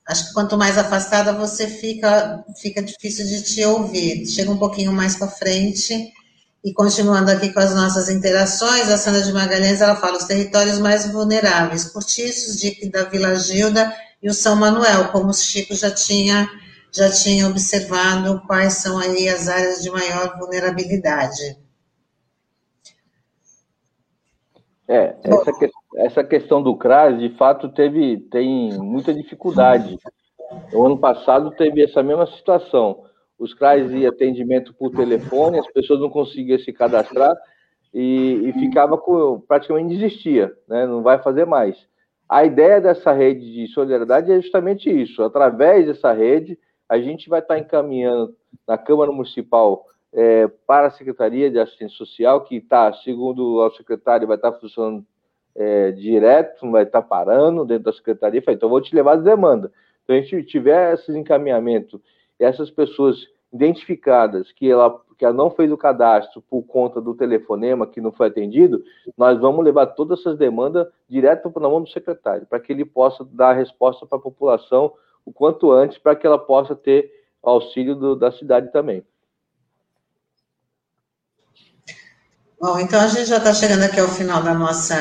[0.06, 4.24] Acho que quanto mais afastada você fica, fica difícil de te ouvir.
[4.24, 6.12] Chega um pouquinho mais para frente
[6.62, 10.78] e continuando aqui com as nossas interações, a Sandra de Magalhães ela fala os territórios
[10.78, 13.92] mais vulneráveis, cortiços, Dique da Vila Gilda
[14.22, 16.48] e o São Manuel, como o Chico já tinha
[16.92, 21.56] já tinha observado quais são aí as áreas de maior vulnerabilidade.
[24.90, 25.52] É, essa,
[25.96, 29.96] essa questão do CRAS, de fato, teve, tem muita dificuldade.
[30.72, 33.04] O ano passado teve essa mesma situação
[33.40, 37.34] os CRAs e atendimento por telefone, as pessoas não conseguiam se cadastrar
[37.92, 40.86] e, e ficava com, praticamente desistia, né?
[40.86, 41.88] não vai fazer mais.
[42.28, 45.22] A ideia dessa rede de solidariedade é justamente isso.
[45.22, 46.56] Através dessa rede,
[46.86, 48.36] a gente vai estar encaminhando
[48.68, 54.26] na Câmara Municipal é, para a Secretaria de Assistência Social, que está, segundo o secretário,
[54.26, 55.04] vai estar funcionando
[55.54, 58.42] é, direto, não vai estar parando dentro da Secretaria.
[58.48, 59.72] Então, vou te levar a demanda.
[60.04, 62.00] Então, a gente tiver esses encaminhamentos
[62.40, 67.86] essas pessoas identificadas que ela, que ela não fez o cadastro por conta do telefonema
[67.86, 68.82] que não foi atendido,
[69.16, 73.24] nós vamos levar todas essas demandas direto na mão do secretário, para que ele possa
[73.24, 74.92] dar a resposta para a população
[75.24, 77.12] o quanto antes, para que ela possa ter
[77.42, 79.04] auxílio do, da cidade também.
[82.60, 84.94] Bom, então a gente já está chegando aqui ao final da nossa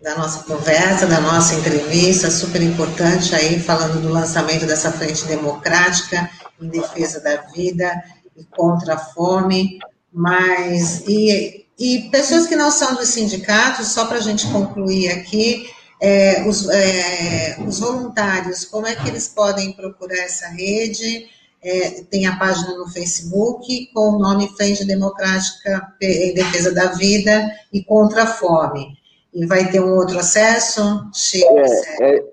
[0.00, 6.30] da nossa conversa, da nossa entrevista, super importante aí, falando do lançamento dessa frente democrática
[6.58, 8.02] em defesa da vida
[8.34, 9.78] e contra a fome,
[10.10, 15.68] mas e, e pessoas que não são dos sindicatos, só para a gente concluir aqui,
[16.00, 21.28] é, os, é, os, voluntários, como é que eles podem procurar essa rede?
[21.62, 27.50] É, tem a página no Facebook com o nome Frente Democrática em Defesa da Vida
[27.72, 28.98] e contra a Fome.
[29.32, 30.80] E vai ter um outro acesso?
[31.12, 32.24] Chico, é, é,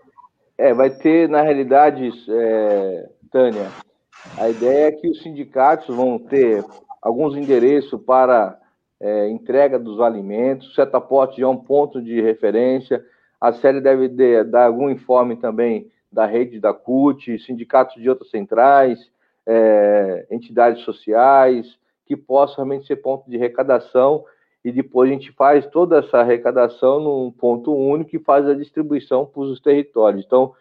[0.58, 3.70] é, vai ter, na realidade, é, Tânia,
[4.38, 6.64] a ideia é que os sindicatos vão ter
[7.02, 8.58] alguns endereços para
[8.99, 13.04] é, entrega dos alimentos, o setaporte é um ponto de referência,
[13.40, 18.32] a série deve de, dar algum informe também da rede da CUT, sindicatos de outras
[18.32, 18.99] centrais,
[19.48, 24.26] é, entidades sociais, que possam realmente ser ponto de arrecadação
[24.64, 29.26] e depois a gente faz toda essa arrecadação num ponto único e faz a distribuição
[29.26, 30.26] para os territórios.
[30.26, 30.53] Então,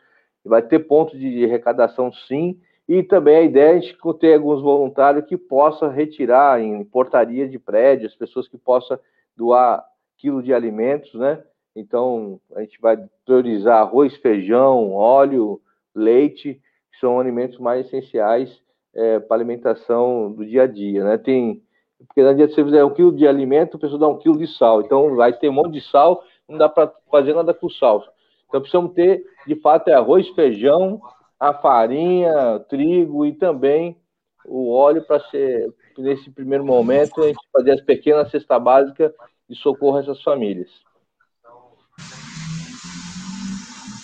[0.44, 4.62] vai ter ponto de arrecadação sim, e também a ideia é a gente ter alguns
[4.62, 8.96] voluntários que possam retirar em portaria de prédios, pessoas que possam
[9.36, 9.84] doar
[10.16, 11.42] quilo de alimentos, né?
[11.74, 15.60] Então, a gente vai priorizar arroz, feijão, óleo,
[15.92, 16.60] leite,
[16.92, 18.64] que são alimentos mais essenciais
[18.96, 21.18] é, para alimentação do dia a dia, né?
[21.18, 21.62] Tem
[21.98, 24.46] porque não adianta você fizer um quilo de alimento, a pessoa dá um quilo de
[24.46, 24.82] sal.
[24.82, 28.04] Então, vai ter um monte de sal, não dá para fazer nada com sal.
[28.48, 31.00] Então, precisamos ter, de fato, é arroz, feijão,
[31.40, 33.96] a farinha, trigo e também
[34.44, 39.12] o óleo para ser, nesse primeiro momento, a gente fazer as pequenas cestas básicas
[39.48, 40.68] de socorro a essas famílias.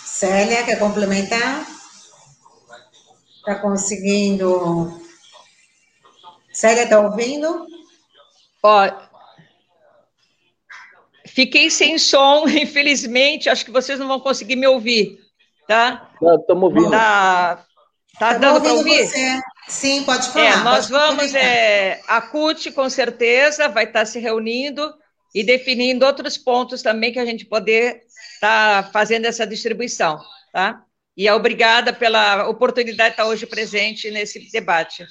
[0.03, 1.65] Célia, quer complementar?
[3.43, 4.97] Está conseguindo?
[6.53, 7.67] Célia, está ouvindo?
[8.63, 8.89] Ó,
[11.27, 15.19] fiquei sem som, infelizmente, acho que vocês não vão conseguir me ouvir,
[15.67, 16.09] tá?
[16.39, 16.89] Estamos ouvindo.
[16.89, 17.65] Tá,
[18.17, 19.07] tá dando para ouvir?
[19.09, 19.41] Você.
[19.67, 20.45] Sim, pode falar.
[20.45, 24.89] É, nós vamos, é, a CUT, com certeza, vai estar se reunindo
[25.35, 28.03] e definindo outros pontos também que a gente poder
[28.35, 30.17] estar tá fazendo essa distribuição,
[30.53, 30.81] tá?
[31.15, 35.05] E obrigada pela oportunidade de estar hoje presente nesse debate.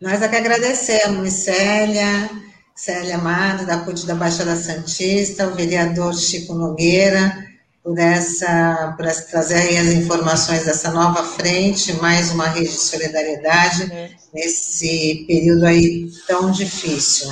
[0.00, 2.30] Nós é que agradecemos, Célia,
[2.76, 7.48] Célia Amado, da CUT da Baixada Santista, o vereador Chico Nogueira,
[7.82, 13.90] por, essa, por essa, trazer as informações dessa nova frente, mais uma rede de solidariedade,
[13.90, 14.10] é.
[14.32, 17.28] nesse período aí tão difícil.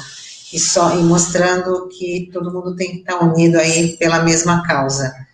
[0.53, 5.26] e, só, e mostrando que todo mundo tem que estar unido aí pela mesma causa.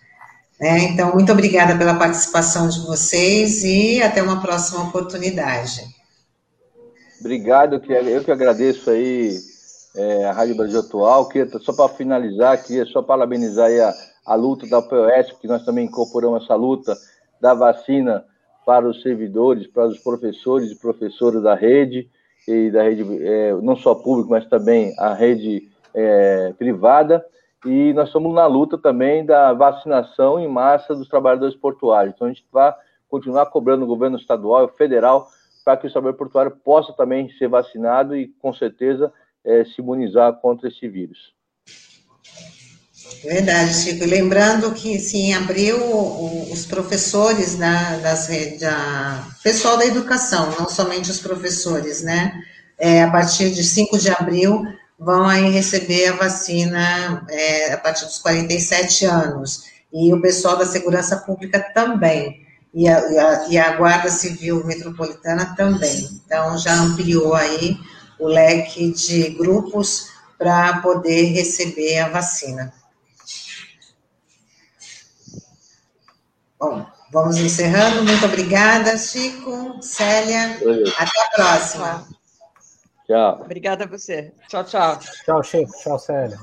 [0.63, 5.81] É, então, muito obrigada pela participação de vocês e até uma próxima oportunidade.
[7.19, 9.37] Obrigado, eu que agradeço aí
[9.93, 11.27] é, a Rádio Brasil Atual.
[11.27, 15.85] Queria, só para finalizar, queria só parabenizar a, a luta da POS, porque nós também
[15.85, 16.95] incorporamos essa luta
[17.41, 18.23] da vacina
[18.65, 22.09] para os servidores, para os professores e professoras da rede,
[22.47, 27.21] e da rede é, não só pública, mas também a rede é, privada.
[27.65, 32.13] E nós estamos na luta também da vacinação em massa dos trabalhadores portuários.
[32.13, 32.73] Então a gente vai
[33.09, 35.29] continuar cobrando o governo estadual e federal
[35.63, 39.13] para que o trabalhador portuário possa também ser vacinado e, com certeza,
[39.45, 41.33] é, se imunizar contra esse vírus.
[43.23, 44.05] Verdade, Chico.
[44.05, 45.77] Lembrando que, sim, em abril,
[46.51, 48.27] os professores da, das
[48.59, 52.33] da, pessoal da educação, não somente os professores, né?
[52.77, 54.65] É, a partir de 5 de abril,
[54.99, 59.63] vão aí receber a vacina é, a partir dos 47 anos.
[59.91, 62.45] E o pessoal da segurança pública também.
[62.73, 66.09] E a, e a, e a Guarda Civil Metropolitana também.
[66.25, 67.77] Então, já ampliou aí
[68.19, 70.07] o leque de grupos
[70.37, 72.73] para poder receber a vacina.
[76.59, 78.03] Bom, vamos encerrando.
[78.03, 80.57] Muito obrigada, Chico, Célia.
[80.97, 82.07] Até a próxima.
[83.05, 83.41] Tchau.
[83.41, 84.33] Obrigada a você.
[84.47, 84.97] Tchau, tchau.
[85.25, 85.71] Tchau, Chico.
[85.83, 86.37] Tchau, Célia.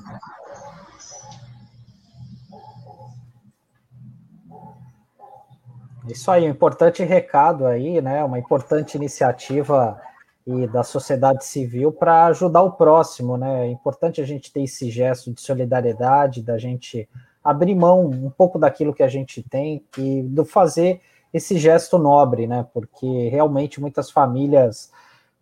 [6.09, 8.25] Isso aí, um importante recado aí, né?
[8.25, 10.01] Uma importante iniciativa
[10.47, 13.67] e da sociedade civil para ajudar o próximo, né?
[13.67, 17.09] É importante a gente ter esse gesto de solidariedade, da gente
[17.43, 21.01] abrir mão um pouco daquilo que a gente tem e do fazer
[21.33, 22.67] esse gesto nobre, né?
[22.75, 24.91] Porque realmente muitas famílias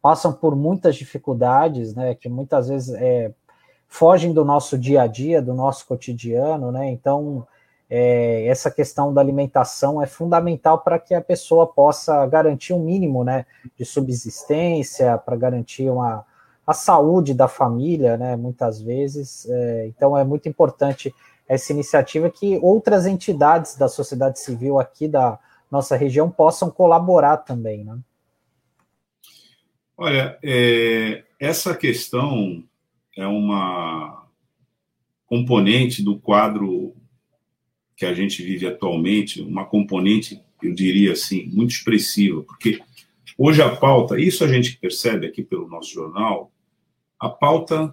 [0.01, 2.15] passam por muitas dificuldades, né?
[2.15, 3.33] Que muitas vezes é,
[3.87, 6.91] fogem do nosso dia a dia, do nosso cotidiano, né?
[6.91, 7.47] Então
[7.91, 13.25] é, essa questão da alimentação é fundamental para que a pessoa possa garantir um mínimo
[13.25, 13.47] né,
[13.77, 16.25] de subsistência, para garantir uma,
[16.67, 19.49] a saúde da família, né, muitas vezes.
[19.49, 21.15] É, então, é muito importante
[21.49, 25.39] essa iniciativa que outras entidades da sociedade civil aqui da
[25.71, 27.85] nossa região possam colaborar também.
[27.85, 27.99] Né?
[30.01, 32.63] Olha, é, essa questão
[33.17, 34.29] é uma
[35.27, 36.95] componente do quadro
[37.97, 42.81] que a gente vive atualmente, uma componente, eu diria assim, muito expressiva, porque
[43.37, 46.53] hoje a pauta, isso a gente percebe aqui pelo nosso jornal,
[47.19, 47.93] a pauta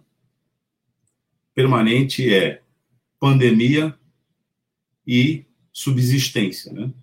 [1.56, 2.62] permanente é
[3.20, 3.98] pandemia
[5.08, 6.94] e subsistência, né?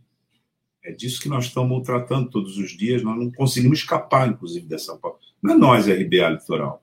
[0.85, 4.97] É disso que nós estamos tratando todos os dias, nós não conseguimos escapar, inclusive, dessa
[4.97, 5.21] pauta.
[5.43, 6.83] Não é nós, RBA Litoral.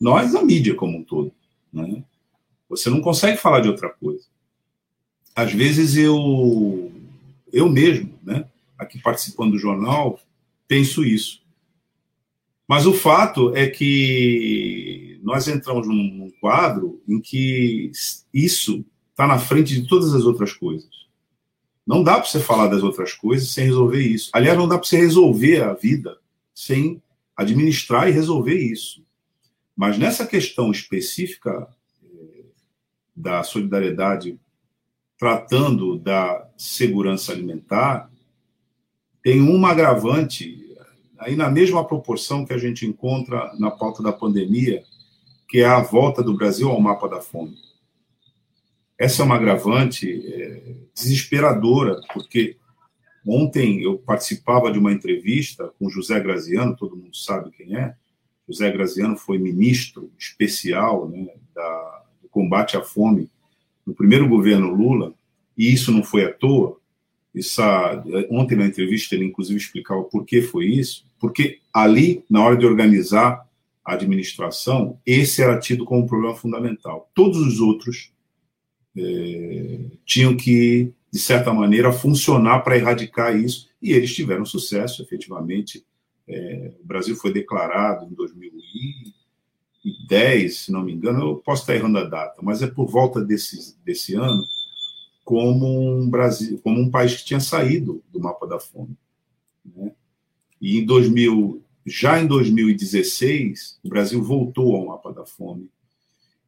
[0.00, 1.32] Nós, a mídia como um todo.
[1.72, 2.02] Né?
[2.68, 4.24] Você não consegue falar de outra coisa
[5.34, 6.92] às vezes eu,
[7.52, 8.46] eu mesmo, né,
[8.78, 10.20] aqui participando do jornal,
[10.68, 11.42] penso isso.
[12.68, 17.90] Mas o fato é que nós entramos num quadro em que
[18.32, 20.88] isso está na frente de todas as outras coisas.
[21.86, 24.30] Não dá para você falar das outras coisas sem resolver isso.
[24.32, 26.18] Aliás, não dá para você resolver a vida
[26.54, 27.02] sem
[27.36, 29.04] administrar e resolver isso.
[29.76, 31.68] Mas nessa questão específica
[32.02, 32.44] eh,
[33.14, 34.38] da solidariedade
[35.18, 38.10] tratando da segurança alimentar,
[39.22, 40.76] tem uma agravante,
[41.18, 44.84] aí na mesma proporção que a gente encontra na pauta da pandemia,
[45.48, 47.56] que é a volta do Brasil ao mapa da fome.
[48.98, 52.56] Essa é uma agravante é, desesperadora, porque
[53.26, 57.94] ontem eu participava de uma entrevista com José Graziano, todo mundo sabe quem é.
[58.48, 63.30] José Graziano foi ministro especial né, da, do combate à fome
[63.86, 65.14] no primeiro governo Lula,
[65.56, 66.78] e isso não foi à toa,
[67.34, 72.56] essa, ontem na entrevista ele inclusive explicava por que foi isso, porque ali, na hora
[72.56, 73.44] de organizar
[73.84, 77.10] a administração, esse era tido como um problema fundamental.
[77.12, 78.13] Todos os outros
[78.96, 85.84] é, tinham que, de certa maneira, funcionar para erradicar isso, e eles tiveram sucesso, efetivamente.
[86.26, 88.54] É, o Brasil foi declarado em 2000
[89.84, 93.20] 2010, se não me engano, eu posso estar errando a data, mas é por volta
[93.22, 94.46] desse, desse ano,
[95.24, 98.96] como um Brasil, como um país que tinha saído do mapa da fome.
[99.64, 99.92] Né?
[100.60, 105.68] E em 2000, já em 2016, o Brasil voltou ao mapa da fome.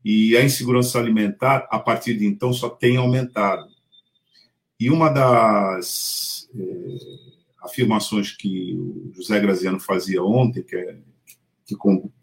[0.09, 3.69] E a insegurança alimentar, a partir de então, só tem aumentado.
[4.79, 6.63] E uma das é,
[7.61, 10.97] afirmações que o José Graziano fazia ontem, que, é,
[11.67, 11.75] que,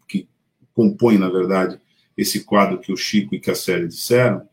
[0.08, 0.26] que
[0.72, 1.78] compõe, na verdade,
[2.16, 4.48] esse quadro que o Chico e que a Célia disseram,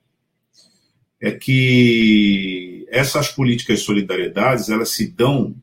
[1.17, 5.55] é que essas políticas de solidariedade elas se dão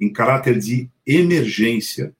[0.00, 2.14] em caráter de emergência,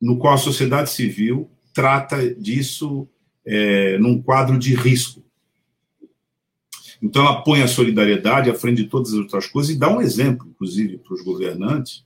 [0.00, 3.08] no qual a sociedade civil trata disso
[3.46, 5.22] é, num quadro de risco.
[7.02, 10.00] Então, ela põe a solidariedade à frente de todas as outras coisas e dá um
[10.00, 12.04] exemplo, inclusive, para os governantes,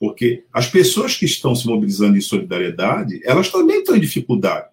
[0.00, 4.68] porque as pessoas que estão se mobilizando em solidariedade, elas também estão em dificuldade.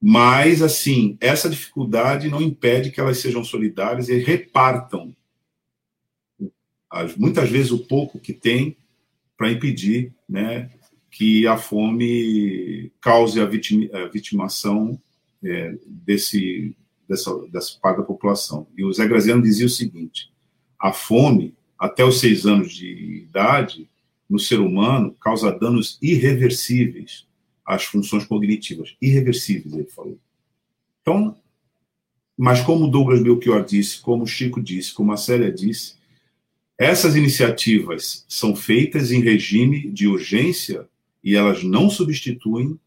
[0.00, 5.14] Mas, assim, essa dificuldade não impede que elas sejam solidárias e repartam,
[7.16, 8.76] muitas vezes, o pouco que têm
[9.36, 10.70] para impedir né,
[11.12, 13.44] que a fome cause a,
[14.10, 14.98] vitimação
[15.44, 16.74] é, desse,
[17.06, 18.66] dessa, dessa parte da população.
[18.76, 20.32] E o Zé Graziano dizia o seguinte:
[20.80, 23.88] a fome, até os seis anos de idade,
[24.28, 27.26] no ser humano, causa danos irreversíveis
[27.64, 28.96] às funções cognitivas.
[29.00, 30.18] Irreversíveis, ele falou.
[31.02, 31.36] Então,
[32.36, 35.96] mas como Douglas Belchior disse, como Chico disse, como a Célia disse,
[36.78, 40.88] essas iniciativas são feitas em regime de urgência
[41.22, 42.78] e elas não substituem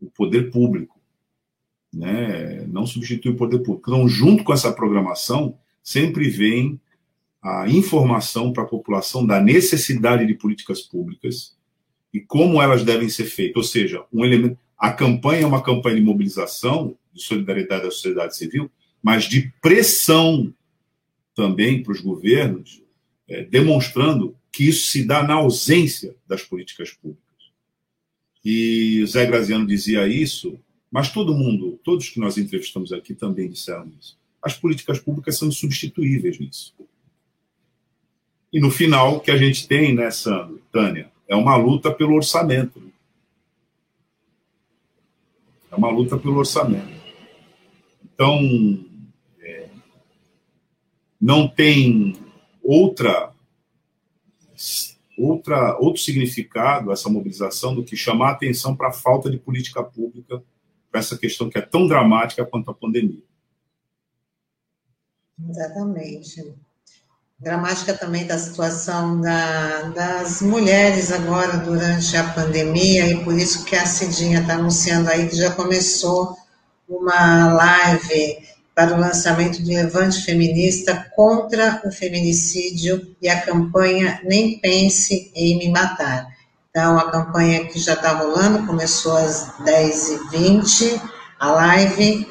[0.00, 1.00] o poder público,
[1.92, 2.66] né?
[2.66, 3.90] Não substitui o poder público.
[3.90, 6.80] Então, junto com essa programação, sempre vem
[7.40, 11.54] a informação para a população da necessidade de políticas públicas
[12.12, 13.56] e como elas devem ser feitas.
[13.56, 18.36] Ou seja, um elemento, a campanha é uma campanha de mobilização, de solidariedade da sociedade
[18.36, 18.70] civil,
[19.02, 20.52] mas de pressão
[21.34, 22.82] também para os governos,
[23.28, 27.23] é, demonstrando que isso se dá na ausência das políticas públicas.
[28.44, 30.58] E o Zé Graziano dizia isso,
[30.90, 34.18] mas todo mundo, todos que nós entrevistamos aqui também disseram isso.
[34.42, 36.74] As políticas públicas são insubstituíveis nisso.
[38.52, 42.82] E no final, o que a gente tem nessa, Tânia, é uma luta pelo orçamento.
[45.70, 46.94] É uma luta pelo orçamento.
[48.04, 48.84] Então,
[49.40, 49.68] é,
[51.20, 52.14] não tem
[52.62, 53.32] outra
[55.16, 59.82] outra, outro significado essa mobilização do que chamar a atenção para a falta de política
[59.82, 60.42] pública
[60.90, 63.22] para essa questão que é tão dramática quanto a pandemia.
[65.48, 66.54] Exatamente.
[67.38, 73.74] Dramática também da situação da, das mulheres agora durante a pandemia, e por isso que
[73.74, 76.36] a Cidinha está anunciando aí que já começou
[76.88, 84.58] uma live para o lançamento do Levante Feminista contra o feminicídio e a campanha Nem
[84.58, 86.26] Pense em Me Matar.
[86.70, 91.00] Então, a campanha que já está rolando, começou às 10h20,
[91.38, 92.26] a live,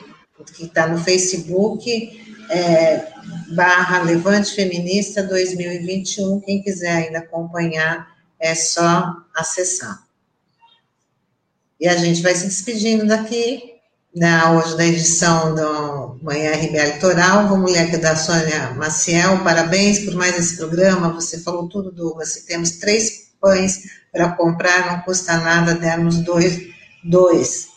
[0.54, 3.08] que está no Facebook, é,
[3.56, 6.42] barra Levante Feminista 2021.
[6.42, 10.04] Quem quiser ainda acompanhar, é só acessar.
[11.80, 13.73] E a gente vai se despedindo daqui
[14.16, 17.48] da, hoje da edição do Manhã RBA Litoral.
[17.48, 19.44] Vamos ler aqui da Sônia Maciel.
[19.44, 21.14] Parabéns por mais esse programa.
[21.14, 22.30] Você falou tudo, Douglas.
[22.30, 26.62] Se temos três pães para comprar, não custa nada dermos dois.
[27.04, 27.68] dois.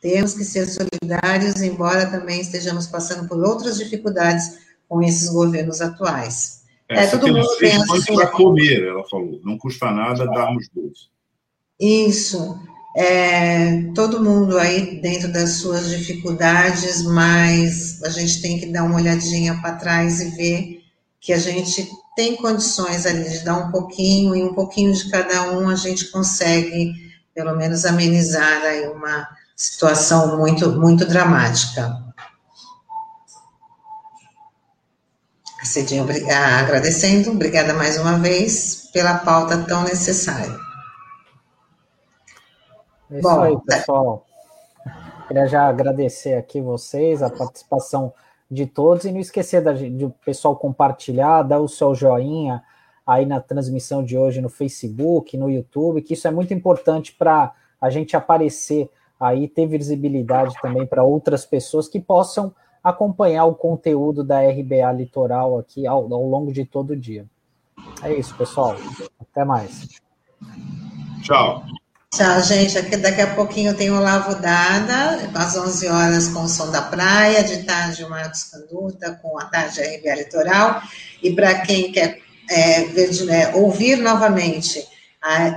[0.00, 4.58] Temos que ser solidários, embora também estejamos passando por outras dificuldades
[4.88, 6.62] com esses governos atuais.
[6.88, 9.40] É, é todo mundo três pães para comer, ela falou.
[9.44, 11.10] Não custa nada darmos dois.
[11.78, 12.58] Isso
[12.96, 18.96] é, todo mundo aí dentro das suas dificuldades, mas a gente tem que dar uma
[18.96, 20.82] olhadinha para trás e ver
[21.20, 25.52] que a gente tem condições ali de dar um pouquinho e um pouquinho de cada
[25.52, 26.92] um a gente consegue
[27.34, 31.98] pelo menos amenizar aí uma situação muito muito dramática.
[35.64, 36.04] Cidinha,
[36.58, 40.71] agradecendo, obrigada mais uma vez pela pauta tão necessária.
[43.12, 44.26] É isso Bom, aí, pessoal.
[45.28, 48.12] Queria já agradecer aqui vocês, a participação
[48.50, 52.62] de todos, e não esquecer da, de o pessoal compartilhar, dar o seu joinha
[53.06, 57.52] aí na transmissão de hoje no Facebook, no YouTube, que isso é muito importante para
[57.80, 58.90] a gente aparecer
[59.20, 65.58] aí, ter visibilidade também para outras pessoas que possam acompanhar o conteúdo da RBA Litoral
[65.58, 67.26] aqui ao, ao longo de todo o dia.
[68.02, 68.74] É isso, pessoal.
[69.20, 70.00] Até mais.
[71.22, 71.62] Tchau.
[72.14, 72.76] Tchau, gente.
[72.76, 76.82] Aqui, daqui a pouquinho tem o Lavo Dada, às 11 horas com o Som da
[76.82, 80.82] Praia, de tarde o Marcos Canduta com a tarde RBA Litoral.
[81.22, 82.18] E para quem quer
[82.50, 84.86] é, ver, é, ouvir novamente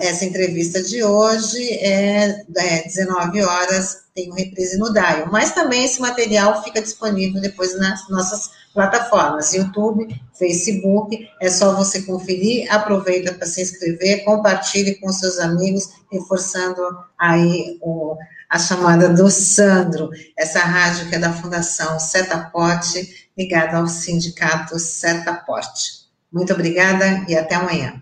[0.02, 5.28] essa entrevista de hoje, é, é 19 horas, tem o reprise no Dial.
[5.32, 12.02] Mas também esse material fica disponível depois nas nossas plataformas, YouTube, Facebook, é só você
[12.04, 16.82] conferir, aproveita para se inscrever, compartilhe com seus amigos, reforçando
[17.18, 23.78] aí o, a a chamada do Sandro, essa rádio que é da Fundação Setaporte, ligada
[23.78, 26.06] ao Sindicato Setaporte.
[26.32, 28.02] Muito obrigada e até amanhã.